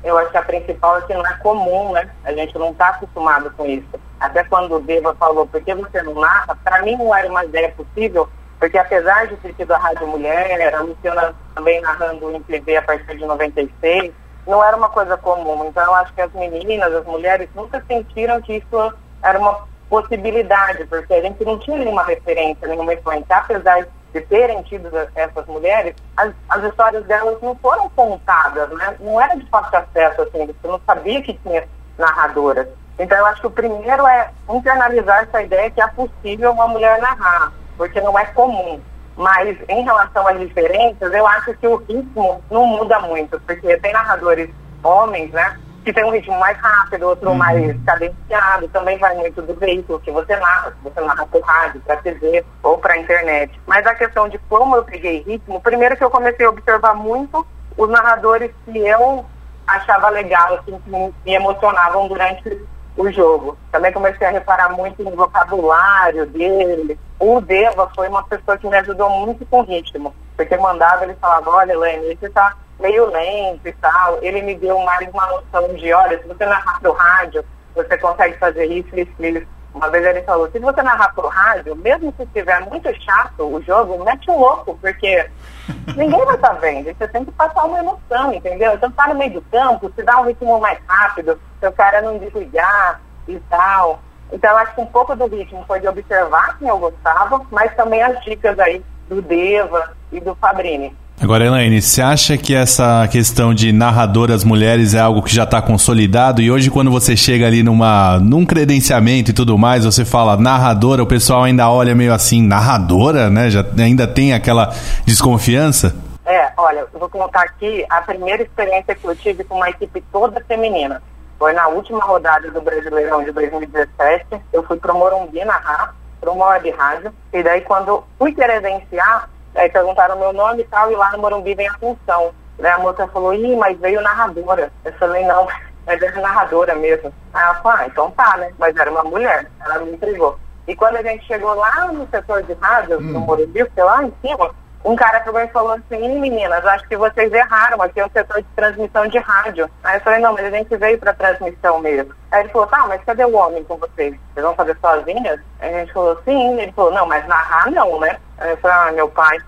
eu 0.06 0.18
acho 0.20 0.30
que 0.30 0.38
a 0.38 0.44
principal 0.44 1.00
é 1.00 1.02
que 1.02 1.14
não 1.16 1.26
é 1.26 1.34
comum, 1.38 1.92
né? 1.92 2.10
A 2.24 2.32
gente 2.32 2.56
não 2.60 2.70
está 2.70 2.90
acostumado 2.90 3.52
com 3.58 3.66
isso. 3.66 3.90
Até 4.20 4.44
quando 4.44 4.76
o 4.76 4.80
Deva 4.80 5.16
falou, 5.16 5.48
por 5.48 5.60
que 5.62 5.74
você 5.74 6.02
não 6.04 6.14
narra? 6.14 6.56
Para 6.64 6.84
mim 6.84 6.96
não 6.96 7.14
era 7.14 7.28
uma 7.28 7.44
ideia 7.44 7.72
possível, 7.72 8.30
porque 8.60 8.78
apesar 8.78 9.26
de 9.28 9.36
ter 9.38 9.54
tido 9.54 9.74
a 9.74 9.78
Rádio 9.78 10.08
Mulher, 10.08 10.76
a 10.76 10.82
Luciana 10.82 11.34
também 11.56 11.82
narrando 11.82 12.32
em 12.32 12.42
TV 12.44 12.78
a 12.78 12.84
partir 12.84 13.18
de 13.18 13.26
96, 13.26 14.14
não 14.46 14.64
era 14.64 14.78
uma 14.78 14.90
coisa 14.90 15.18
comum. 15.18 15.66
Então 15.66 15.84
eu 15.84 15.96
acho 15.96 16.14
que 16.14 16.22
as 16.22 16.32
meninas, 16.34 16.94
as 16.94 17.06
mulheres, 17.06 17.50
nunca 17.56 17.84
sentiram 17.88 18.40
que 18.42 18.58
isso 18.58 18.94
era 19.24 19.40
uma 19.40 19.68
possibilidade, 19.90 20.86
porque 20.86 21.14
a 21.16 21.22
gente 21.22 21.44
não 21.44 21.58
tinha 21.58 21.78
nenhuma 21.78 22.04
referência, 22.04 22.68
nenhuma 22.68 22.94
influência, 22.94 23.36
apesar 23.36 23.82
de 23.82 23.90
terem 24.22 24.62
tido 24.64 24.90
essas 25.16 25.46
mulheres, 25.48 25.96
as, 26.16 26.34
as, 26.50 26.64
histórias 26.64 27.06
delas 27.06 27.42
não 27.42 27.56
foram 27.56 27.90
contadas, 27.90 28.70
né? 28.70 28.96
Não 29.00 29.20
era 29.20 29.36
de 29.36 29.46
fácil 29.50 29.78
acesso, 29.78 30.22
assim, 30.22 30.46
você 30.46 30.68
não 30.68 30.80
sabia 30.86 31.22
que 31.22 31.34
tinha 31.34 31.68
narradoras. 31.98 32.68
Então, 32.98 33.18
eu 33.18 33.26
acho 33.26 33.42
que 33.42 33.48
o 33.48 33.52
primeiro 33.52 34.08
é 34.08 34.30
internalizar 34.50 35.24
essa 35.24 35.42
ideia 35.44 35.70
que 35.70 35.82
é 35.82 35.88
possível 35.88 36.52
uma 36.52 36.68
mulher 36.68 37.02
narrar, 37.02 37.52
porque 37.78 38.00
não 38.00 38.18
é 38.18 38.26
comum. 38.26 38.82
Mas, 39.18 39.58
em 39.70 39.84
relação 39.84 40.28
às 40.28 40.40
diferenças, 40.40 41.14
eu 41.14 41.26
acho 41.28 41.54
que 41.56 41.68
o 41.68 41.78
ritmo 41.78 42.44
não 42.50 42.66
muda 42.66 43.00
muito, 43.00 43.40
porque 43.42 43.78
tem 43.78 43.94
narradores 43.94 44.50
homens, 44.84 45.32
né? 45.32 45.60
Que 45.86 45.94
tem 45.94 46.04
um 46.04 46.10
ritmo 46.10 46.38
mais 46.40 46.58
rápido, 46.58 47.08
outro 47.08 47.30
uhum. 47.30 47.36
mais 47.36 47.80
cadenciado, 47.86 48.68
também 48.70 48.98
vai 48.98 49.16
muito 49.16 49.40
do 49.44 49.54
veículo 49.54 50.00
que 50.00 50.12
você 50.12 50.36
narra, 50.36 50.72
se 50.72 50.84
você 50.84 51.00
narra 51.00 51.26
por 51.28 51.42
rádio, 51.44 51.80
para 51.82 51.98
TV 51.98 52.44
ou 52.64 52.80
para 52.80 52.98
internet. 52.98 53.58
Mas 53.68 53.86
a 53.86 53.94
questão 53.94 54.28
de 54.28 54.40
como 54.50 54.76
eu 54.76 54.84
peguei 54.84 55.22
ritmo, 55.22 55.62
primeiro 55.62 55.96
que 55.96 56.04
eu 56.04 56.10
comecei 56.10 56.46
a 56.46 56.50
observar 56.50 56.96
muito 56.96 57.46
os 57.78 57.88
narradores 57.88 58.52
que 58.66 58.80
eu 58.80 59.24
achava 59.68 60.10
legal, 60.10 60.56
assim, 60.56 60.80
que 60.80 60.90
me 60.90 61.34
emocionavam 61.34 62.08
durante 62.08 62.66
o 62.98 63.12
jogo. 63.12 63.58
Também 63.72 63.92
comecei 63.92 64.26
a 64.26 64.32
reparar 64.32 64.70
muito 64.70 65.04
no 65.04 65.12
vocabulário 65.12 66.26
dele. 66.26 67.00
O 67.20 67.40
Deva 67.42 67.92
foi 67.96 68.08
uma 68.08 68.24
pessoa 68.24 68.58
que 68.58 68.68
me 68.68 68.78
ajudou 68.78 69.10
muito 69.10 69.46
com 69.46 69.62
ritmo, 69.62 70.16
porque 70.36 70.58
mandava 70.58 71.04
ele 71.04 71.16
falava, 71.16 71.50
olha, 71.52 71.74
Helene, 71.74 72.18
você 72.20 72.26
está 72.26 72.56
meio 72.80 73.10
lento 73.10 73.68
e 73.68 73.74
tal, 73.74 74.20
ele 74.22 74.42
me 74.42 74.56
deu 74.56 74.78
mais 74.80 75.08
uma 75.10 75.28
noção 75.28 75.74
de, 75.76 75.94
olha, 75.94 76.22
se 76.22 76.28
você 76.28 76.46
narrar 76.46 76.80
pro 76.80 76.92
rádio, 76.92 77.44
você 77.74 77.98
consegue 77.98 78.38
fazer 78.38 78.66
isso, 78.66 78.90
isso, 78.98 79.12
isso. 79.20 79.48
Uma 79.74 79.90
vez 79.90 80.06
ele 80.06 80.22
falou, 80.22 80.50
se 80.50 80.58
você 80.58 80.82
narrar 80.82 81.14
pro 81.14 81.28
rádio, 81.28 81.76
mesmo 81.76 82.14
se 82.16 82.24
estiver 82.24 82.62
muito 82.62 82.90
chato 83.02 83.44
o 83.44 83.62
jogo, 83.62 84.04
mete 84.06 84.32
um 84.32 84.40
louco, 84.40 84.78
porque 84.80 85.30
ninguém 85.98 86.26
vai 86.26 86.36
estar 86.36 86.50
tá 86.50 86.54
vendo. 86.54 86.86
Você 86.86 87.08
tem 87.10 87.26
que 87.26 87.32
passar 87.34 87.66
uma 87.66 87.80
emoção, 87.80 88.34
entendeu? 88.34 88.74
Então 88.74 88.90
tá 88.92 89.08
no 89.08 89.16
meio 89.16 89.34
do 89.34 89.42
campo, 89.42 89.92
se 89.94 90.02
dá 90.02 90.22
um 90.22 90.26
ritmo 90.26 90.60
mais 90.62 90.80
rápido, 90.88 91.40
seu 91.60 91.74
cara 91.74 92.02
não 92.02 92.18
desligar 92.18 93.02
e 93.28 93.38
tal. 93.50 94.00
Então 94.32 94.50
eu 94.50 94.58
acho 94.58 94.76
que 94.76 94.82
um 94.82 94.86
pouco 94.86 95.14
do 95.14 95.28
ritmo 95.28 95.66
foi 95.68 95.82
de 95.82 95.88
observar 95.90 96.58
quem 96.58 96.70
eu 96.70 96.78
gostava, 96.78 97.42
mas 97.52 97.76
também 97.76 98.02
as 98.02 98.24
dicas 98.24 98.58
aí 98.58 98.82
do 99.10 99.22
Deva 99.22 99.92
e 100.10 100.22
do 100.22 100.36
Fabrini. 100.36 100.96
Agora, 101.22 101.46
Elaine, 101.46 101.82
você 101.82 102.02
acha 102.02 102.38
que 102.38 102.54
essa 102.54 103.08
questão 103.08 103.54
de 103.54 103.72
narradoras 103.72 104.44
mulheres 104.44 104.94
é 104.94 105.00
algo 105.00 105.24
que 105.24 105.34
já 105.34 105.46
está 105.46 105.62
consolidado 105.62 106.42
e 106.42 106.52
hoje 106.52 106.70
quando 106.70 106.92
você 106.92 107.16
chega 107.16 107.48
ali 107.48 107.64
numa, 107.64 108.20
num 108.20 108.46
credenciamento 108.46 109.32
e 109.32 109.34
tudo 109.34 109.58
mais, 109.58 109.86
você 109.86 110.04
fala 110.04 110.36
narradora, 110.36 111.02
o 111.02 111.08
pessoal 111.08 111.44
ainda 111.44 111.70
olha 111.70 111.96
meio 111.96 112.14
assim, 112.14 112.42
narradora, 112.46 113.30
né? 113.30 113.50
Já 113.50 113.66
ainda 113.80 114.06
tem 114.06 114.34
aquela 114.34 114.74
desconfiança? 115.06 115.96
É, 116.26 116.52
olha, 116.58 116.86
eu 116.94 117.00
vou 117.00 117.10
contar 117.10 117.44
aqui 117.44 117.86
a 117.90 118.02
primeira 118.02 118.44
experiência 118.44 118.94
que 118.94 119.06
eu 119.06 119.16
tive 119.16 119.46
com 119.46 119.56
uma 119.56 119.70
equipe 119.70 120.04
toda 120.12 120.44
feminina. 120.46 121.02
Foi 121.40 121.54
na 121.54 121.68
última 121.70 122.04
rodada 122.04 122.52
do 122.52 122.62
Brasileirão 122.62 123.24
de 123.24 123.32
2017. 123.32 124.26
Eu 124.52 124.64
fui 124.64 124.78
para 124.78 124.94
o 124.94 124.98
Morumbi 124.98 125.44
narrar, 125.46 125.96
para 126.20 126.32
uma 126.32 126.48
web 126.50 126.70
rádio. 126.72 127.14
E 127.32 127.42
daí, 127.42 127.62
quando 127.62 128.04
fui 128.18 128.34
credenciar, 128.34 129.30
Aí 129.56 129.70
perguntaram 129.70 130.20
meu 130.20 130.34
nome 130.34 130.62
e 130.62 130.66
tal, 130.66 130.92
e 130.92 130.96
lá 130.96 131.12
no 131.12 131.20
Morumbi 131.20 131.56
vem 131.56 131.68
a 131.68 131.74
função. 131.78 132.34
Né? 132.60 132.70
A 132.70 132.80
moça 132.80 133.08
falou, 133.08 133.34
ih, 133.34 133.56
mas 133.56 133.80
veio 133.80 134.02
narradora. 134.02 134.72
Eu 134.84 134.94
falei, 134.94 135.26
não, 135.26 135.48
mas 135.88 136.02
é 136.02 136.12
narradora 136.12 136.76
mesmo. 136.76 137.14
Aí 137.34 137.44
ela 137.44 137.56
falou, 137.56 137.78
ah, 137.80 137.88
então 137.88 138.12
tá, 138.12 138.38
né? 138.38 138.52
Mas 138.58 138.76
era 138.76 138.92
uma 138.92 139.04
mulher, 139.04 139.50
ela 139.62 139.80
me 139.80 139.94
entregou. 139.94 140.38
E 140.68 140.76
quando 140.76 140.98
a 140.98 141.04
gente 141.04 141.26
chegou 141.26 141.54
lá 141.54 141.92
no 141.92 142.08
setor 142.10 142.44
de 142.44 142.54
rádio, 142.54 142.98
hum. 142.98 143.02
no 143.02 143.20
Morumbi, 143.22 143.64
porque 143.66 143.82
lá 143.82 144.04
em 144.04 144.14
cima, 144.22 144.54
um 144.86 144.96
cara 144.96 145.20
pegou 145.22 145.42
e 145.42 145.48
falou 145.48 145.72
assim, 145.72 146.20
meninas, 146.20 146.64
acho 146.64 146.88
que 146.88 146.96
vocês 146.96 147.34
erraram, 147.34 147.82
aqui 147.82 148.00
é 148.00 148.06
o 148.06 148.12
setor 148.12 148.38
de 148.38 148.48
transmissão 148.56 149.08
de 149.08 149.18
rádio. 149.18 149.68
Aí 149.84 149.98
eu 149.98 150.02
falei, 150.02 150.20
não, 150.20 150.34
mas 150.34 150.46
a 150.46 150.52
gente 150.52 150.78
veio 150.78 151.00
para 151.00 151.12
transmissão 151.12 151.80
mesmo. 151.80 152.14
Aí 152.32 152.42
ele 152.42 152.50
falou, 152.50 152.68
tá, 152.68 152.86
mas 152.88 153.04
cadê 153.04 153.26
o 153.26 153.36
homem 153.36 153.64
com 153.64 153.78
vocês? 153.78 154.14
Vocês 154.32 154.46
vão 154.46 154.54
fazer 154.54 154.78
sozinhas? 154.80 155.40
Aí 155.60 155.74
a 155.74 155.80
gente 155.80 155.92
falou, 155.92 156.22
sim. 156.24 156.60
Ele 156.60 156.72
falou, 156.72 156.92
não, 156.92 157.08
mas 157.08 157.28
narrar 157.28 157.72
não, 157.72 158.00
né? 158.00 158.16
Aí 158.38 158.52
eu 158.52 158.58
falei, 158.58 158.78
ah, 158.78 158.92
meu 158.92 159.10
pai. 159.10 159.40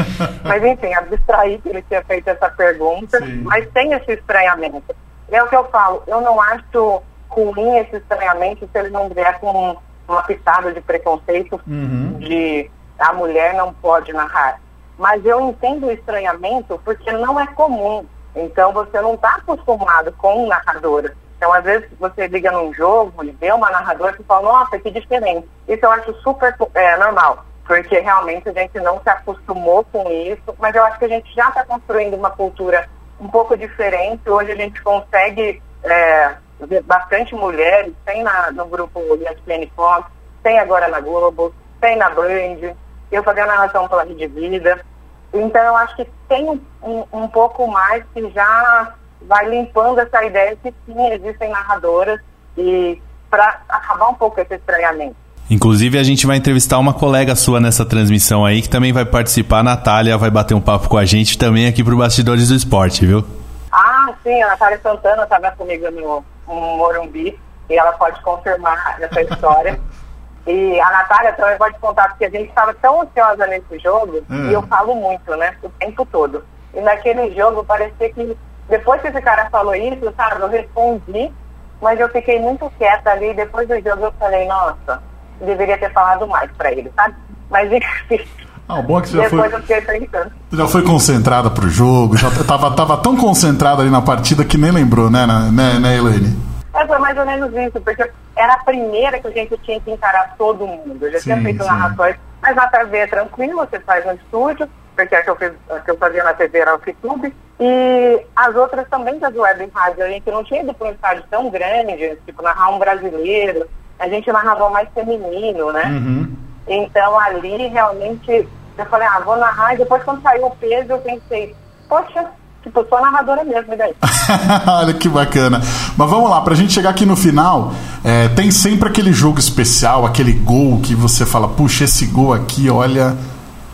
mas 0.42 0.64
enfim, 0.64 0.94
abstraí 0.94 1.58
que 1.58 1.68
ele 1.68 1.82
tinha 1.82 2.02
feito 2.02 2.28
essa 2.28 2.48
pergunta, 2.48 3.18
sim. 3.18 3.42
mas 3.42 3.68
tem 3.72 3.92
esse 3.92 4.12
estranhamento. 4.12 4.96
É 5.30 5.42
o 5.42 5.48
que 5.48 5.56
eu 5.56 5.64
falo, 5.64 6.04
eu 6.06 6.22
não 6.22 6.40
acho 6.40 7.02
ruim 7.28 7.76
esse 7.78 7.96
estranhamento 7.96 8.66
se 8.72 8.78
ele 8.78 8.88
não 8.88 9.10
vier 9.10 9.38
com 9.40 9.76
uma 10.08 10.22
pitada 10.22 10.72
de 10.72 10.80
preconceito 10.80 11.60
uhum. 11.66 12.16
de 12.18 12.70
a 12.98 13.12
mulher 13.12 13.52
não 13.52 13.74
pode 13.74 14.10
narrar 14.12 14.58
mas 14.98 15.24
eu 15.24 15.40
entendo 15.40 15.86
o 15.86 15.92
estranhamento 15.92 16.80
porque 16.84 17.10
não 17.12 17.38
é 17.38 17.46
comum. 17.46 18.06
Então 18.34 18.72
você 18.72 19.00
não 19.00 19.14
está 19.14 19.36
acostumado 19.36 20.12
com 20.12 20.46
narradora. 20.46 21.14
Então, 21.36 21.52
às 21.52 21.64
vezes, 21.64 21.88
você 21.98 22.26
liga 22.28 22.50
num 22.50 22.72
jogo 22.72 23.22
e 23.22 23.30
vê 23.30 23.52
uma 23.52 23.70
narradora 23.70 24.16
e 24.18 24.24
fala, 24.24 24.42
nossa, 24.42 24.78
que 24.78 24.90
diferente. 24.90 25.46
Isso 25.68 25.84
eu 25.84 25.90
acho 25.90 26.14
super 26.22 26.56
é, 26.74 26.96
normal, 26.96 27.44
porque 27.66 27.98
realmente 27.98 28.48
a 28.48 28.52
gente 28.52 28.80
não 28.80 29.00
se 29.02 29.08
acostumou 29.08 29.84
com 29.84 30.10
isso, 30.10 30.54
mas 30.58 30.74
eu 30.74 30.82
acho 30.84 30.98
que 30.98 31.04
a 31.04 31.08
gente 31.08 31.34
já 31.34 31.48
está 31.48 31.64
construindo 31.64 32.14
uma 32.14 32.30
cultura 32.30 32.88
um 33.20 33.28
pouco 33.28 33.56
diferente. 33.56 34.28
Hoje 34.28 34.52
a 34.52 34.56
gente 34.56 34.82
consegue 34.82 35.62
é, 35.84 36.36
ver 36.60 36.82
bastante 36.82 37.34
mulheres, 37.34 37.92
tem 38.04 38.22
na, 38.22 38.50
no 38.52 38.66
grupo 38.66 39.00
ESPN 39.16 39.70
Fox, 39.74 40.10
tem 40.42 40.58
agora 40.58 40.88
na 40.88 41.00
Globo, 41.00 41.54
tem 41.80 41.96
na 41.96 42.08
Band, 42.08 42.74
eu 43.10 43.22
fazia 43.22 43.44
a 43.44 43.46
narração 43.46 43.88
pela 43.88 44.04
Rede 44.04 44.26
Vida. 44.26 44.84
Então, 45.32 45.62
eu 45.62 45.76
acho 45.76 45.96
que 45.96 46.06
tem 46.28 46.60
um, 46.82 47.04
um 47.12 47.28
pouco 47.28 47.66
mais 47.66 48.04
que 48.14 48.30
já 48.30 48.94
vai 49.22 49.48
limpando 49.48 49.98
essa 49.98 50.24
ideia 50.24 50.56
que 50.62 50.72
sim, 50.86 51.12
existem 51.12 51.50
narradoras 51.50 52.20
e 52.56 53.00
para 53.30 53.60
acabar 53.68 54.08
um 54.08 54.14
pouco 54.14 54.40
esse 54.40 54.54
estranhamento. 54.54 55.16
Inclusive, 55.48 55.98
a 55.98 56.02
gente 56.02 56.26
vai 56.26 56.36
entrevistar 56.36 56.78
uma 56.78 56.92
colega 56.92 57.36
sua 57.36 57.60
nessa 57.60 57.84
transmissão 57.84 58.44
aí, 58.44 58.62
que 58.62 58.68
também 58.68 58.92
vai 58.92 59.04
participar. 59.04 59.60
A 59.60 59.62
Natália 59.62 60.18
vai 60.18 60.30
bater 60.30 60.54
um 60.54 60.60
papo 60.60 60.88
com 60.88 60.96
a 60.96 61.04
gente 61.04 61.38
também 61.38 61.68
aqui 61.68 61.84
pro 61.84 61.96
Bastidores 61.96 62.48
do 62.48 62.54
Esporte, 62.54 63.06
viu? 63.06 63.24
Ah, 63.70 64.12
sim, 64.24 64.42
a 64.42 64.48
Natália 64.48 64.80
Santana 64.82 65.22
estava 65.22 65.52
comigo 65.52 65.88
no, 65.90 66.24
no 66.48 66.76
Morumbi 66.76 67.38
e 67.68 67.74
ela 67.78 67.92
pode 67.92 68.20
confirmar 68.22 68.96
essa 69.00 69.22
história. 69.22 69.78
E 70.46 70.80
a 70.80 70.90
Natália 70.90 71.32
também 71.32 71.58
pode 71.58 71.78
contar, 71.78 72.08
porque 72.10 72.24
a 72.24 72.30
gente 72.30 72.48
estava 72.48 72.72
tão 72.74 73.02
ansiosa 73.02 73.46
nesse 73.46 73.78
jogo, 73.80 74.22
hum. 74.30 74.48
e 74.48 74.52
eu 74.52 74.62
falo 74.62 74.94
muito, 74.94 75.34
né, 75.36 75.56
o 75.62 75.68
tempo 75.70 76.06
todo. 76.06 76.44
E 76.72 76.80
naquele 76.80 77.34
jogo 77.34 77.64
parecia 77.64 78.12
que, 78.12 78.36
depois 78.68 79.00
que 79.00 79.08
esse 79.08 79.20
cara 79.20 79.48
falou 79.50 79.74
isso, 79.74 80.12
sabe, 80.16 80.40
eu 80.40 80.48
respondi, 80.48 81.32
mas 81.80 81.98
eu 81.98 82.08
fiquei 82.10 82.40
muito 82.40 82.70
quieta 82.78 83.10
ali. 83.10 83.34
Depois 83.34 83.66
do 83.66 83.74
jogo 83.80 84.04
eu 84.04 84.12
falei, 84.18 84.46
nossa, 84.46 85.02
deveria 85.40 85.78
ter 85.78 85.92
falado 85.92 86.26
mais 86.26 86.50
para 86.52 86.72
ele, 86.72 86.92
sabe? 86.94 87.14
Mas 87.50 87.70
enfim. 87.72 88.20
Ah, 88.68 88.80
o 88.80 88.82
bom 88.82 88.98
é 88.98 89.02
que 89.02 89.08
você 89.08 89.16
já 89.16 89.30
foi, 89.30 89.46
eu 89.46 89.60
fiquei 89.60 89.80
pensando. 89.80 90.32
já 90.52 90.66
foi 90.66 90.82
concentrada 90.82 91.50
pro 91.50 91.68
jogo, 91.68 92.16
já 92.16 92.28
tava, 92.44 92.74
tava 92.74 92.96
tão 92.96 93.16
concentrada 93.16 93.82
ali 93.82 93.90
na 93.90 94.02
partida 94.02 94.44
que 94.44 94.58
nem 94.58 94.72
lembrou, 94.72 95.08
né, 95.08 95.24
né, 95.24 95.78
né 95.78 95.96
Elaine? 95.96 96.36
É, 96.74 96.84
foi 96.84 96.98
mais 96.98 97.16
ou 97.16 97.24
menos 97.24 97.54
isso, 97.54 97.80
porque 97.80 98.10
era 98.36 98.54
a 98.54 98.64
primeira 98.64 99.18
que 99.18 99.26
a 99.26 99.30
gente 99.30 99.56
tinha 99.58 99.80
que 99.80 99.90
encarar 99.90 100.34
todo 100.36 100.66
mundo. 100.66 101.06
Eu 101.06 101.12
já 101.12 101.18
sim, 101.18 101.24
tinha 101.24 101.42
feito 101.42 101.62
sim. 101.62 101.68
narrações, 101.68 102.16
mas 102.42 102.54
na 102.54 102.68
TV 102.68 102.98
é 102.98 103.06
tranquilo, 103.06 103.56
você 103.56 103.80
faz 103.80 104.04
no 104.04 104.12
estúdio, 104.12 104.68
porque 104.94 105.14
a 105.14 105.22
que 105.22 105.30
eu, 105.30 105.36
fiz, 105.36 105.52
a 105.70 105.80
que 105.80 105.90
eu 105.90 105.96
fazia 105.96 106.22
na 106.22 106.34
TV 106.34 106.58
era 106.58 106.76
o 106.76 106.80
YouTube. 106.86 107.34
E 107.58 108.26
as 108.36 108.54
outras 108.54 108.86
também 108.88 109.18
das 109.18 109.34
web 109.34 109.64
em 109.64 109.70
rádio, 109.74 110.04
a 110.04 110.08
gente 110.08 110.30
não 110.30 110.44
tinha 110.44 110.62
ido 110.62 110.74
para 110.74 110.88
um 110.88 110.92
estádio 110.92 111.24
tão 111.30 111.48
grande, 111.50 112.16
tipo 112.26 112.42
narrar 112.42 112.70
um 112.70 112.78
brasileiro. 112.78 113.66
a 113.98 114.08
gente 114.08 114.30
narrava 114.30 114.68
mais 114.68 114.88
feminino, 114.90 115.72
né? 115.72 115.84
Uhum. 115.86 116.36
Então 116.68 117.18
ali 117.18 117.68
realmente 117.68 118.46
eu 118.76 118.86
falei, 118.86 119.08
ah, 119.08 119.20
vou 119.20 119.36
narrar, 119.36 119.74
e 119.74 119.78
depois 119.78 120.02
quando 120.04 120.22
saiu 120.22 120.46
o 120.46 120.56
peso 120.56 120.92
eu 120.92 120.98
pensei, 120.98 121.56
poxa, 121.88 122.30
tipo, 122.66 122.84
sou 122.88 123.00
narradora 123.00 123.44
mesmo, 123.44 123.72
e 123.72 123.76
daí? 123.76 123.94
Olha 124.66 124.92
que 124.92 125.08
bacana. 125.08 125.60
Mas 125.96 126.10
vamos 126.10 126.28
lá, 126.28 126.40
pra 126.40 126.54
gente 126.54 126.72
chegar 126.72 126.90
aqui 126.90 127.06
no 127.06 127.16
final, 127.16 127.72
é, 128.04 128.28
tem 128.28 128.50
sempre 128.50 128.88
aquele 128.88 129.12
jogo 129.12 129.38
especial, 129.38 130.04
aquele 130.04 130.32
gol 130.32 130.80
que 130.80 130.94
você 130.94 131.24
fala, 131.24 131.48
puxa, 131.48 131.84
esse 131.84 132.06
gol 132.06 132.32
aqui, 132.32 132.68
olha, 132.68 133.16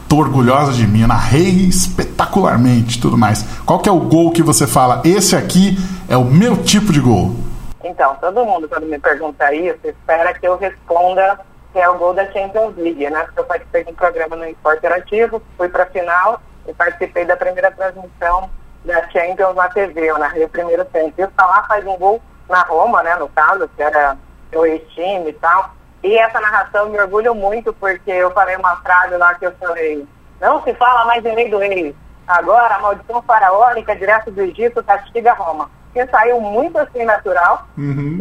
tô 0.09 0.16
orgulhosa 0.18 0.72
de 0.72 0.86
mim, 0.86 1.01
eu 1.03 1.09
narrei 1.09 1.49
espetacularmente 1.49 3.01
tudo 3.01 3.16
mais. 3.16 3.45
Qual 3.64 3.78
que 3.78 3.88
é 3.88 3.93
o 3.93 4.01
gol 4.01 4.30
que 4.30 4.43
você 4.43 4.66
fala, 4.66 5.01
esse 5.05 5.34
aqui 5.34 5.78
é 6.09 6.16
o 6.16 6.24
meu 6.24 6.59
tipo 6.59 6.93
de 6.93 7.01
gol? 7.01 7.34
Então, 7.82 8.14
todo 8.20 8.45
mundo 8.45 8.68
quando 8.68 8.86
me 8.86 8.99
pergunta 8.99 9.53
isso, 9.55 9.78
espera 9.84 10.34
que 10.34 10.47
eu 10.47 10.57
responda 10.59 11.40
que 11.72 11.78
é 11.78 11.88
o 11.88 11.97
gol 11.97 12.12
da 12.12 12.30
Champions 12.30 12.76
League, 12.76 13.09
né? 13.09 13.20
Porque 13.22 13.40
eu 13.40 13.45
participei 13.45 13.84
de 13.84 13.93
um 13.93 13.95
programa 13.95 14.36
no 14.36 14.45
Esporte 14.45 14.80
Interativo, 14.80 15.43
fui 15.57 15.70
pra 15.70 15.86
final 15.86 16.38
e 16.68 16.74
participei 16.74 17.24
da 17.24 17.34
primeira 17.34 17.70
transmissão 17.70 18.51
da 18.85 19.09
Champions 19.11 19.55
na 19.55 19.68
TV, 19.68 20.11
eu 20.11 20.18
narrei 20.18 20.45
o 20.45 20.49
primeiro 20.49 20.85
tempo. 20.87 21.14
E 21.16 21.24
o 21.24 21.33
Salah 21.37 21.64
faz 21.64 21.87
um 21.87 21.97
gol 21.97 22.20
na 22.49 22.62
Roma, 22.62 23.03
né, 23.03 23.14
no 23.16 23.28
caso, 23.28 23.68
que 23.76 23.83
era 23.83 24.16
o 24.55 24.66
ex-time 24.66 25.30
e 25.30 25.33
tal. 25.35 25.70
E 26.03 26.18
essa 26.18 26.41
narração 26.41 26.89
me 26.89 27.01
orgulho 27.01 27.35
muito 27.35 27.72
porque 27.72 28.11
eu 28.11 28.30
falei 28.33 28.57
uma 28.57 28.76
frase 28.76 29.16
lá 29.16 29.35
que 29.35 29.47
eu 29.47 29.53
falei, 29.53 30.07
não 30.41 30.62
se 30.62 30.74
fala 30.74 31.05
mais 31.05 31.24
em 31.24 31.35
lei 31.35 31.49
do 31.49 31.62
ex. 31.62 31.95
Agora 32.26 32.74
a 32.74 32.78
maldição 32.80 33.22
faraônica 33.22 33.95
direto 33.95 34.30
do 34.30 34.43
Egito 34.43 34.83
castiga 34.83 35.33
Roma. 35.33 35.70
Que 35.93 36.07
saiu 36.07 36.41
muito 36.41 36.78
assim 36.78 37.05
natural 37.05 37.66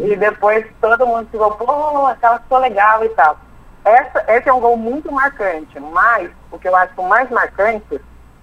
e 0.04 0.14
depois 0.14 0.66
todo 0.80 1.06
mundo 1.06 1.26
ficou, 1.30 1.50
pô, 1.52 2.06
aquela 2.06 2.38
ficou 2.38 2.58
legal 2.58 3.02
e 3.02 3.08
tal. 3.10 3.36
Essa, 3.84 4.24
esse 4.28 4.48
é 4.48 4.52
um 4.52 4.60
gol 4.60 4.76
muito 4.76 5.10
marcante, 5.10 5.80
mas 5.80 6.30
o 6.50 6.58
que 6.58 6.68
eu 6.68 6.76
acho 6.76 7.02
mais 7.02 7.28
marcante 7.30 8.00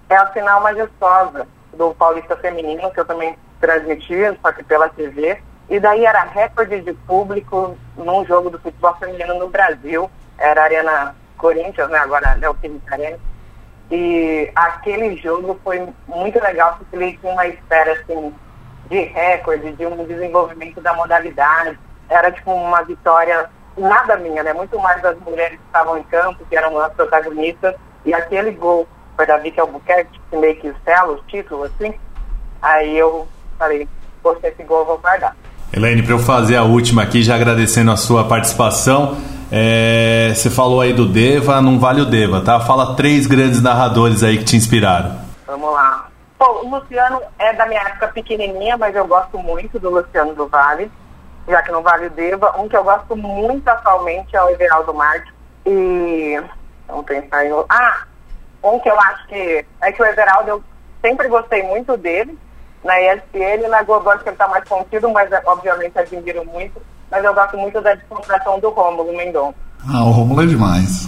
é 0.09 0.15
a 0.15 0.25
final 0.27 0.61
majestosa 0.61 1.47
do 1.79 1.95
Paulista 1.95 2.35
Feminino, 2.35 2.91
que 2.91 2.99
eu 2.99 3.05
também 3.05 3.37
transmiti, 3.61 4.13
só 4.41 4.51
que 4.51 4.63
pela 4.63 4.89
TV. 4.89 5.41
E 5.69 5.79
daí 5.79 6.05
era 6.05 6.23
recorde 6.23 6.81
de 6.81 6.93
público 6.93 7.77
num 7.95 8.25
jogo 8.25 8.49
do 8.49 8.59
futebol 8.59 8.93
feminino 8.97 9.39
no 9.39 9.47
Brasil. 9.47 10.11
Era 10.37 10.61
a 10.61 10.63
Arena 10.65 11.15
Corinthians, 11.37 11.89
né? 11.89 11.99
Agora 11.99 12.37
é 12.41 12.49
o 12.49 12.53
Phoenix 12.55 12.91
Arena. 12.91 13.17
E 13.89 14.51
aquele 14.53 15.15
jogo 15.15 15.57
foi 15.63 15.87
muito 16.05 16.43
legal, 16.43 16.75
porque 16.77 16.95
ele 16.97 17.17
tinha 17.17 17.31
uma 17.31 17.47
espera, 17.47 17.93
assim, 17.93 18.35
de 18.89 19.01
recorde, 19.03 19.71
de 19.71 19.85
um 19.85 20.05
desenvolvimento 20.05 20.81
da 20.81 20.93
modalidade. 20.93 21.79
Era, 22.09 22.29
tipo, 22.29 22.51
uma 22.51 22.83
vitória, 22.83 23.49
nada 23.77 24.17
minha, 24.17 24.43
né? 24.43 24.51
Muito 24.51 24.77
mais 24.79 25.01
das 25.01 25.17
mulheres 25.19 25.57
que 25.57 25.65
estavam 25.65 25.97
em 25.97 26.03
campo, 26.03 26.45
que 26.49 26.57
eram 26.57 26.77
as 26.77 26.91
protagonistas. 26.93 27.73
E 28.03 28.13
aquele 28.13 28.51
gol 28.51 28.85
foi 29.19 29.25
da 29.25 29.35
Vicky 29.35 29.59
Albuquerque, 29.59 30.17
que 30.31 30.37
meio 30.37 30.55
que 30.55 30.73
sela 30.85 31.11
o 31.11 31.17
título, 31.27 31.63
assim. 31.63 31.93
Aí 32.61 32.97
eu 32.97 33.27
falei, 33.57 33.85
poxa, 34.23 34.47
esse 34.47 34.63
gol 34.63 34.79
eu 34.79 34.85
vou 34.85 34.97
guardar. 34.97 35.35
Elaine, 35.73 36.01
para 36.01 36.13
eu 36.13 36.19
fazer 36.19 36.55
a 36.55 36.63
última 36.63 37.03
aqui, 37.03 37.21
já 37.21 37.35
agradecendo 37.35 37.91
a 37.91 37.97
sua 37.97 38.23
participação, 38.23 39.17
é, 39.51 40.31
você 40.33 40.49
falou 40.49 40.79
aí 40.79 40.93
do 40.93 41.05
Deva, 41.05 41.61
não 41.61 41.77
vale 41.77 41.99
o 41.99 42.05
Deva, 42.05 42.39
tá? 42.39 42.61
Fala 42.61 42.95
três 42.95 43.27
grandes 43.27 43.61
narradores 43.61 44.23
aí 44.23 44.37
que 44.37 44.45
te 44.45 44.55
inspiraram. 44.55 45.19
Vamos 45.45 45.69
lá. 45.73 46.07
Bom, 46.39 46.61
o 46.63 46.75
Luciano 46.77 47.21
é 47.37 47.51
da 47.51 47.65
minha 47.65 47.81
época 47.81 48.07
pequenininha, 48.07 48.77
mas 48.77 48.95
eu 48.95 49.05
gosto 49.05 49.37
muito 49.37 49.77
do 49.79 49.89
Luciano 49.89 50.33
do 50.33 50.47
Vale, 50.47 50.89
já 51.45 51.61
que 51.61 51.73
não 51.73 51.81
vale 51.81 52.07
o 52.07 52.11
Deva. 52.11 52.55
Um 52.57 52.69
que 52.69 52.77
eu 52.77 52.85
gosto 52.85 53.17
muito 53.17 53.67
atualmente 53.67 54.33
é 54.33 54.41
o 54.41 54.49
Everaldo 54.49 54.93
Marques. 54.93 55.33
E. 55.65 56.41
Vamos 56.87 57.05
pensar 57.05 57.45
em. 57.45 57.51
Ah! 57.67 58.08
Um 58.63 58.79
que 58.79 58.89
eu 58.89 58.99
acho 58.99 59.27
que. 59.27 59.65
É 59.81 59.91
que 59.91 60.01
o 60.01 60.05
Everaldo, 60.05 60.49
eu 60.49 60.63
sempre 61.01 61.27
gostei 61.27 61.63
muito 61.63 61.95
dele. 61.97 62.37
Na 62.83 62.99
ESPN 63.01 63.65
e 63.65 63.67
na 63.67 63.83
Globo, 63.83 64.09
acho 64.09 64.23
que 64.23 64.29
ele 64.29 64.35
está 64.35 64.47
mais 64.47 64.63
contido, 64.63 65.09
mas 65.09 65.29
obviamente 65.45 65.97
admiro 65.99 66.45
muito. 66.45 66.81
Mas 67.11 67.23
eu 67.25 67.33
gosto 67.33 67.57
muito 67.57 67.81
da 67.81 67.93
descontração 67.93 68.59
do 68.59 68.69
Rômulo 68.69 69.15
Mendonça. 69.17 69.55
Ah, 69.87 70.03
o 70.03 70.11
Rômulo 70.11 70.43
é 70.43 70.45
demais. 70.45 71.07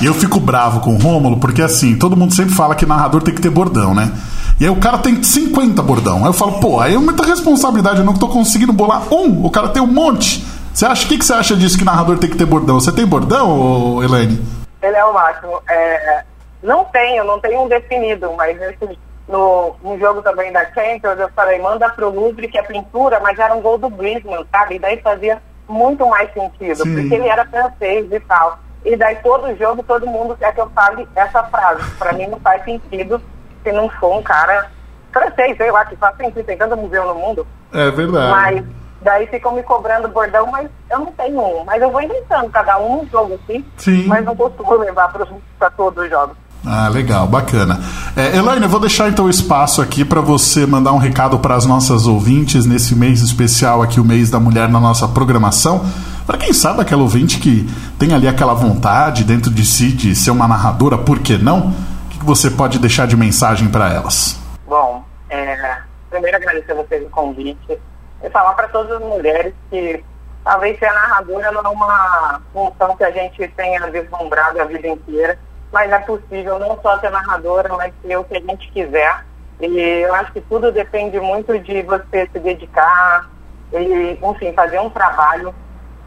E 0.00 0.06
eu 0.06 0.14
fico 0.14 0.40
bravo 0.40 0.80
com 0.80 0.94
o 0.94 0.98
Rômulo, 0.98 1.38
porque 1.38 1.62
assim, 1.62 1.98
todo 1.98 2.16
mundo 2.16 2.34
sempre 2.34 2.54
fala 2.54 2.74
que 2.74 2.86
narrador 2.86 3.22
tem 3.22 3.34
que 3.34 3.40
ter 3.40 3.50
bordão, 3.50 3.94
né? 3.94 4.12
E 4.60 4.64
aí 4.64 4.70
o 4.70 4.80
cara 4.80 4.98
tem 4.98 5.22
50 5.22 5.82
bordão. 5.82 6.18
Aí 6.18 6.26
eu 6.26 6.32
falo, 6.32 6.60
pô, 6.60 6.80
aí 6.80 6.94
é 6.94 6.98
muita 6.98 7.24
responsabilidade, 7.24 7.98
eu 7.98 8.04
não 8.04 8.14
tô 8.14 8.28
conseguindo 8.28 8.72
bolar 8.72 9.12
um, 9.12 9.44
o 9.44 9.50
cara 9.50 9.68
tem 9.68 9.82
um 9.82 9.86
monte. 9.86 10.46
Você 10.72 10.86
acha, 10.86 11.04
o 11.04 11.08
que, 11.08 11.18
que 11.18 11.24
você 11.24 11.34
acha 11.34 11.56
disso 11.56 11.76
que 11.76 11.84
narrador 11.84 12.18
tem 12.18 12.30
que 12.30 12.36
ter 12.36 12.46
bordão? 12.46 12.80
Você 12.80 12.92
tem 12.92 13.04
bordão, 13.04 13.50
ô, 13.96 14.02
Elaine? 14.02 14.40
Ele 14.80 14.96
é 14.96 15.04
o 15.04 15.12
máximo. 15.12 15.60
É, 15.68 16.24
não 16.62 16.84
tenho, 16.84 17.24
não 17.24 17.40
tenho 17.40 17.62
um 17.62 17.68
definido, 17.68 18.32
mas 18.34 18.60
esse, 18.60 18.98
no, 19.28 19.74
no 19.82 19.98
jogo 19.98 20.22
também 20.22 20.52
da 20.52 20.64
Champions, 20.66 21.18
eu 21.18 21.28
falei, 21.30 21.60
manda 21.60 21.88
pro 21.90 22.10
Louvre 22.10 22.48
que 22.48 22.58
é 22.58 22.62
pintura, 22.62 23.18
mas 23.20 23.38
era 23.38 23.54
um 23.54 23.60
gol 23.60 23.78
do 23.78 23.90
Griezmann, 23.90 24.46
sabe? 24.50 24.76
E 24.76 24.78
daí 24.78 25.00
fazia 25.00 25.42
muito 25.68 26.06
mais 26.06 26.32
sentido, 26.32 26.82
Sim. 26.82 26.94
porque 26.94 27.14
ele 27.14 27.28
era 27.28 27.46
francês 27.46 28.10
e 28.10 28.20
tal. 28.20 28.58
E 28.84 28.96
daí 28.96 29.16
todo 29.16 29.56
jogo, 29.56 29.82
todo 29.82 30.06
mundo 30.06 30.36
quer 30.36 30.52
que 30.52 30.60
eu 30.60 30.68
fale 30.70 31.08
essa 31.14 31.42
frase. 31.44 31.88
Pra 31.98 32.12
mim 32.12 32.26
não 32.26 32.40
faz 32.40 32.64
sentido 32.64 33.20
se 33.62 33.72
não 33.72 33.88
for 33.88 34.18
um 34.18 34.22
cara 34.22 34.70
francês, 35.12 35.56
sei 35.56 35.70
lá, 35.70 35.84
que 35.84 35.94
faz 35.96 36.16
sentido, 36.16 36.44
tem 36.44 36.56
tanto 36.56 36.76
museu 36.76 37.06
no 37.06 37.14
mundo. 37.14 37.46
É 37.72 37.90
verdade. 37.90 38.30
Mas 38.32 38.64
daí 39.02 39.26
ficam 39.26 39.52
me 39.52 39.62
cobrando 39.62 40.08
bordão, 40.08 40.46
mas 40.46 40.68
eu 40.90 40.98
não 40.98 41.12
tenho 41.12 41.40
um. 41.40 41.64
Mas 41.64 41.80
eu 41.80 41.90
vou 41.90 42.02
inventando 42.02 42.50
cada 42.50 42.78
um 42.78 43.02
um 43.02 43.06
jogo 43.06 43.34
assim, 43.34 43.64
Sim. 43.76 44.06
mas 44.06 44.24
não 44.24 44.34
costumo 44.34 44.74
levar 44.74 45.12
para 45.58 45.70
todos 45.70 46.04
os 46.04 46.10
jogos. 46.10 46.36
Ah, 46.64 46.88
legal, 46.88 47.26
bacana. 47.26 47.80
É, 48.16 48.36
Elaine, 48.36 48.62
eu 48.62 48.68
vou 48.68 48.78
deixar 48.78 49.08
então 49.08 49.24
o 49.24 49.30
espaço 49.30 49.82
aqui 49.82 50.04
para 50.04 50.20
você 50.20 50.64
mandar 50.64 50.92
um 50.92 50.98
recado 50.98 51.38
para 51.38 51.56
as 51.56 51.66
nossas 51.66 52.06
ouvintes 52.06 52.64
nesse 52.64 52.94
mês 52.94 53.20
especial 53.20 53.82
aqui, 53.82 53.98
o 53.98 54.04
mês 54.04 54.30
da 54.30 54.38
mulher 54.38 54.68
na 54.68 54.78
nossa 54.78 55.08
programação. 55.08 55.84
Para 56.24 56.38
quem 56.38 56.52
sabe 56.52 56.80
aquela 56.80 57.02
ouvinte 57.02 57.40
que 57.40 57.68
tem 57.98 58.14
ali 58.14 58.28
aquela 58.28 58.54
vontade 58.54 59.24
dentro 59.24 59.50
de 59.50 59.64
si 59.64 59.90
de 59.90 60.14
ser 60.14 60.30
uma 60.30 60.46
narradora, 60.46 60.96
por 60.96 61.18
que 61.18 61.36
não? 61.36 61.70
O 62.06 62.08
que 62.10 62.24
você 62.24 62.48
pode 62.48 62.78
deixar 62.78 63.08
de 63.08 63.16
mensagem 63.16 63.68
para 63.68 63.92
elas? 63.92 64.40
Bom, 64.64 65.04
é, 65.28 65.78
primeiro 66.10 66.36
agradecer 66.36 66.72
a 66.72 66.76
vocês 66.76 67.04
o 67.04 67.10
convite 67.10 67.78
e 68.22 68.30
falar 68.30 68.52
para 68.52 68.68
todas 68.68 68.92
as 68.92 69.00
mulheres 69.00 69.52
que 69.68 70.02
talvez 70.44 70.78
ser 70.78 70.92
narradora 70.92 71.50
não 71.50 71.62
é 71.64 71.68
uma 71.68 72.40
função 72.52 72.96
que 72.96 73.02
a 73.02 73.10
gente 73.10 73.48
tenha 73.48 73.90
vislumbrado 73.90 74.60
a 74.60 74.64
vida 74.64 74.86
inteira, 74.86 75.36
mas 75.72 75.90
é 75.90 75.98
possível 76.00 76.58
não 76.58 76.78
só 76.82 76.98
ser 77.00 77.10
narradora, 77.10 77.70
mas 77.70 77.92
ser 78.02 78.16
o 78.16 78.24
que 78.24 78.36
a 78.36 78.40
gente 78.40 78.70
quiser. 78.70 79.24
E 79.58 79.78
eu 79.78 80.14
acho 80.14 80.32
que 80.32 80.40
tudo 80.42 80.70
depende 80.70 81.18
muito 81.18 81.58
de 81.58 81.82
você 81.82 82.28
se 82.30 82.38
dedicar 82.38 83.30
e, 83.72 84.18
enfim, 84.22 84.52
fazer 84.52 84.78
um 84.80 84.90
trabalho 84.90 85.54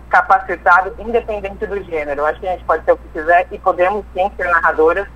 capacitado, 0.10 0.94
independente 1.00 1.66
do 1.66 1.84
gênero. 1.84 2.22
Eu 2.22 2.26
acho 2.28 2.40
que 2.40 2.48
a 2.48 2.52
gente 2.52 2.64
pode 2.64 2.86
ser 2.86 2.92
o 2.92 2.98
que 2.98 3.08
quiser 3.10 3.48
e 3.52 3.58
podemos 3.58 4.06
sim 4.14 4.32
ser 4.38 4.48
narradoras, 4.50 5.08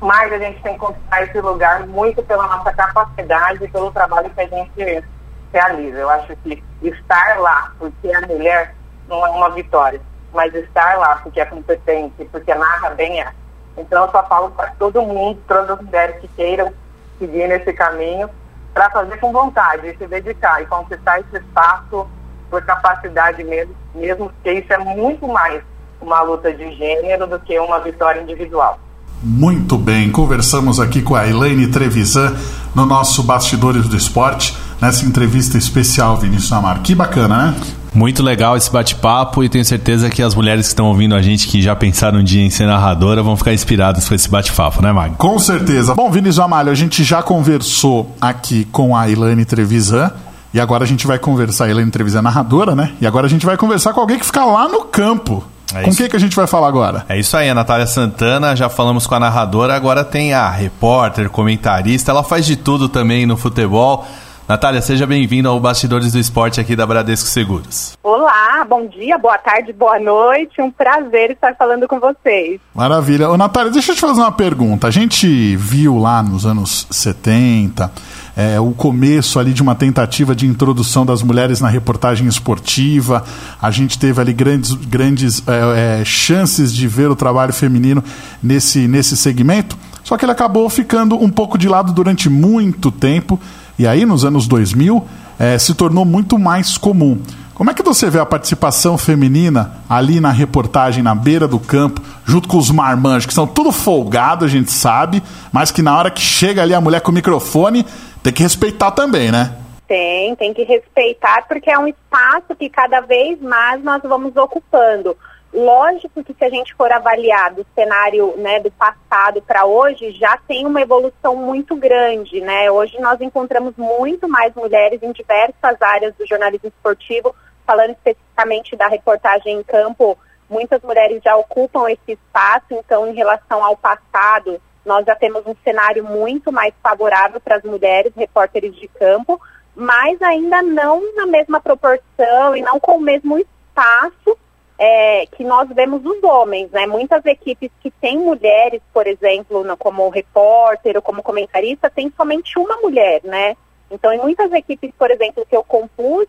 mas 0.00 0.32
a 0.32 0.38
gente 0.38 0.62
tem 0.62 0.74
que 0.74 0.78
conquistar 0.78 1.22
esse 1.24 1.40
lugar 1.40 1.86
muito 1.86 2.22
pela 2.22 2.46
nossa 2.46 2.72
capacidade 2.72 3.64
e 3.64 3.68
pelo 3.68 3.90
trabalho 3.90 4.30
que 4.30 4.40
a 4.40 4.46
gente 4.46 5.04
realiza. 5.52 5.98
Eu 5.98 6.10
acho 6.10 6.36
que 6.36 6.62
estar 6.82 7.40
lá 7.40 7.72
porque 7.78 8.06
é 8.06 8.20
mulher 8.26 8.74
não 9.08 9.26
é 9.26 9.30
uma 9.30 9.50
vitória, 9.50 10.00
mas 10.32 10.54
estar 10.54 10.98
lá 10.98 11.16
porque 11.16 11.40
é 11.40 11.44
competente, 11.44 12.24
porque 12.26 12.54
narra 12.54 12.90
bem 12.90 13.20
é. 13.20 13.32
Então 13.78 14.04
eu 14.04 14.10
só 14.10 14.22
falo 14.24 14.50
para 14.50 14.70
todo 14.78 15.00
mundo, 15.02 15.38
todas 15.46 15.70
as 15.70 15.80
mulheres 15.80 16.20
que 16.20 16.28
queiram 16.28 16.72
seguir 17.18 17.48
nesse 17.48 17.72
caminho, 17.72 18.28
para 18.74 18.90
fazer 18.90 19.16
com 19.18 19.32
vontade, 19.32 19.96
se 19.96 20.06
dedicar 20.06 20.62
e 20.62 20.66
conquistar 20.66 21.20
esse 21.20 21.36
espaço 21.36 22.06
por 22.50 22.62
capacidade 22.62 23.42
mesmo, 23.44 23.74
mesmo 23.94 24.30
que 24.42 24.52
isso 24.52 24.72
é 24.72 24.78
muito 24.78 25.26
mais 25.26 25.62
uma 26.00 26.22
luta 26.22 26.52
de 26.52 26.74
gênero 26.76 27.26
do 27.26 27.38
que 27.40 27.58
uma 27.58 27.80
vitória 27.80 28.20
individual. 28.20 28.78
Muito 29.20 29.76
bem, 29.76 30.12
conversamos 30.12 30.78
aqui 30.78 31.02
com 31.02 31.16
a 31.16 31.26
Elaine 31.26 31.66
Trevisan 31.68 32.36
no 32.74 32.86
nosso 32.86 33.24
Bastidores 33.24 33.88
do 33.88 33.96
Esporte, 33.96 34.56
nessa 34.80 35.04
entrevista 35.04 35.58
especial, 35.58 36.16
Vinícius 36.16 36.52
Amaro. 36.52 36.80
Que 36.80 36.94
bacana, 36.94 37.46
né? 37.46 37.60
Muito 37.98 38.22
legal 38.22 38.56
esse 38.56 38.70
bate-papo 38.70 39.42
e 39.42 39.48
tenho 39.48 39.64
certeza 39.64 40.08
que 40.08 40.22
as 40.22 40.32
mulheres 40.32 40.66
que 40.66 40.68
estão 40.68 40.86
ouvindo 40.86 41.16
a 41.16 41.20
gente 41.20 41.48
que 41.48 41.60
já 41.60 41.74
pensaram 41.74 42.20
um 42.20 42.22
dia 42.22 42.40
em 42.40 42.48
ser 42.48 42.64
narradora 42.64 43.24
vão 43.24 43.36
ficar 43.36 43.52
inspiradas 43.52 44.08
com 44.08 44.14
esse 44.14 44.30
bate-papo, 44.30 44.80
né, 44.80 44.92
Mag? 44.92 45.16
Com 45.16 45.36
certeza. 45.40 45.96
Bom, 45.96 46.08
Vinícius 46.08 46.38
Amalho, 46.38 46.70
a 46.70 46.76
gente 46.76 47.02
já 47.02 47.24
conversou 47.24 48.14
aqui 48.20 48.68
com 48.70 48.96
a 48.96 49.10
Elaine 49.10 49.44
Trevisan. 49.44 50.12
E 50.54 50.60
agora 50.60 50.84
a 50.84 50.86
gente 50.86 51.08
vai 51.08 51.18
conversar, 51.18 51.64
a 51.64 51.70
Elaine 51.70 51.90
Trevisan 51.90 52.20
é 52.20 52.22
narradora, 52.22 52.76
né? 52.76 52.92
E 53.00 53.06
agora 53.06 53.26
a 53.26 53.28
gente 53.28 53.44
vai 53.44 53.56
conversar 53.56 53.92
com 53.92 54.00
alguém 54.00 54.16
que 54.16 54.24
fica 54.24 54.44
lá 54.44 54.68
no 54.68 54.84
campo. 54.84 55.42
É 55.74 55.82
com 55.82 55.92
quem 55.92 56.08
que 56.08 56.14
a 56.14 56.20
gente 56.20 56.36
vai 56.36 56.46
falar 56.46 56.68
agora? 56.68 57.04
É 57.08 57.18
isso 57.18 57.36
aí, 57.36 57.50
a 57.50 57.54
Natália 57.54 57.86
Santana, 57.88 58.54
já 58.54 58.68
falamos 58.68 59.08
com 59.08 59.16
a 59.16 59.20
narradora, 59.20 59.74
agora 59.74 60.04
tem 60.04 60.32
a 60.32 60.48
repórter, 60.48 61.28
comentarista, 61.28 62.12
ela 62.12 62.22
faz 62.22 62.46
de 62.46 62.54
tudo 62.54 62.88
também 62.88 63.26
no 63.26 63.36
futebol. 63.36 64.06
Natália, 64.48 64.80
seja 64.80 65.06
bem-vinda 65.06 65.50
ao 65.50 65.60
Bastidores 65.60 66.12
do 66.12 66.18
Esporte 66.18 66.58
aqui 66.58 66.74
da 66.74 66.86
Bradesco 66.86 67.28
Seguros. 67.28 67.98
Olá, 68.02 68.64
bom 68.66 68.86
dia, 68.86 69.18
boa 69.18 69.36
tarde, 69.36 69.74
boa 69.74 70.00
noite. 70.00 70.62
Um 70.62 70.70
prazer 70.70 71.32
estar 71.32 71.54
falando 71.54 71.86
com 71.86 72.00
vocês. 72.00 72.58
Maravilha. 72.74 73.28
Ô, 73.28 73.36
Natália, 73.36 73.70
deixa 73.70 73.92
eu 73.92 73.94
te 73.94 74.00
fazer 74.00 74.18
uma 74.18 74.32
pergunta. 74.32 74.86
A 74.86 74.90
gente 74.90 75.54
viu 75.54 75.98
lá 75.98 76.22
nos 76.22 76.46
anos 76.46 76.86
70 76.90 77.92
é, 78.34 78.58
o 78.58 78.70
começo 78.70 79.38
ali 79.38 79.52
de 79.52 79.60
uma 79.60 79.74
tentativa 79.74 80.34
de 80.34 80.46
introdução 80.46 81.04
das 81.04 81.22
mulheres 81.22 81.60
na 81.60 81.68
reportagem 81.68 82.26
esportiva. 82.26 83.22
A 83.60 83.70
gente 83.70 83.98
teve 83.98 84.18
ali 84.18 84.32
grandes, 84.32 84.72
grandes 84.72 85.46
é, 85.46 86.00
é, 86.00 86.04
chances 86.06 86.72
de 86.72 86.88
ver 86.88 87.10
o 87.10 87.16
trabalho 87.16 87.52
feminino 87.52 88.02
nesse, 88.42 88.88
nesse 88.88 89.14
segmento. 89.14 89.76
Só 90.02 90.16
que 90.16 90.24
ele 90.24 90.32
acabou 90.32 90.70
ficando 90.70 91.22
um 91.22 91.28
pouco 91.28 91.58
de 91.58 91.68
lado 91.68 91.92
durante 91.92 92.30
muito 92.30 92.90
tempo. 92.90 93.38
E 93.78 93.86
aí, 93.86 94.04
nos 94.04 94.24
anos 94.24 94.48
2000, 94.48 95.06
é, 95.38 95.56
se 95.58 95.74
tornou 95.74 96.04
muito 96.04 96.38
mais 96.38 96.76
comum. 96.76 97.22
Como 97.54 97.70
é 97.70 97.74
que 97.74 97.82
você 97.82 98.08
vê 98.08 98.20
a 98.20 98.26
participação 98.26 98.96
feminina 98.96 99.82
ali 99.88 100.20
na 100.20 100.30
reportagem, 100.30 101.02
na 101.02 101.14
beira 101.14 101.48
do 101.48 101.58
campo, 101.58 102.00
junto 102.24 102.48
com 102.48 102.56
os 102.56 102.70
marmanjos, 102.70 103.26
que 103.26 103.34
são 103.34 103.48
tudo 103.48 103.72
folgado, 103.72 104.44
a 104.44 104.48
gente 104.48 104.70
sabe, 104.70 105.22
mas 105.52 105.72
que 105.72 105.82
na 105.82 105.96
hora 105.96 106.10
que 106.10 106.20
chega 106.20 106.62
ali 106.62 106.72
a 106.72 106.80
mulher 106.80 107.00
com 107.00 107.10
o 107.10 107.14
microfone, 107.14 107.84
tem 108.22 108.32
que 108.32 108.44
respeitar 108.44 108.92
também, 108.92 109.32
né? 109.32 109.56
Tem, 109.88 110.36
tem 110.36 110.54
que 110.54 110.62
respeitar, 110.62 111.46
porque 111.48 111.70
é 111.70 111.78
um 111.78 111.88
espaço 111.88 112.54
que 112.56 112.68
cada 112.68 113.00
vez 113.00 113.40
mais 113.40 113.82
nós 113.82 114.02
vamos 114.02 114.36
ocupando. 114.36 115.16
Lógico 115.52 116.22
que 116.22 116.34
se 116.34 116.44
a 116.44 116.50
gente 116.50 116.74
for 116.74 116.92
avaliar 116.92 117.54
do 117.54 117.66
cenário 117.74 118.36
né, 118.36 118.60
do 118.60 118.70
passado 118.70 119.40
para 119.40 119.64
hoje, 119.64 120.12
já 120.12 120.36
tem 120.36 120.66
uma 120.66 120.80
evolução 120.80 121.34
muito 121.36 121.74
grande. 121.74 122.40
Né? 122.40 122.70
Hoje 122.70 123.00
nós 123.00 123.20
encontramos 123.20 123.74
muito 123.76 124.28
mais 124.28 124.54
mulheres 124.54 125.02
em 125.02 125.12
diversas 125.12 125.80
áreas 125.80 126.14
do 126.16 126.26
jornalismo 126.26 126.68
esportivo, 126.68 127.34
falando 127.66 127.90
especificamente 127.90 128.76
da 128.76 128.88
reportagem 128.88 129.58
em 129.58 129.62
campo, 129.62 130.18
muitas 130.48 130.80
mulheres 130.82 131.22
já 131.22 131.36
ocupam 131.36 131.90
esse 131.90 132.12
espaço, 132.12 132.66
então 132.70 133.06
em 133.06 133.14
relação 133.14 133.62
ao 133.62 133.76
passado, 133.76 134.60
nós 134.84 135.04
já 135.04 135.14
temos 135.14 135.46
um 135.46 135.54
cenário 135.62 136.04
muito 136.04 136.50
mais 136.50 136.72
favorável 136.82 137.40
para 137.40 137.56
as 137.56 137.62
mulheres 137.62 138.12
repórteres 138.16 138.74
de 138.74 138.88
campo, 138.88 139.40
mas 139.74 140.20
ainda 140.22 140.62
não 140.62 141.14
na 141.14 141.26
mesma 141.26 141.60
proporção 141.60 142.56
e 142.56 142.62
não 142.62 142.80
com 142.80 142.96
o 142.96 143.00
mesmo 143.00 143.38
espaço 143.38 144.37
é, 144.78 145.26
que 145.26 145.42
nós 145.42 145.68
vemos 145.70 146.04
os 146.04 146.22
homens, 146.22 146.70
né? 146.70 146.86
Muitas 146.86 147.24
equipes 147.26 147.70
que 147.80 147.90
têm 147.90 148.16
mulheres, 148.16 148.80
por 148.92 149.06
exemplo, 149.06 149.64
no, 149.64 149.76
como 149.76 150.08
repórter 150.08 150.96
ou 150.96 151.02
como 151.02 151.22
comentarista, 151.22 151.90
tem 151.90 152.12
somente 152.16 152.58
uma 152.58 152.76
mulher, 152.76 153.20
né? 153.24 153.56
Então, 153.90 154.12
em 154.12 154.18
muitas 154.18 154.52
equipes, 154.52 154.92
por 154.96 155.10
exemplo, 155.10 155.44
que 155.44 155.56
eu 155.56 155.64
compus, 155.64 156.26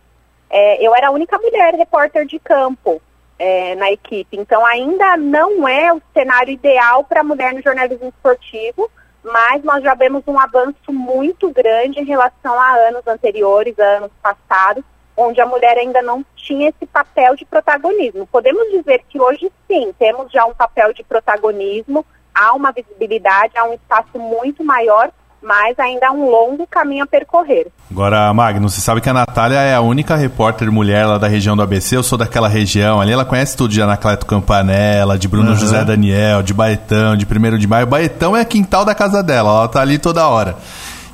é, 0.48 0.84
eu 0.84 0.94
era 0.94 1.08
a 1.08 1.12
única 1.12 1.38
mulher 1.38 1.74
repórter 1.74 2.26
de 2.26 2.40
campo 2.40 3.00
é, 3.38 3.76
na 3.76 3.92
equipe. 3.92 4.36
Então, 4.36 4.66
ainda 4.66 5.16
não 5.16 5.68
é 5.68 5.92
o 5.92 6.02
cenário 6.12 6.52
ideal 6.52 7.04
para 7.04 7.20
a 7.20 7.24
mulher 7.24 7.54
no 7.54 7.62
jornalismo 7.62 8.08
esportivo, 8.08 8.90
mas 9.22 9.62
nós 9.62 9.82
já 9.82 9.94
vemos 9.94 10.24
um 10.26 10.40
avanço 10.40 10.92
muito 10.92 11.50
grande 11.50 12.00
em 12.00 12.04
relação 12.04 12.58
a 12.58 12.72
anos 12.88 13.06
anteriores, 13.06 13.78
a 13.78 13.84
anos 13.98 14.10
passados, 14.20 14.82
onde 15.20 15.40
a 15.40 15.46
mulher 15.46 15.76
ainda 15.76 16.00
não 16.02 16.24
tinha 16.34 16.70
esse 16.70 16.86
papel 16.86 17.36
de 17.36 17.44
protagonismo. 17.44 18.26
Podemos 18.26 18.70
dizer 18.70 19.02
que 19.08 19.20
hoje 19.20 19.50
sim, 19.68 19.92
temos 19.98 20.32
já 20.32 20.44
um 20.46 20.54
papel 20.54 20.92
de 20.92 21.04
protagonismo, 21.04 22.04
há 22.34 22.54
uma 22.54 22.72
visibilidade, 22.72 23.56
há 23.56 23.64
um 23.64 23.74
espaço 23.74 24.18
muito 24.18 24.64
maior, 24.64 25.10
mas 25.42 25.78
ainda 25.78 26.08
há 26.08 26.12
um 26.12 26.28
longo 26.28 26.66
caminho 26.66 27.04
a 27.04 27.06
percorrer. 27.06 27.68
Agora, 27.90 28.32
Magno, 28.32 28.68
você 28.68 28.80
sabe 28.80 29.00
que 29.00 29.08
a 29.08 29.14
Natália 29.14 29.58
é 29.58 29.74
a 29.74 29.80
única 29.80 30.14
repórter 30.14 30.70
mulher 30.70 31.06
lá 31.06 31.18
da 31.18 31.28
região 31.28 31.56
do 31.56 31.62
ABC, 31.62 31.96
eu 31.96 32.02
sou 32.02 32.18
daquela 32.18 32.48
região 32.48 33.00
ali, 33.00 33.12
ela 33.12 33.24
conhece 33.24 33.56
tudo 33.56 33.72
de 33.72 33.80
Anacleto 33.80 34.26
Campanella, 34.26 35.18
de 35.18 35.28
Bruno 35.28 35.50
uhum. 35.50 35.56
José 35.56 35.84
Daniel, 35.84 36.42
de 36.42 36.52
Baetão, 36.52 37.16
de 37.16 37.26
1 37.26 37.58
de 37.58 37.66
Maio. 37.66 37.86
Baetão 37.86 38.36
é 38.36 38.44
quintal 38.44 38.84
da 38.84 38.94
casa 38.94 39.22
dela, 39.22 39.50
ela 39.50 39.68
tá 39.68 39.80
ali 39.80 39.98
toda 39.98 40.28
hora. 40.28 40.56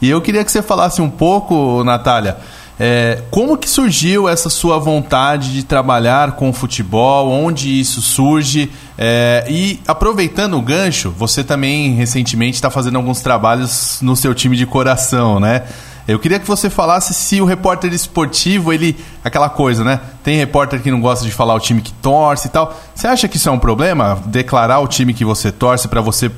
E 0.03 0.11
eu 0.11 0.21
queria 0.21 0.45
que 0.45 0.51
você 0.51 0.61
falasse 0.61 1.01
um 1.01 1.09
pouco, 1.09 1.83
Natália, 1.85 2.37
é, 2.79 3.23
como 3.31 3.57
que 3.57 3.69
surgiu 3.69 4.29
essa 4.29 4.51
sua 4.51 4.79
vontade 4.79 5.53
de 5.53 5.63
trabalhar 5.63 6.33
com 6.33 6.53
futebol? 6.53 7.31
Onde 7.31 7.81
isso 7.81 8.03
surge? 8.03 8.71
É, 8.99 9.47
e 9.49 9.81
aproveitando 9.87 10.59
o 10.59 10.63
gancho, 10.63 11.11
você 11.11 11.43
também 11.43 11.95
recentemente 11.95 12.57
está 12.57 12.69
fazendo 12.69 12.97
alguns 12.97 13.23
trabalhos 13.23 13.99
no 14.03 14.15
seu 14.15 14.35
time 14.35 14.57
de 14.57 14.67
coração, 14.67 15.41
né? 15.41 15.63
Eu 16.07 16.21
queria 16.21 16.39
que 16.39 16.47
você 16.47 16.71
falasse 16.71 17.13
se 17.13 17.41
o 17.41 17.45
repórter 17.45 17.93
esportivo, 17.93 18.73
ele. 18.73 18.95
aquela 19.25 19.49
coisa, 19.49 19.83
né? 19.83 19.99
Tem 20.23 20.37
repórter 20.37 20.81
que 20.81 20.91
não 20.91 21.01
gosta 21.01 21.25
de 21.25 21.33
falar 21.33 21.55
o 21.55 21.61
time 21.61 21.81
que 21.81 21.93
torce 21.95 22.47
e 22.47 22.51
tal. 22.51 22.79
Você 22.95 23.09
acha 23.09 23.27
que 23.27 23.39
isso 23.39 23.49
é 23.49 23.53
um 23.53 23.59
problema? 23.59 24.23
Declarar 24.27 24.79
o 24.81 24.87
time 24.87 25.13
que 25.13 25.25
você 25.25 25.51
torce 25.51 25.89
para 25.89 26.01
você 26.01 26.31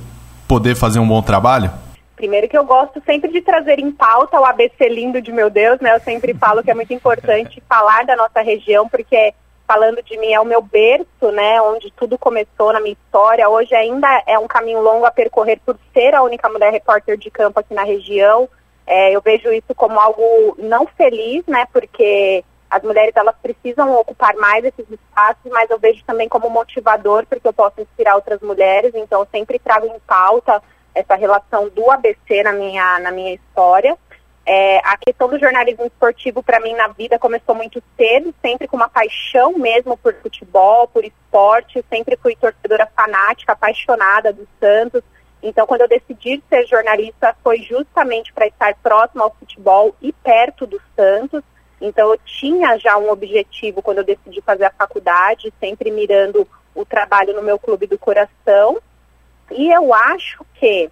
poder 0.47 0.75
fazer 0.75 1.01
um 1.01 1.07
bom 1.07 1.21
trabalho? 1.21 1.71
Primeiro 2.19 2.49
que 2.49 2.59
eu 2.59 2.65
gosto 2.65 3.01
sempre 3.07 3.31
de 3.31 3.41
trazer 3.41 3.79
em 3.79 3.93
pauta 3.93 4.41
o 4.41 4.45
ABC 4.45 4.89
lindo 4.89 5.23
de 5.23 5.31
meu 5.31 5.49
Deus, 5.49 5.79
né? 5.79 5.95
Eu 5.95 6.01
sempre 6.01 6.35
falo 6.37 6.65
que 6.65 6.71
é 6.71 6.75
muito 6.75 6.93
importante 6.93 7.63
falar 7.69 8.05
da 8.05 8.17
nossa 8.17 8.41
região, 8.41 8.89
porque 8.89 9.33
falando 9.69 10.03
de 10.03 10.19
mim 10.19 10.33
é 10.33 10.41
o 10.41 10.45
meu 10.45 10.61
berço, 10.61 11.31
né? 11.33 11.63
Onde 11.63 11.93
tudo 11.93 12.19
começou 12.19 12.73
na 12.73 12.81
minha 12.81 12.95
história. 12.95 13.49
Hoje 13.49 13.73
ainda 13.73 14.09
é 14.27 14.37
um 14.37 14.49
caminho 14.49 14.81
longo 14.81 15.05
a 15.05 15.13
percorrer 15.13 15.61
por 15.65 15.79
ser 15.95 16.13
a 16.13 16.23
única 16.25 16.49
mulher 16.49 16.73
repórter 16.73 17.17
de 17.17 17.31
campo 17.31 17.61
aqui 17.61 17.73
na 17.73 17.85
região. 17.85 18.49
É, 18.85 19.15
eu 19.15 19.21
vejo 19.21 19.53
isso 19.53 19.73
como 19.77 20.01
algo 20.01 20.57
não 20.59 20.89
feliz, 20.89 21.47
né? 21.47 21.69
Porque 21.73 22.45
as 22.69 22.83
mulheres 22.83 23.13
elas 23.15 23.37
precisam 23.41 23.95
ocupar 23.95 24.35
mais 24.35 24.65
esses 24.65 24.91
espaços, 24.91 25.53
mas 25.53 25.71
eu 25.71 25.79
vejo 25.79 26.03
também 26.05 26.29
como 26.29 26.51
motivador, 26.51 27.25
porque 27.27 27.47
eu 27.47 27.53
posso 27.53 27.81
inspirar 27.81 28.17
outras 28.17 28.41
mulheres. 28.41 28.93
Então, 28.97 29.21
eu 29.21 29.29
sempre 29.31 29.61
trago 29.61 29.87
em 29.87 30.01
pauta 30.01 30.61
essa 30.95 31.15
relação 31.15 31.69
do 31.69 31.91
ABC 31.91 32.43
na 32.43 32.53
minha, 32.53 32.99
na 33.01 33.11
minha 33.11 33.35
história. 33.35 33.97
É, 34.51 34.79
a 34.79 34.97
questão 34.97 35.29
do 35.29 35.39
jornalismo 35.39 35.85
esportivo, 35.85 36.43
para 36.43 36.59
mim, 36.59 36.73
na 36.75 36.89
vida 36.89 37.19
começou 37.19 37.55
muito 37.55 37.83
cedo, 37.99 38.35
sempre 38.41 38.67
com 38.67 38.79
uma 38.79 38.89
paixão 38.89 39.59
mesmo 39.59 39.95
por 39.95 40.15
futebol, 40.15 40.89
por 40.89 41.05
esporte. 41.05 41.85
Sempre 41.91 42.17
fui 42.17 42.35
torcedora 42.35 42.89
fanática, 42.97 43.53
apaixonada 43.53 44.33
do 44.33 44.49
Santos. 44.59 45.03
Então, 45.43 45.67
quando 45.67 45.83
eu 45.83 45.89
decidi 45.89 46.43
ser 46.49 46.67
jornalista, 46.67 47.37
foi 47.45 47.59
justamente 47.59 48.33
para 48.33 48.47
estar 48.47 48.75
próximo 48.83 49.23
ao 49.23 49.35
futebol 49.39 49.95
e 50.01 50.13
perto 50.15 50.67
do 50.67 50.81
Santos. 50.97 51.43
Então, 51.79 52.11
eu 52.11 52.19
tinha 52.25 52.79
já 52.79 52.97
um 52.97 53.11
objetivo 53.11 53.83
quando 53.83 53.99
eu 53.99 54.05
decidi 54.05 54.41
fazer 54.41 54.65
a 54.65 54.71
faculdade, 54.71 55.53
sempre 55.61 55.91
mirando 55.91 56.49
o 56.75 56.87
trabalho 56.87 57.35
no 57.35 57.43
meu 57.43 57.59
clube 57.59 57.87
do 57.87 57.99
coração. 57.99 58.79
E 59.51 59.71
eu 59.71 59.93
acho 59.95 60.45
que 60.55 60.91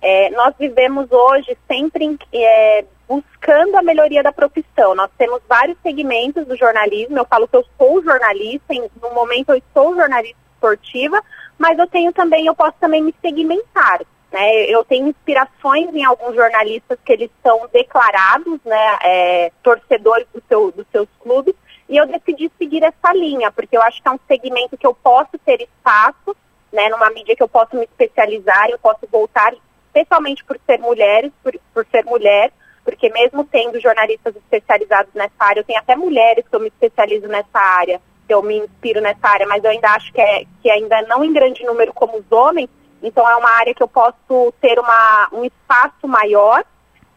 é, 0.00 0.30
nós 0.30 0.54
vivemos 0.58 1.10
hoje 1.10 1.56
sempre 1.66 2.18
é, 2.32 2.84
buscando 3.08 3.76
a 3.76 3.82
melhoria 3.82 4.22
da 4.22 4.32
profissão. 4.32 4.94
Nós 4.94 5.10
temos 5.18 5.40
vários 5.48 5.76
segmentos 5.82 6.46
do 6.46 6.56
jornalismo. 6.56 7.18
Eu 7.18 7.26
falo 7.26 7.48
que 7.48 7.56
eu 7.56 7.64
sou 7.76 8.02
jornalista, 8.02 8.74
em, 8.74 8.88
no 9.00 9.12
momento 9.12 9.50
eu 9.50 9.56
estou 9.56 9.94
jornalista 9.94 10.38
esportiva, 10.54 11.22
mas 11.58 11.78
eu 11.78 11.86
tenho 11.86 12.12
também, 12.12 12.46
eu 12.46 12.54
posso 12.54 12.74
também 12.80 13.02
me 13.02 13.14
segmentar. 13.20 14.00
Né? 14.30 14.66
Eu 14.66 14.84
tenho 14.84 15.08
inspirações 15.08 15.94
em 15.94 16.04
alguns 16.04 16.34
jornalistas 16.34 16.98
que 17.04 17.12
eles 17.12 17.30
são 17.42 17.68
declarados, 17.72 18.60
né, 18.64 18.98
é, 19.02 19.52
torcedores 19.62 20.26
do 20.34 20.42
seu, 20.46 20.70
dos 20.70 20.86
seus 20.92 21.08
clubes, 21.20 21.54
e 21.88 21.96
eu 21.96 22.06
decidi 22.06 22.50
seguir 22.58 22.84
essa 22.84 23.12
linha, 23.14 23.50
porque 23.50 23.74
eu 23.74 23.82
acho 23.82 24.02
que 24.02 24.08
é 24.08 24.10
um 24.10 24.20
segmento 24.28 24.76
que 24.76 24.86
eu 24.86 24.92
posso 24.92 25.38
ter 25.44 25.62
espaço 25.62 26.36
né, 26.72 26.88
numa 26.88 27.10
mídia 27.10 27.34
que 27.34 27.42
eu 27.42 27.48
posso 27.48 27.76
me 27.76 27.84
especializar, 27.84 28.68
eu 28.70 28.78
posso 28.78 29.06
voltar, 29.10 29.54
especialmente 29.86 30.44
por 30.44 30.58
ser 30.66 30.78
mulheres, 30.78 31.32
por, 31.42 31.58
por 31.72 31.86
ser 31.90 32.04
mulher, 32.04 32.52
porque 32.84 33.10
mesmo 33.10 33.44
tendo 33.44 33.80
jornalistas 33.80 34.34
especializados 34.36 35.12
nessa 35.14 35.34
área, 35.38 35.60
eu 35.60 35.64
tenho 35.64 35.78
até 35.78 35.94
mulheres 35.94 36.44
que 36.48 36.56
eu 36.56 36.60
me 36.60 36.68
especializo 36.68 37.28
nessa 37.28 37.58
área, 37.58 38.00
que 38.26 38.32
eu 38.32 38.42
me 38.42 38.58
inspiro 38.58 39.00
nessa 39.00 39.26
área, 39.28 39.46
mas 39.46 39.62
eu 39.64 39.70
ainda 39.70 39.90
acho 39.90 40.12
que, 40.12 40.20
é, 40.20 40.44
que 40.62 40.70
ainda 40.70 41.02
não 41.02 41.24
em 41.24 41.32
grande 41.32 41.64
número 41.64 41.92
como 41.92 42.18
os 42.18 42.32
homens, 42.32 42.68
então 43.02 43.28
é 43.28 43.36
uma 43.36 43.50
área 43.50 43.74
que 43.74 43.82
eu 43.82 43.88
posso 43.88 44.52
ter 44.60 44.78
uma, 44.78 45.28
um 45.32 45.44
espaço 45.44 46.06
maior. 46.06 46.64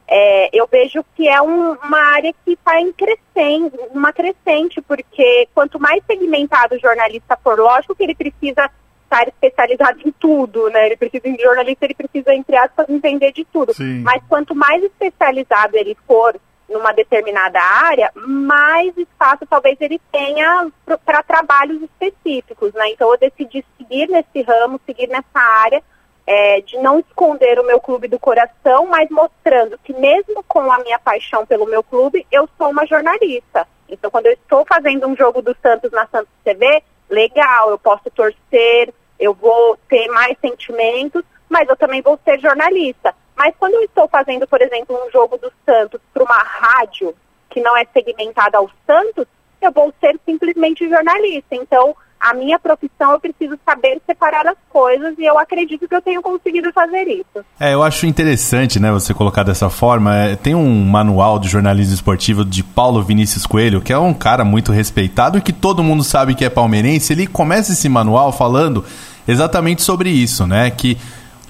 É, 0.08 0.50
eu 0.52 0.68
vejo 0.70 1.06
que 1.16 1.28
é 1.28 1.42
um, 1.42 1.72
uma 1.72 2.00
área 2.16 2.34
que 2.46 2.52
está 2.52 2.80
em 2.80 2.92
crescendo, 2.92 3.80
uma 3.92 4.12
crescente, 4.12 4.82
porque 4.82 5.48
quanto 5.54 5.80
mais 5.80 6.04
segmentado 6.06 6.76
o 6.76 6.80
jornalista 6.80 7.38
for, 7.42 7.58
lógico 7.58 7.96
que 7.96 8.04
ele 8.04 8.16
precisa 8.16 8.70
estar 9.12 9.28
especializado 9.28 10.00
em 10.06 10.12
tudo, 10.12 10.70
né? 10.70 10.86
Ele 10.86 10.96
precisa, 10.96 11.28
em 11.28 11.38
jornalista, 11.38 11.86
ele 11.86 11.94
precisa, 11.94 12.34
entre 12.34 12.56
aspas, 12.56 12.90
entender 12.90 13.34
de 13.34 13.44
tudo. 13.46 13.74
Sim. 13.74 14.02
Mas 14.02 14.24
quanto 14.30 14.56
mais 14.56 14.82
especializado 14.84 15.76
ele 15.76 15.98
for 16.08 16.40
numa 16.70 16.94
determinada 16.94 17.60
área, 17.62 18.10
mais 18.16 18.96
espaço 18.98 19.46
talvez 19.46 19.78
ele 19.82 20.00
tenha 20.10 20.72
para 21.06 21.22
trabalhos 21.22 21.82
específicos, 21.82 22.74
né? 22.74 22.90
Então 22.92 23.12
eu 23.12 23.20
decidi 23.20 23.66
seguir 23.78 24.08
nesse 24.08 24.42
ramo, 24.42 24.80
seguir 24.86 25.08
nessa 25.08 25.38
área, 25.38 25.84
é, 26.26 26.62
de 26.62 26.78
não 26.78 27.00
esconder 27.00 27.60
o 27.60 27.66
meu 27.66 27.82
clube 27.82 28.08
do 28.08 28.18
coração, 28.18 28.86
mas 28.86 29.10
mostrando 29.10 29.78
que 29.84 29.92
mesmo 29.92 30.42
com 30.48 30.72
a 30.72 30.80
minha 30.80 30.98
paixão 30.98 31.46
pelo 31.46 31.66
meu 31.66 31.84
clube, 31.84 32.26
eu 32.32 32.48
sou 32.58 32.70
uma 32.70 32.86
jornalista. 32.86 33.68
Então, 33.90 34.10
quando 34.10 34.28
eu 34.28 34.34
estou 34.34 34.66
fazendo 34.66 35.06
um 35.06 35.16
jogo 35.18 35.42
do 35.42 35.54
Santos 35.62 35.92
na 35.92 36.08
Santos 36.08 36.32
TV, 36.46 36.82
legal, 37.10 37.70
eu 37.70 37.78
posso 37.78 38.10
torcer, 38.10 38.94
eu 39.22 39.36
vou 39.36 39.78
ter 39.88 40.08
mais 40.08 40.36
sentimentos, 40.42 41.24
mas 41.48 41.70
eu 41.70 41.78
também 41.78 42.02
vou 42.02 42.20
ser 42.26 42.40
jornalista. 42.40 43.14
Mas 43.38 43.54
quando 43.58 43.76
eu 43.76 43.84
estou 43.84 44.08
fazendo, 44.08 44.48
por 44.48 44.62
exemplo, 44.62 44.96
um 44.96 45.12
jogo 45.12 45.38
do 45.38 45.52
Santos 45.64 46.02
para 46.12 46.24
uma 46.24 46.44
rádio 46.44 47.16
que 47.50 47.62
não 47.62 47.78
é 47.78 47.86
segmentada 47.94 48.58
ao 48.58 48.70
Santos, 48.86 49.26
eu 49.62 49.72
vou 49.72 49.94
ser 50.00 50.20
simplesmente 50.26 50.90
jornalista. 50.90 51.56
Então, 51.56 51.96
a 52.20 52.36
minha 52.36 52.60
profissão 52.60 53.12
eu 53.12 53.20
preciso 53.20 53.58
saber 53.66 54.00
separar 54.06 54.46
as 54.46 54.58
coisas 54.70 55.16
e 55.18 55.26
eu 55.26 55.40
acredito 55.40 55.88
que 55.88 55.96
eu 55.96 56.02
tenho 56.02 56.22
conseguido 56.22 56.72
fazer 56.72 57.08
isso. 57.08 57.46
É, 57.60 57.74
eu 57.74 57.82
acho 57.82 58.06
interessante, 58.06 58.80
né, 58.80 58.92
você 58.92 59.14
colocar 59.14 59.44
dessa 59.44 59.70
forma. 59.70 60.16
É, 60.16 60.36
tem 60.36 60.54
um 60.54 60.86
manual 60.86 61.40
de 61.40 61.48
jornalismo 61.48 61.96
esportivo 61.96 62.46
de 62.46 62.64
Paulo 62.64 63.02
Vinícius 63.02 63.48
Coelho, 63.48 63.82
que 63.82 63.92
é 63.92 63.98
um 63.98 64.14
cara 64.14 64.44
muito 64.46 64.72
respeitado 64.72 65.38
e 65.38 65.42
que 65.42 65.52
todo 65.52 65.84
mundo 65.84 66.04
sabe 66.04 66.36
que 66.36 66.46
é 66.46 66.50
palmeirense. 66.50 67.12
Ele 67.12 67.26
começa 67.26 67.72
esse 67.72 67.90
manual 67.90 68.32
falando 68.32 68.86
exatamente 69.28 69.82
sobre 69.82 70.10
isso, 70.10 70.46
né, 70.48 70.70
que 70.70 70.98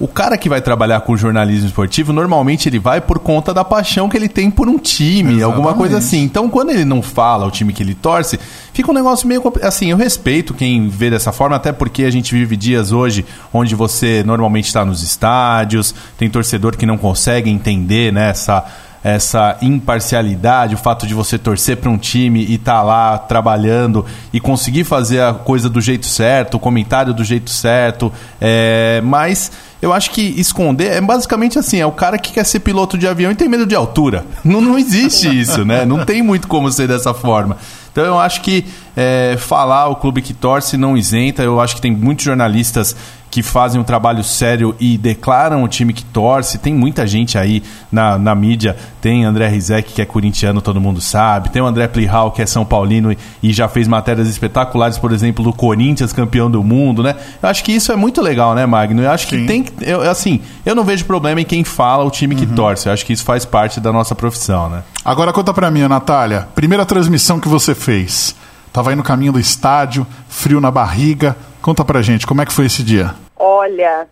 o 0.01 0.07
cara 0.07 0.35
que 0.35 0.49
vai 0.49 0.59
trabalhar 0.59 1.01
com 1.01 1.15
jornalismo 1.15 1.67
esportivo, 1.67 2.11
normalmente 2.11 2.67
ele 2.67 2.79
vai 2.79 2.99
por 2.99 3.19
conta 3.19 3.53
da 3.53 3.63
paixão 3.63 4.09
que 4.09 4.17
ele 4.17 4.27
tem 4.27 4.49
por 4.49 4.67
um 4.67 4.79
time, 4.79 5.35
Exatamente. 5.35 5.43
alguma 5.43 5.73
coisa 5.75 5.99
assim. 5.99 6.23
Então, 6.23 6.49
quando 6.49 6.71
ele 6.71 6.83
não 6.83 7.03
fala 7.03 7.45
o 7.45 7.51
time 7.51 7.71
que 7.71 7.83
ele 7.83 7.93
torce, 7.93 8.39
fica 8.73 8.89
um 8.89 8.95
negócio 8.95 9.27
meio. 9.27 9.43
Assim, 9.61 9.91
eu 9.91 9.97
respeito 9.97 10.55
quem 10.55 10.89
vê 10.89 11.11
dessa 11.11 11.31
forma, 11.31 11.55
até 11.55 11.71
porque 11.71 12.03
a 12.03 12.09
gente 12.09 12.33
vive 12.33 12.57
dias 12.57 12.91
hoje 12.91 13.23
onde 13.53 13.75
você 13.75 14.23
normalmente 14.25 14.65
está 14.65 14.83
nos 14.83 15.03
estádios, 15.03 15.93
tem 16.17 16.27
torcedor 16.27 16.75
que 16.75 16.85
não 16.87 16.97
consegue 16.97 17.51
entender 17.51 18.11
né, 18.11 18.31
essa 18.31 18.65
essa 19.03 19.57
imparcialidade, 19.61 20.75
o 20.75 20.77
fato 20.77 21.07
de 21.07 21.13
você 21.13 21.37
torcer 21.37 21.77
para 21.77 21.89
um 21.89 21.97
time 21.97 22.45
e 22.45 22.55
estar 22.55 22.77
tá 22.77 22.81
lá 22.83 23.17
trabalhando 23.17 24.05
e 24.31 24.39
conseguir 24.39 24.83
fazer 24.83 25.21
a 25.21 25.33
coisa 25.33 25.69
do 25.69 25.81
jeito 25.81 26.05
certo, 26.05 26.55
o 26.55 26.59
comentário 26.59 27.13
do 27.13 27.23
jeito 27.23 27.49
certo, 27.49 28.11
é, 28.39 29.01
mas 29.03 29.51
eu 29.81 29.91
acho 29.91 30.11
que 30.11 30.21
esconder 30.21 30.91
é 30.91 31.01
basicamente 31.01 31.57
assim, 31.57 31.79
é 31.79 31.85
o 31.85 31.91
cara 31.91 32.17
que 32.19 32.31
quer 32.31 32.45
ser 32.45 32.59
piloto 32.59 32.97
de 32.97 33.07
avião 33.07 33.31
e 33.31 33.35
tem 33.35 33.49
medo 33.49 33.65
de 33.65 33.73
altura. 33.73 34.23
Não, 34.43 34.59
não 34.59 34.77
existe 34.77 35.27
isso, 35.27 35.63
né? 35.63 35.85
Não 35.85 36.05
tem 36.05 36.21
muito 36.21 36.47
como 36.47 36.71
ser 36.71 36.87
dessa 36.87 37.13
forma. 37.13 37.57
Então 37.91 38.03
eu 38.03 38.19
acho 38.19 38.41
que 38.41 38.65
é, 38.95 39.35
falar 39.37 39.87
o 39.87 39.95
clube 39.95 40.21
que 40.21 40.33
torce 40.33 40.77
não 40.77 40.97
isenta. 40.97 41.43
Eu 41.43 41.59
acho 41.59 41.75
que 41.75 41.81
tem 41.81 41.91
muitos 41.91 42.25
jornalistas 42.25 42.95
que 43.31 43.41
fazem 43.41 43.79
um 43.79 43.83
trabalho 43.83 44.25
sério 44.25 44.75
e 44.77 44.97
declaram 44.97 45.63
o 45.63 45.67
time 45.69 45.93
que 45.93 46.03
torce. 46.03 46.57
Tem 46.57 46.73
muita 46.73 47.07
gente 47.07 47.37
aí 47.37 47.63
na, 47.89 48.17
na 48.17 48.35
mídia. 48.35 48.75
Tem 48.99 49.23
André 49.23 49.47
Rizek, 49.47 49.93
que 49.93 50.01
é 50.01 50.05
corintiano, 50.05 50.61
todo 50.61 50.81
mundo 50.81 50.99
sabe. 50.99 51.49
Tem 51.49 51.61
o 51.61 51.65
André 51.65 51.87
Plihal, 51.87 52.31
que 52.31 52.41
é 52.41 52.45
São 52.45 52.65
Paulino 52.65 53.15
e 53.41 53.53
já 53.53 53.69
fez 53.69 53.87
matérias 53.87 54.27
espetaculares, 54.27 54.97
por 54.97 55.13
exemplo, 55.13 55.45
do 55.45 55.53
Corinthians, 55.53 56.11
campeão 56.11 56.51
do 56.51 56.61
mundo, 56.61 57.01
né? 57.01 57.15
Eu 57.41 57.47
acho 57.47 57.63
que 57.63 57.71
isso 57.71 57.89
é 57.93 57.95
muito 57.95 58.21
legal, 58.21 58.53
né, 58.53 58.65
Magno? 58.65 59.01
Eu 59.01 59.09
acho 59.09 59.29
Sim. 59.29 59.37
que 59.37 59.47
tem. 59.47 59.65
Eu, 59.79 60.01
assim, 60.01 60.41
eu 60.65 60.75
não 60.75 60.83
vejo 60.83 61.05
problema 61.05 61.39
em 61.39 61.45
quem 61.45 61.63
fala 61.63 62.03
o 62.03 62.11
time 62.11 62.35
que 62.35 62.45
uhum. 62.45 62.53
torce. 62.53 62.89
Eu 62.89 62.93
acho 62.93 63.05
que 63.05 63.13
isso 63.13 63.23
faz 63.23 63.45
parte 63.45 63.79
da 63.79 63.93
nossa 63.93 64.13
profissão, 64.13 64.69
né? 64.69 64.83
Agora 65.05 65.31
conta 65.31 65.53
pra 65.53 65.71
mim, 65.71 65.87
Natália. 65.87 66.49
Primeira 66.53 66.85
transmissão 66.85 67.39
que 67.39 67.47
você 67.47 67.73
fez. 67.73 68.35
Tava 68.73 68.89
aí 68.89 68.95
no 68.95 69.03
caminho 69.03 69.33
do 69.33 69.39
estádio, 69.39 70.05
frio 70.27 70.59
na 70.59 70.69
barriga. 70.69 71.35
Conta 71.61 71.85
pra 71.85 72.01
gente, 72.01 72.25
como 72.25 72.41
é 72.41 72.45
que 72.45 72.53
foi 72.53 72.65
esse 72.65 72.83
dia? 72.83 73.13
Olha, 73.37 74.07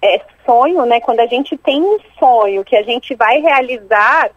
é 0.00 0.22
sonho, 0.46 0.86
né? 0.86 1.00
Quando 1.00 1.20
a 1.20 1.26
gente 1.26 1.56
tem 1.58 1.82
um 1.82 1.98
sonho 2.18 2.64
que 2.64 2.74
a 2.74 2.82
gente 2.82 3.14
vai 3.14 3.40
realizar, 3.40 4.30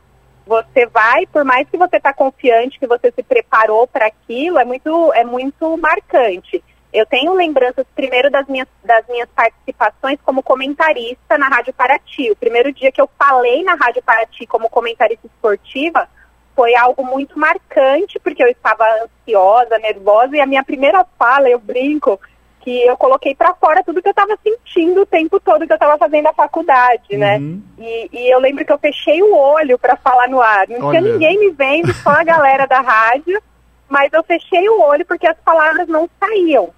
você 0.45 0.86
vai, 0.86 1.26
por 1.28 1.45
mais 1.45 1.68
que 1.70 1.78
você 1.78 1.97
tá 1.97 2.13
confiante, 2.13 2.78
que 2.78 2.86
você 2.86 3.11
se 3.11 3.24
preparou 3.24 3.88
para 3.88 4.07
aquilo, 4.07 4.59
é 4.59 4.65
muito, 4.65 5.13
é 5.13 5.24
muito 5.24 5.78
marcante. 5.78 6.61
Eu 6.91 7.05
tenho 7.05 7.34
lembranças 7.34 7.86
primeiro 7.95 8.30
das 8.30 8.45
minhas, 8.47 8.68
das 8.84 9.05
minhas 9.07 9.30
participações 9.30 10.20
como 10.26 10.43
comentarista 10.43 11.38
na 11.38 11.47
Rádio 11.47 11.74
Paraty. 11.74 12.32
O 12.32 12.36
primeiro 12.36 12.74
dia 12.74 12.91
que 12.91 12.99
eu 12.99 13.09
falei 13.18 13.63
na 13.63 13.76
Rádio 13.76 14.01
Paraty 14.03 14.45
como 14.45 14.70
comentarista 14.70 15.26
esportiva 15.26 16.07
foi 16.55 16.76
algo 16.76 17.05
muito 17.05 17.38
marcante, 17.38 18.20
porque 18.20 18.43
eu 18.43 18.47
estava 18.47 18.84
ansiosa, 19.03 19.78
nervosa, 19.78 20.36
e 20.36 20.41
a 20.41 20.45
minha 20.45 20.63
primeira 20.63 21.05
fala, 21.18 21.47
eu 21.47 21.59
brinco, 21.59 22.20
que 22.68 22.86
eu 22.86 22.97
coloquei 22.97 23.34
para 23.34 23.53
fora 23.53 23.82
tudo 23.82 24.01
que 24.01 24.09
eu 24.09 24.11
estava 24.11 24.38
sentindo 24.43 25.03
o 25.03 25.05
tempo 25.05 25.39
todo 25.39 25.65
que 25.65 25.72
eu 25.72 25.78
estava 25.78 25.97
fazendo 25.97 26.28
a 26.28 26.34
faculdade, 26.34 27.15
né? 27.15 27.38
uhum. 27.38 27.61
né? 27.78 27.86
E, 27.88 28.09
e, 28.11 28.30
eu 28.30 28.39
lembro 28.39 28.65
que 28.65 28.74
eu 28.74 28.78
fechei 28.78 29.24
o 29.24 29.34
olho 29.34 29.80
para 29.80 29.95
falar 29.95 30.28
no 30.28 30.41
ar. 30.41 30.68
Não 30.68 30.88
Olha. 30.88 30.99
tinha 30.99 31.13
ninguém 31.13 31.39
me 31.39 31.49
vendo, 31.51 31.93
só 31.93 32.09
a 32.09 32.26
galera 32.26 32.65
da 32.65 32.82
rádio, 32.82 33.41
mas 33.88 34.11
eu 34.11 34.22
fechei 34.22 34.68
o 34.68 34.82
olho 34.82 35.05
porque 35.05 35.26
as 35.26 35.38
palavras 35.45 35.88
não 35.88 36.09
saíam. 36.20 36.72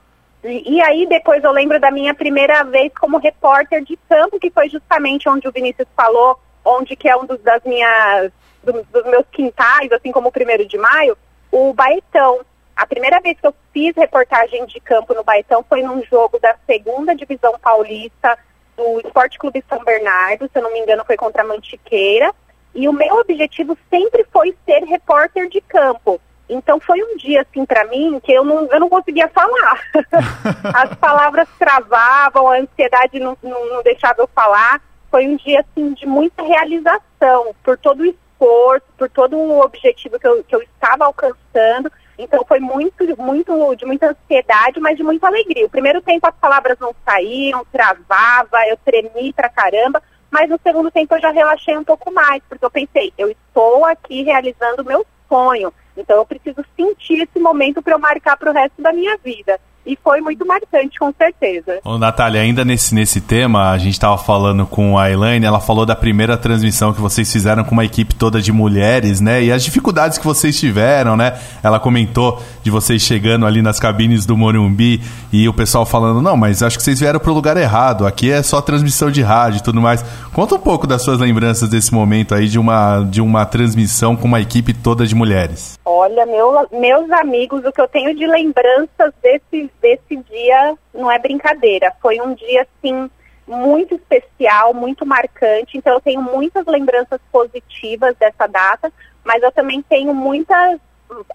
E, 0.43 0.75
e, 0.75 0.81
aí 0.81 1.07
depois 1.07 1.43
eu 1.43 1.51
lembro 1.51 1.79
da 1.79 1.89
minha 1.89 2.13
primeira 2.13 2.63
vez 2.65 2.91
como 2.93 3.17
repórter 3.17 3.83
de 3.83 3.97
campo, 4.07 4.39
que 4.39 4.51
foi 4.51 4.69
justamente 4.69 5.27
onde 5.27 5.47
o 5.47 5.51
Vinícius 5.51 5.87
falou, 5.97 6.39
onde 6.63 6.95
que 6.95 7.09
é 7.09 7.17
um 7.17 7.25
dos, 7.25 7.41
das 7.41 7.63
minhas 7.63 8.31
do, 8.63 8.73
dos 8.73 9.05
meus 9.05 9.25
quintais, 9.31 9.91
assim 9.91 10.11
como 10.11 10.29
o 10.29 10.31
primeiro 10.31 10.67
de 10.67 10.77
maio, 10.77 11.17
o 11.51 11.73
Baetão. 11.73 12.41
A 12.79 12.87
primeira 12.87 13.19
vez 13.19 13.37
que 13.37 13.45
eu 13.45 13.53
fiz 13.73 13.93
reportagem 13.93 14.65
de 14.65 14.79
campo 14.79 15.13
no 15.13 15.21
Baetão 15.21 15.65
foi 15.67 15.83
num 15.83 16.01
jogo 16.05 16.39
da 16.39 16.55
segunda 16.65 17.13
divisão 17.13 17.59
paulista 17.59 18.39
do 18.77 19.01
Esporte 19.05 19.37
Clube 19.37 19.61
São 19.67 19.83
Bernardo, 19.83 20.49
se 20.49 20.57
eu 20.57 20.63
não 20.63 20.71
me 20.71 20.79
engano 20.79 21.03
foi 21.03 21.17
contra 21.17 21.41
a 21.41 21.45
Mantiqueira. 21.45 22.33
E 22.73 22.87
o 22.87 22.93
meu 22.93 23.15
objetivo 23.15 23.77
sempre 23.89 24.25
foi 24.31 24.55
ser 24.65 24.85
repórter 24.85 25.49
de 25.49 25.59
campo. 25.59 26.21
Então 26.47 26.79
foi 26.79 27.03
um 27.03 27.17
dia 27.17 27.41
assim 27.41 27.65
para 27.65 27.83
mim 27.83 28.17
que 28.23 28.31
eu 28.31 28.45
não, 28.45 28.65
eu 28.71 28.79
não 28.79 28.87
conseguia 28.87 29.27
falar. 29.27 29.81
As 30.73 30.95
palavras 30.95 31.49
travavam, 31.59 32.47
a 32.47 32.59
ansiedade 32.59 33.19
não, 33.19 33.37
não, 33.43 33.69
não, 33.71 33.83
deixava 33.83 34.21
eu 34.21 34.29
falar. 34.33 34.81
Foi 35.11 35.27
um 35.27 35.35
dia 35.35 35.59
assim 35.59 35.91
de 35.91 36.05
muita 36.05 36.43
realização 36.43 37.53
por 37.61 37.77
todo 37.77 37.99
o 37.99 38.05
esforço, 38.05 38.87
por 38.97 39.09
todo 39.09 39.35
o 39.35 39.59
objetivo 39.59 40.17
que 40.17 40.27
eu, 40.27 40.41
que 40.45 40.55
eu 40.55 40.61
estava 40.61 41.03
alcançando. 41.03 41.91
Então 42.19 42.43
foi 42.45 42.59
muito, 42.59 43.05
muito, 43.17 43.75
de 43.77 43.85
muita 43.85 44.09
ansiedade, 44.09 44.77
mas 44.81 44.97
de 44.97 45.03
muita 45.03 45.25
alegria. 45.27 45.65
O 45.65 45.69
primeiro 45.69 46.01
tempo 46.01 46.27
as 46.27 46.35
palavras 46.35 46.77
não 46.77 46.93
saíam, 47.05 47.65
travava, 47.71 48.57
eu 48.67 48.75
tremi 48.83 49.31
pra 49.31 49.47
caramba, 49.47 50.03
mas 50.29 50.49
no 50.49 50.59
segundo 50.61 50.91
tempo 50.91 51.15
eu 51.15 51.21
já 51.21 51.31
relaxei 51.31 51.77
um 51.77 51.83
pouco 51.83 52.11
mais, 52.11 52.43
porque 52.49 52.65
eu 52.65 52.69
pensei, 52.69 53.13
eu 53.17 53.31
estou 53.31 53.85
aqui 53.85 54.23
realizando 54.23 54.81
o 54.81 54.85
meu 54.85 55.05
sonho, 55.29 55.73
então 55.95 56.17
eu 56.17 56.25
preciso 56.25 56.63
sentir 56.75 57.21
esse 57.21 57.39
momento 57.39 57.81
para 57.81 57.93
eu 57.93 57.99
marcar 57.99 58.35
para 58.35 58.51
o 58.51 58.53
resto 58.53 58.81
da 58.81 58.91
minha 58.91 59.17
vida 59.17 59.57
e 59.89 59.97
foi 60.03 60.21
muito 60.21 60.45
marcante, 60.45 60.99
com 60.99 61.11
certeza. 61.17 61.79
Ô, 61.83 61.97
Natália, 61.97 62.41
ainda 62.41 62.63
nesse, 62.63 62.93
nesse 62.93 63.19
tema, 63.19 63.71
a 63.71 63.77
gente 63.79 63.93
estava 63.93 64.19
falando 64.19 64.67
com 64.67 64.99
a 64.99 65.09
Elaine, 65.09 65.43
ela 65.43 65.59
falou 65.59 65.83
da 65.83 65.95
primeira 65.95 66.37
transmissão 66.37 66.93
que 66.93 67.01
vocês 67.01 67.31
fizeram 67.31 67.63
com 67.63 67.71
uma 67.71 67.83
equipe 67.83 68.13
toda 68.13 68.39
de 68.39 68.51
mulheres, 68.51 69.19
né? 69.19 69.43
E 69.43 69.51
as 69.51 69.63
dificuldades 69.63 70.19
que 70.19 70.25
vocês 70.25 70.59
tiveram, 70.59 71.17
né? 71.17 71.39
Ela 71.63 71.79
comentou 71.79 72.39
de 72.61 72.69
vocês 72.69 73.01
chegando 73.01 73.47
ali 73.47 73.63
nas 73.63 73.79
cabines 73.79 74.27
do 74.27 74.37
Morumbi 74.37 75.01
e 75.33 75.49
o 75.49 75.53
pessoal 75.53 75.87
falando, 75.87 76.21
não, 76.21 76.37
mas 76.37 76.61
acho 76.61 76.77
que 76.77 76.83
vocês 76.83 76.99
vieram 76.99 77.19
para 77.19 77.31
o 77.31 77.33
lugar 77.33 77.57
errado, 77.57 78.05
aqui 78.05 78.29
é 78.29 78.43
só 78.43 78.61
transmissão 78.61 79.09
de 79.09 79.23
rádio 79.23 79.57
e 79.57 79.63
tudo 79.63 79.81
mais. 79.81 80.05
Conta 80.31 80.53
um 80.53 80.59
pouco 80.59 80.85
das 80.85 81.01
suas 81.01 81.19
lembranças 81.19 81.67
desse 81.67 81.91
momento 81.91 82.35
aí 82.35 82.47
de 82.47 82.59
uma, 82.59 82.99
de 83.09 83.21
uma 83.21 83.43
transmissão 83.43 84.15
com 84.15 84.27
uma 84.27 84.39
equipe 84.39 84.71
toda 84.71 85.07
de 85.07 85.15
mulheres. 85.15 85.78
Olha, 85.91 86.23
meu, 86.23 86.67
meus 86.71 87.09
amigos, 87.09 87.65
o 87.65 87.71
que 87.71 87.81
eu 87.81 87.87
tenho 87.87 88.15
de 88.15 88.27
lembranças 88.27 89.11
desse 89.23 89.71
desse 89.81 90.17
dia 90.17 90.77
não 90.93 91.11
é 91.11 91.17
brincadeira. 91.17 91.91
Foi 91.99 92.21
um 92.21 92.35
dia, 92.35 92.61
assim, 92.61 93.09
muito 93.47 93.95
especial, 93.95 94.71
muito 94.71 95.03
marcante. 95.03 95.79
Então, 95.79 95.93
eu 95.93 95.99
tenho 95.99 96.21
muitas 96.21 96.63
lembranças 96.67 97.19
positivas 97.31 98.15
dessa 98.17 98.45
data, 98.45 98.93
mas 99.23 99.41
eu 99.41 99.51
também 99.51 99.81
tenho 99.81 100.13
muitas 100.13 100.79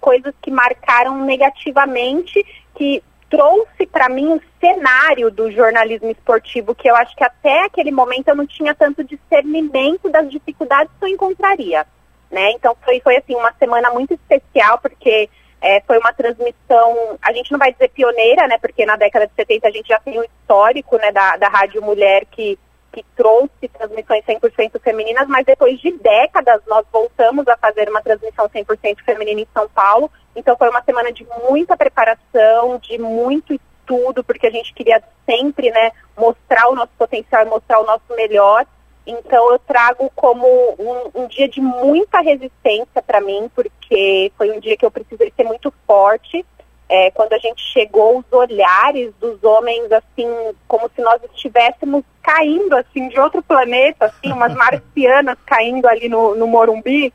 coisas 0.01 0.33
que 0.41 0.53
marcaram 0.53 1.25
negativamente, 1.25 2.47
que 2.77 3.03
trouxe 3.29 3.87
para 3.91 4.09
mim 4.09 4.29
um 4.29 4.41
cenário 4.61 5.33
do 5.33 5.51
jornalismo 5.51 6.11
esportivo 6.13 6.77
que 6.77 6.89
eu 6.89 6.95
acho 6.95 7.17
que 7.17 7.25
até 7.25 7.65
aquele 7.65 7.91
momento 7.91 8.29
eu 8.29 8.37
não 8.37 8.47
tinha 8.47 8.73
tanto 8.73 9.03
discernimento 9.03 10.09
das 10.09 10.31
dificuldades 10.31 10.93
que 10.97 11.05
eu 11.05 11.09
encontraria, 11.09 11.85
né? 12.31 12.53
Então 12.53 12.77
foi 12.85 13.01
foi 13.01 13.17
assim 13.17 13.35
uma 13.35 13.53
semana 13.55 13.91
muito 13.91 14.15
especial 14.15 14.79
porque 14.79 15.29
é, 15.65 15.81
foi 15.87 15.97
uma 15.97 16.13
transmissão, 16.13 17.19
a 17.23 17.33
gente 17.33 17.51
não 17.51 17.59
vai 17.59 17.73
dizer 17.73 17.89
pioneira, 17.89 18.47
né, 18.47 18.59
porque 18.59 18.85
na 18.85 18.97
década 18.97 19.27
de 19.27 19.33
70 19.35 19.67
a 19.67 19.71
gente 19.71 19.89
já 19.89 19.99
tem 19.99 20.21
um 20.21 20.23
histórico 20.23 20.99
né, 20.99 21.11
da, 21.11 21.39
da 21.39 21.49
Rádio 21.49 21.83
Mulher 21.83 22.27
que, 22.27 22.59
que 22.93 23.03
trouxe 23.17 23.67
transmissões 23.73 24.23
100% 24.27 24.79
femininas, 24.83 25.27
mas 25.27 25.47
depois 25.47 25.81
de 25.81 25.91
décadas 25.93 26.61
nós 26.67 26.85
voltamos 26.93 27.49
a 27.49 27.57
fazer 27.57 27.89
uma 27.89 28.03
transmissão 28.03 28.47
100% 28.47 28.99
feminina 29.07 29.41
em 29.41 29.49
São 29.55 29.67
Paulo. 29.71 30.11
Então 30.37 30.55
foi 30.55 30.69
uma 30.69 30.83
semana 30.83 31.11
de 31.11 31.27
muita 31.49 31.79
preparação, 31.79 32.79
de 32.79 32.99
muito 32.99 33.59
tudo, 33.87 34.23
porque 34.23 34.47
a 34.47 34.51
gente 34.51 34.75
queria 34.75 35.03
sempre, 35.25 35.71
né, 35.71 35.93
mostrar 36.15 36.69
o 36.69 36.75
nosso 36.75 36.93
potencial 36.99 37.47
mostrar 37.47 37.81
o 37.81 37.87
nosso 37.87 38.15
melhor. 38.15 38.67
Então 39.07 39.53
eu 39.53 39.59
trago 39.59 40.11
como 40.15 40.47
um, 40.79 41.23
um 41.23 41.27
dia 41.27 41.49
de 41.49 41.61
muita 41.61 42.21
resistência 42.21 43.03
para 43.07 43.21
mim, 43.21 43.51
porque 43.55 44.33
foi 44.37 44.51
um 44.51 44.61
dia 44.61 44.77
que 44.77 44.85
eu 44.85 44.91
precisei 44.91 45.33
ser 45.37 45.45
muito 45.45 45.73
forte. 45.87 46.45
É, 46.89 47.11
quando 47.11 47.33
a 47.33 47.39
gente 47.39 47.63
chegou, 47.73 48.19
os 48.19 48.33
olhares 48.33 49.13
dos 49.19 49.43
homens, 49.43 49.91
assim, 49.91 50.29
como 50.69 50.91
se 50.95 51.01
nós 51.03 51.23
estivéssemos 51.25 52.05
caindo, 52.23 52.75
assim, 52.75 53.09
de 53.09 53.19
outro 53.19 53.43
planeta, 53.43 54.07
assim, 54.07 54.33
umas 54.33 54.53
marcianas 54.57 55.39
caindo 55.47 55.87
ali 55.87 56.09
no, 56.09 56.35
no 56.35 56.47
Morumbi, 56.47 57.13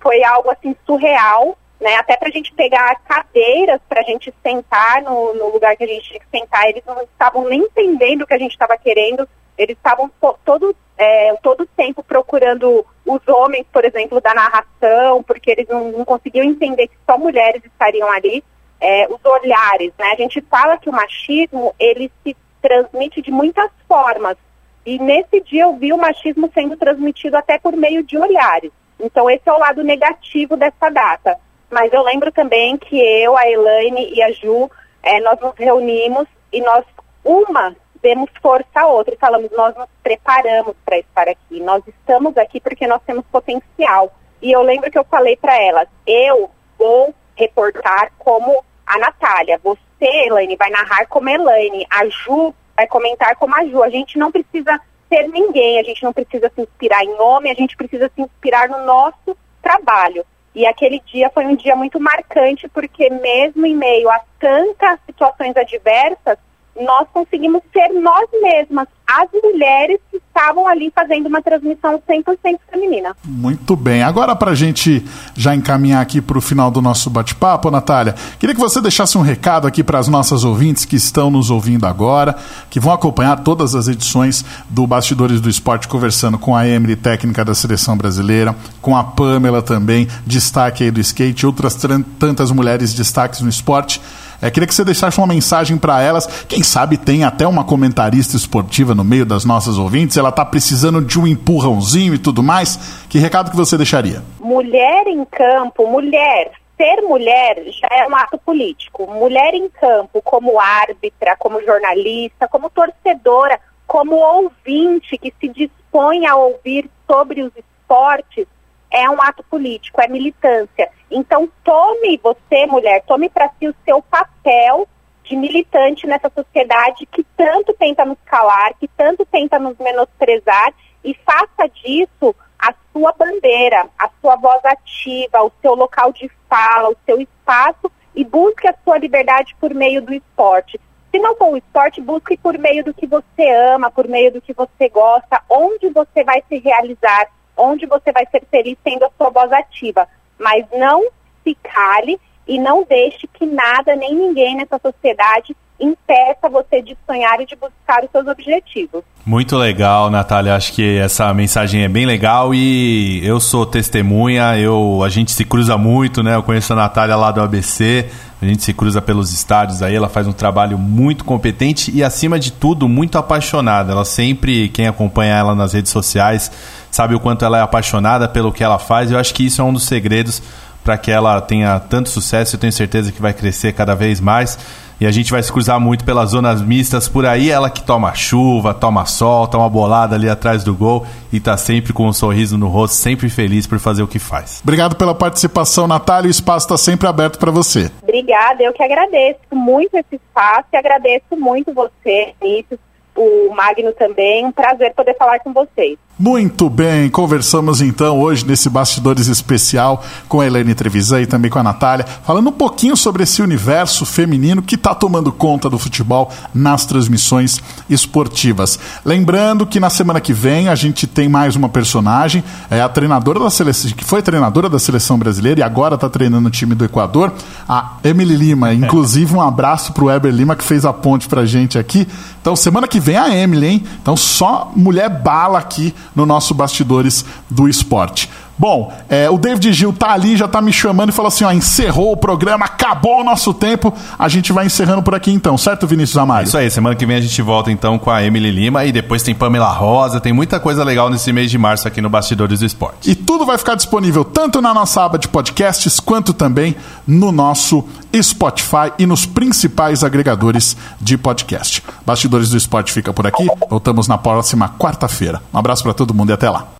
foi 0.00 0.22
algo, 0.24 0.50
assim, 0.50 0.74
surreal, 0.86 1.56
né? 1.80 1.96
Até 1.96 2.16
para 2.16 2.28
a 2.28 2.32
gente 2.32 2.52
pegar 2.52 3.00
cadeiras 3.06 3.80
para 3.88 4.00
a 4.00 4.04
gente 4.04 4.32
sentar 4.42 5.02
no, 5.02 5.34
no, 5.34 5.48
lugar 5.50 5.76
que 5.76 5.84
a 5.84 5.86
gente 5.86 6.08
tinha 6.08 6.20
que 6.20 6.38
sentar, 6.38 6.68
eles 6.68 6.82
não 6.86 7.00
estavam 7.02 7.48
nem 7.48 7.60
entendendo 7.60 8.22
o 8.22 8.26
que 8.26 8.34
a 8.34 8.38
gente 8.38 8.52
estava 8.52 8.76
querendo, 8.76 9.28
eles 9.56 9.76
estavam 9.76 10.10
todo 10.44 10.74
é, 11.00 11.34
todo 11.42 11.66
tempo 11.74 12.02
procurando 12.02 12.84
os 13.06 13.26
homens, 13.26 13.64
por 13.72 13.86
exemplo, 13.86 14.20
da 14.20 14.34
narração, 14.34 15.22
porque 15.22 15.50
eles 15.50 15.66
não, 15.66 15.90
não 15.90 16.04
conseguiam 16.04 16.44
entender 16.44 16.88
que 16.88 16.96
só 17.06 17.16
mulheres 17.16 17.64
estariam 17.64 18.10
ali. 18.10 18.44
É, 18.82 19.06
os 19.08 19.22
olhares, 19.22 19.92
né? 19.98 20.12
A 20.12 20.16
gente 20.16 20.40
fala 20.42 20.78
que 20.78 20.88
o 20.88 20.92
machismo 20.92 21.74
ele 21.78 22.10
se 22.22 22.34
transmite 22.62 23.20
de 23.20 23.30
muitas 23.30 23.70
formas 23.86 24.38
e 24.86 24.98
nesse 24.98 25.40
dia 25.42 25.64
eu 25.64 25.76
vi 25.76 25.92
o 25.92 25.98
machismo 25.98 26.50
sendo 26.54 26.76
transmitido 26.76 27.36
até 27.36 27.58
por 27.58 27.76
meio 27.76 28.02
de 28.02 28.16
olhares. 28.16 28.72
Então 28.98 29.28
esse 29.28 29.46
é 29.46 29.52
o 29.52 29.58
lado 29.58 29.84
negativo 29.84 30.56
dessa 30.56 30.88
data. 30.90 31.36
Mas 31.70 31.92
eu 31.92 32.02
lembro 32.02 32.32
também 32.32 32.78
que 32.78 32.98
eu, 32.98 33.36
a 33.36 33.48
Elaine 33.48 34.14
e 34.14 34.22
a 34.22 34.32
Ju, 34.32 34.70
é, 35.02 35.20
nós 35.20 35.38
nos 35.40 35.54
reunimos 35.56 36.26
e 36.50 36.60
nós, 36.62 36.84
uma, 37.22 37.76
demos 38.02 38.30
força 38.40 38.80
à 38.80 38.86
outra 38.86 39.14
e 39.14 39.18
falamos, 39.18 39.50
nós 39.52 39.74
nos 39.76 39.88
preparamos 40.02 40.74
para 40.84 40.98
estar 40.98 41.28
aqui, 41.28 41.60
nós 41.60 41.82
estamos 41.86 42.36
aqui 42.36 42.60
porque 42.60 42.86
nós 42.86 43.02
temos 43.06 43.24
potencial. 43.26 44.12
E 44.42 44.50
eu 44.52 44.62
lembro 44.62 44.90
que 44.90 44.98
eu 44.98 45.04
falei 45.04 45.36
para 45.36 45.56
elas, 45.62 45.88
eu 46.06 46.50
vou 46.78 47.14
reportar 47.36 48.12
como 48.18 48.64
a 48.86 48.98
Natália, 48.98 49.60
você, 49.62 50.26
Elaine, 50.26 50.56
vai 50.56 50.70
narrar 50.70 51.06
como 51.06 51.28
a 51.28 51.32
Elaine, 51.32 51.86
a 51.90 52.06
Ju 52.06 52.54
vai 52.76 52.86
comentar 52.86 53.36
como 53.36 53.54
a 53.54 53.64
Ju. 53.64 53.82
A 53.82 53.90
gente 53.90 54.18
não 54.18 54.32
precisa 54.32 54.80
ser 55.08 55.28
ninguém, 55.28 55.78
a 55.78 55.82
gente 55.82 56.02
não 56.02 56.12
precisa 56.12 56.50
se 56.54 56.62
inspirar 56.62 57.04
em 57.04 57.20
homem, 57.20 57.52
a 57.52 57.54
gente 57.54 57.76
precisa 57.76 58.10
se 58.14 58.22
inspirar 58.22 58.68
no 58.68 58.84
nosso 58.84 59.36
trabalho. 59.62 60.24
E 60.54 60.66
aquele 60.66 61.00
dia 61.06 61.30
foi 61.30 61.46
um 61.46 61.54
dia 61.54 61.76
muito 61.76 62.00
marcante, 62.00 62.68
porque 62.68 63.08
mesmo 63.10 63.66
em 63.66 63.76
meio 63.76 64.10
a 64.10 64.20
tantas 64.38 64.98
situações 65.06 65.56
adversas, 65.56 66.38
nós 66.78 67.06
conseguimos 67.12 67.62
ser 67.72 67.88
nós 68.00 68.28
mesmas, 68.40 68.86
as 69.06 69.28
mulheres 69.42 69.98
que 70.10 70.18
estavam 70.18 70.66
ali 70.68 70.90
fazendo 70.94 71.26
uma 71.26 71.42
transmissão 71.42 72.00
100% 72.08 72.58
feminina. 72.70 73.14
Muito 73.24 73.74
bem. 73.74 74.02
Agora, 74.02 74.36
para 74.36 74.52
a 74.52 74.54
gente 74.54 75.04
já 75.34 75.54
encaminhar 75.54 76.00
aqui 76.00 76.20
para 76.20 76.38
o 76.38 76.40
final 76.40 76.70
do 76.70 76.80
nosso 76.80 77.10
bate-papo, 77.10 77.70
Natália, 77.70 78.14
queria 78.38 78.54
que 78.54 78.60
você 78.60 78.80
deixasse 78.80 79.18
um 79.18 79.22
recado 79.22 79.66
aqui 79.66 79.82
para 79.82 79.98
as 79.98 80.06
nossas 80.06 80.44
ouvintes 80.44 80.84
que 80.84 80.96
estão 80.96 81.28
nos 81.28 81.50
ouvindo 81.50 81.86
agora, 81.86 82.36
que 82.70 82.78
vão 82.78 82.92
acompanhar 82.92 83.42
todas 83.42 83.74
as 83.74 83.88
edições 83.88 84.44
do 84.68 84.86
Bastidores 84.86 85.40
do 85.40 85.50
Esporte, 85.50 85.88
conversando 85.88 86.38
com 86.38 86.54
a 86.54 86.66
Emily, 86.66 86.94
técnica 86.94 87.44
da 87.44 87.54
seleção 87.54 87.96
brasileira, 87.96 88.54
com 88.80 88.96
a 88.96 89.02
Pamela 89.02 89.60
também, 89.60 90.06
destaque 90.24 90.84
aí 90.84 90.90
do 90.90 91.00
skate, 91.00 91.46
outras 91.46 91.76
tantas 92.18 92.52
mulheres 92.52 92.94
destaques 92.94 93.40
no 93.40 93.48
esporte. 93.48 94.00
É, 94.42 94.50
queria 94.50 94.66
que 94.66 94.74
você 94.74 94.84
deixasse 94.84 95.18
uma 95.18 95.26
mensagem 95.26 95.76
para 95.76 96.00
elas. 96.00 96.26
Quem 96.44 96.62
sabe 96.62 96.96
tem 96.96 97.24
até 97.24 97.46
uma 97.46 97.64
comentarista 97.64 98.36
esportiva 98.36 98.94
no 98.94 99.04
meio 99.04 99.26
das 99.26 99.44
nossas 99.44 99.76
ouvintes. 99.76 100.16
Ela 100.16 100.30
está 100.30 100.44
precisando 100.44 101.02
de 101.02 101.18
um 101.18 101.26
empurrãozinho 101.26 102.14
e 102.14 102.18
tudo 102.18 102.42
mais. 102.42 103.04
Que 103.08 103.18
recado 103.18 103.50
que 103.50 103.56
você 103.56 103.76
deixaria? 103.76 104.22
Mulher 104.40 105.06
em 105.06 105.24
campo, 105.26 105.86
mulher. 105.86 106.52
Ser 106.76 107.02
mulher 107.02 107.62
já 107.66 107.88
é 107.90 108.06
um 108.06 108.16
ato 108.16 108.38
político. 108.38 109.06
Mulher 109.06 109.52
em 109.52 109.68
campo, 109.68 110.22
como 110.22 110.58
árbitra, 110.58 111.36
como 111.38 111.62
jornalista, 111.62 112.48
como 112.48 112.70
torcedora, 112.70 113.60
como 113.86 114.16
ouvinte 114.16 115.18
que 115.18 115.34
se 115.38 115.48
dispõe 115.48 116.26
a 116.26 116.36
ouvir 116.36 116.88
sobre 117.06 117.42
os 117.42 117.52
esportes, 117.54 118.46
é 118.90 119.08
um 119.08 119.20
ato 119.22 119.42
político, 119.44 120.00
é 120.00 120.08
militância. 120.08 120.90
Então, 121.10 121.48
tome 121.62 122.18
você, 122.22 122.66
mulher, 122.66 123.02
tome 123.06 123.28
para 123.28 123.50
si 123.58 123.68
o 123.68 123.74
seu 123.84 124.02
papel 124.02 124.88
de 125.24 125.36
militante 125.36 126.06
nessa 126.06 126.30
sociedade 126.34 127.06
que 127.06 127.24
tanto 127.36 127.72
tenta 127.74 128.04
nos 128.04 128.18
calar, 128.24 128.74
que 128.80 128.88
tanto 128.88 129.24
tenta 129.24 129.58
nos 129.58 129.78
menosprezar 129.78 130.72
e 131.04 131.14
faça 131.14 131.68
disso 131.68 132.34
a 132.58 132.74
sua 132.92 133.12
bandeira, 133.12 133.86
a 133.98 134.10
sua 134.20 134.36
voz 134.36 134.62
ativa, 134.64 135.42
o 135.42 135.52
seu 135.62 135.74
local 135.74 136.12
de 136.12 136.30
fala, 136.48 136.90
o 136.90 136.96
seu 137.06 137.20
espaço 137.20 137.90
e 138.14 138.24
busque 138.24 138.66
a 138.66 138.74
sua 138.84 138.98
liberdade 138.98 139.54
por 139.60 139.72
meio 139.72 140.02
do 140.02 140.12
esporte. 140.12 140.80
Se 141.10 141.18
não 141.18 141.36
for 141.36 141.52
o 141.52 141.56
esporte, 141.56 142.00
busque 142.00 142.36
por 142.36 142.58
meio 142.58 142.84
do 142.84 142.94
que 142.94 143.06
você 143.06 143.48
ama, 143.72 143.90
por 143.90 144.06
meio 144.06 144.32
do 144.32 144.40
que 144.40 144.52
você 144.52 144.88
gosta, 144.88 145.42
onde 145.48 145.88
você 145.90 146.22
vai 146.22 146.42
se 146.48 146.58
realizar 146.58 147.28
onde 147.60 147.86
você 147.86 148.10
vai 148.12 148.26
ser 148.30 148.42
feliz 148.50 148.76
tendo 148.82 149.04
a 149.04 149.10
sua 149.16 149.30
voz 149.30 149.52
ativa. 149.52 150.08
Mas 150.38 150.64
não 150.72 151.08
se 151.44 151.54
cale 151.62 152.20
e 152.50 152.58
não 152.58 152.84
deixe 152.84 153.28
que 153.32 153.46
nada 153.46 153.94
nem 153.94 154.12
ninguém 154.12 154.56
nessa 154.56 154.76
sociedade 154.82 155.54
impeça 155.78 156.48
você 156.50 156.82
de 156.82 156.96
sonhar 157.06 157.40
e 157.40 157.46
de 157.46 157.54
buscar 157.54 158.02
os 158.04 158.10
seus 158.10 158.26
objetivos. 158.26 159.04
Muito 159.24 159.56
legal, 159.56 160.10
Natália. 160.10 160.56
Acho 160.56 160.72
que 160.72 160.98
essa 160.98 161.32
mensagem 161.32 161.84
é 161.84 161.88
bem 161.88 162.04
legal 162.04 162.52
e 162.52 163.24
eu 163.24 163.38
sou 163.38 163.64
testemunha. 163.64 164.58
Eu, 164.58 165.00
a 165.04 165.08
gente 165.08 165.30
se 165.30 165.44
cruza 165.44 165.78
muito, 165.78 166.24
né? 166.24 166.34
Eu 166.34 166.42
conheço 166.42 166.72
a 166.72 166.76
Natália 166.76 167.14
lá 167.14 167.30
do 167.30 167.40
ABC. 167.40 168.10
A 168.42 168.44
gente 168.44 168.64
se 168.64 168.74
cruza 168.74 169.00
pelos 169.00 169.32
estádios 169.32 169.80
aí. 169.80 169.94
Ela 169.94 170.08
faz 170.08 170.26
um 170.26 170.32
trabalho 170.32 170.76
muito 170.76 171.24
competente 171.24 171.92
e, 171.94 172.02
acima 172.02 172.38
de 172.38 172.50
tudo, 172.50 172.88
muito 172.88 173.16
apaixonada. 173.16 173.92
Ela 173.92 174.04
sempre, 174.04 174.68
quem 174.70 174.88
acompanha 174.88 175.36
ela 175.36 175.54
nas 175.54 175.72
redes 175.72 175.92
sociais, 175.92 176.50
sabe 176.90 177.14
o 177.14 177.20
quanto 177.20 177.44
ela 177.44 177.58
é 177.58 177.62
apaixonada 177.62 178.28
pelo 178.28 178.50
que 178.50 178.64
ela 178.64 178.78
faz. 178.78 179.12
Eu 179.12 179.18
acho 179.18 179.32
que 179.32 179.46
isso 179.46 179.62
é 179.62 179.64
um 179.64 179.72
dos 179.72 179.84
segredos 179.84 180.42
para 180.82 180.96
que 180.98 181.10
ela 181.10 181.40
tenha 181.40 181.78
tanto 181.80 182.08
sucesso. 182.08 182.56
Eu 182.56 182.60
tenho 182.60 182.72
certeza 182.72 183.12
que 183.12 183.20
vai 183.20 183.32
crescer 183.32 183.72
cada 183.72 183.94
vez 183.94 184.20
mais. 184.20 184.58
E 185.00 185.06
a 185.06 185.10
gente 185.10 185.30
vai 185.30 185.42
se 185.42 185.50
cruzar 185.50 185.80
muito 185.80 186.04
pelas 186.04 186.32
zonas 186.32 186.60
mistas 186.60 187.08
por 187.08 187.24
aí. 187.24 187.50
Ela 187.50 187.70
que 187.70 187.82
toma 187.82 188.14
chuva, 188.14 188.74
toma 188.74 189.06
sol, 189.06 189.48
toma 189.48 189.66
bolada 189.66 190.14
ali 190.14 190.28
atrás 190.28 190.62
do 190.62 190.74
gol 190.74 191.06
e 191.32 191.40
tá 191.40 191.56
sempre 191.56 191.90
com 191.90 192.06
um 192.06 192.12
sorriso 192.12 192.58
no 192.58 192.68
rosto, 192.68 192.96
sempre 192.96 193.30
feliz 193.30 193.66
por 193.66 193.78
fazer 193.78 194.02
o 194.02 194.06
que 194.06 194.18
faz. 194.18 194.60
Obrigado 194.62 194.96
pela 194.96 195.14
participação, 195.14 195.86
Natália. 195.86 196.28
O 196.28 196.30
espaço 196.30 196.66
está 196.66 196.76
sempre 196.76 197.08
aberto 197.08 197.38
para 197.38 197.50
você. 197.50 197.90
Obrigada, 198.02 198.62
eu 198.62 198.74
que 198.74 198.82
agradeço 198.82 199.40
muito 199.50 199.94
esse 199.96 200.16
espaço 200.16 200.66
e 200.70 200.76
agradeço 200.76 201.34
muito 201.34 201.72
você, 201.72 202.34
Vinícius, 202.38 202.78
o 203.16 203.54
Magno 203.54 203.92
também. 203.92 204.44
Um 204.44 204.52
prazer 204.52 204.92
poder 204.94 205.16
falar 205.16 205.38
com 205.38 205.54
vocês. 205.54 205.96
Muito 206.20 206.68
bem, 206.68 207.08
conversamos 207.08 207.80
então 207.80 208.20
hoje 208.20 208.46
nesse 208.46 208.68
Bastidores 208.68 209.26
Especial 209.26 210.04
com 210.28 210.38
a 210.38 210.46
Helene 210.46 210.74
Trevisan 210.74 211.22
e 211.22 211.26
também 211.26 211.50
com 211.50 211.58
a 211.58 211.62
Natália, 211.62 212.04
falando 212.04 212.50
um 212.50 212.52
pouquinho 212.52 212.94
sobre 212.94 213.22
esse 213.22 213.40
universo 213.40 214.04
feminino 214.04 214.60
que 214.60 214.74
está 214.74 214.94
tomando 214.94 215.32
conta 215.32 215.70
do 215.70 215.78
futebol 215.78 216.30
nas 216.52 216.84
transmissões 216.84 217.58
esportivas. 217.88 218.78
Lembrando 219.02 219.66
que 219.66 219.80
na 219.80 219.88
semana 219.88 220.20
que 220.20 220.34
vem 220.34 220.68
a 220.68 220.74
gente 220.74 221.06
tem 221.06 221.26
mais 221.26 221.56
uma 221.56 221.70
personagem, 221.70 222.44
é 222.70 222.82
a 222.82 222.88
treinadora 222.90 223.40
da 223.40 223.48
seleção, 223.48 223.90
que 223.92 224.04
foi 224.04 224.20
treinadora 224.20 224.68
da 224.68 224.78
seleção 224.78 225.18
brasileira 225.18 225.60
e 225.60 225.62
agora 225.62 225.94
está 225.94 226.10
treinando 226.10 226.48
o 226.48 226.50
time 226.50 226.74
do 226.74 226.84
Equador, 226.84 227.32
a 227.66 227.92
Emily 228.04 228.36
Lima. 228.36 228.74
Inclusive, 228.74 229.34
um 229.34 229.40
abraço 229.40 229.94
para 229.94 230.04
o 230.04 230.08
Weber 230.08 230.34
Lima 230.34 230.54
que 230.54 230.64
fez 230.64 230.84
a 230.84 230.92
ponte 230.92 231.26
para 231.26 231.46
gente 231.46 231.78
aqui. 231.78 232.06
Então, 232.42 232.54
semana 232.54 232.86
que 232.86 233.00
vem 233.00 233.16
a 233.16 233.34
Emily, 233.34 233.66
hein? 233.66 233.84
Então, 234.02 234.18
só 234.18 234.70
mulher 234.76 235.08
bala 235.08 235.58
aqui 235.58 235.94
no 236.14 236.26
nosso 236.26 236.54
Bastidores 236.54 237.24
do 237.48 237.68
Esporte. 237.68 238.30
Bom, 238.60 238.92
é, 239.08 239.30
o 239.30 239.38
David 239.38 239.72
Gil 239.72 239.90
tá 239.90 240.10
ali, 240.10 240.36
já 240.36 240.46
tá 240.46 240.60
me 240.60 240.70
chamando 240.70 241.08
e 241.08 241.12
falou 241.12 241.28
assim: 241.28 241.44
ó, 241.44 241.50
encerrou 241.50 242.12
o 242.12 242.16
programa, 242.16 242.66
acabou 242.66 243.22
o 243.22 243.24
nosso 243.24 243.54
tempo. 243.54 243.90
A 244.18 244.28
gente 244.28 244.52
vai 244.52 244.66
encerrando 244.66 245.02
por 245.02 245.14
aqui 245.14 245.32
então, 245.32 245.56
certo, 245.56 245.86
Vinícius 245.86 246.18
Amaro? 246.18 246.44
Isso 246.44 246.58
aí, 246.58 246.70
semana 246.70 246.94
que 246.94 247.06
vem 247.06 247.16
a 247.16 247.20
gente 247.22 247.40
volta 247.40 247.72
então 247.72 247.98
com 247.98 248.10
a 248.10 248.22
Emily 248.22 248.50
Lima 248.50 248.84
e 248.84 248.92
depois 248.92 249.22
tem 249.22 249.34
Pamela 249.34 249.70
Rosa, 249.70 250.20
tem 250.20 250.34
muita 250.34 250.60
coisa 250.60 250.84
legal 250.84 251.08
nesse 251.08 251.32
mês 251.32 251.50
de 251.50 251.56
março 251.56 251.88
aqui 251.88 252.02
no 252.02 252.10
Bastidores 252.10 252.60
do 252.60 252.66
Esporte. 252.66 253.10
E 253.10 253.14
tudo 253.14 253.46
vai 253.46 253.56
ficar 253.56 253.76
disponível 253.76 254.26
tanto 254.26 254.60
na 254.60 254.74
nossa 254.74 255.06
aba 255.06 255.18
de 255.18 255.26
podcasts 255.26 255.98
quanto 255.98 256.34
também 256.34 256.76
no 257.06 257.32
nosso 257.32 257.82
Spotify 258.14 258.92
e 258.98 259.06
nos 259.06 259.24
principais 259.24 260.04
agregadores 260.04 260.76
de 261.00 261.16
podcast. 261.16 261.82
Bastidores 262.04 262.50
do 262.50 262.58
Esporte 262.58 262.92
fica 262.92 263.10
por 263.10 263.26
aqui. 263.26 263.46
Voltamos 263.70 264.06
na 264.06 264.18
próxima 264.18 264.68
quarta-feira. 264.78 265.40
Um 265.50 265.58
abraço 265.58 265.82
para 265.82 265.94
todo 265.94 266.12
mundo 266.12 266.28
e 266.28 266.34
até 266.34 266.50
lá. 266.50 266.79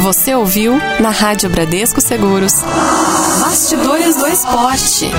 Você 0.00 0.34
ouviu 0.34 0.78
na 1.00 1.10
Rádio 1.10 1.50
Bradesco 1.50 2.00
Seguros. 2.00 2.52
Bastidores 3.40 4.16
do 4.16 4.26
Esporte. 4.26 5.10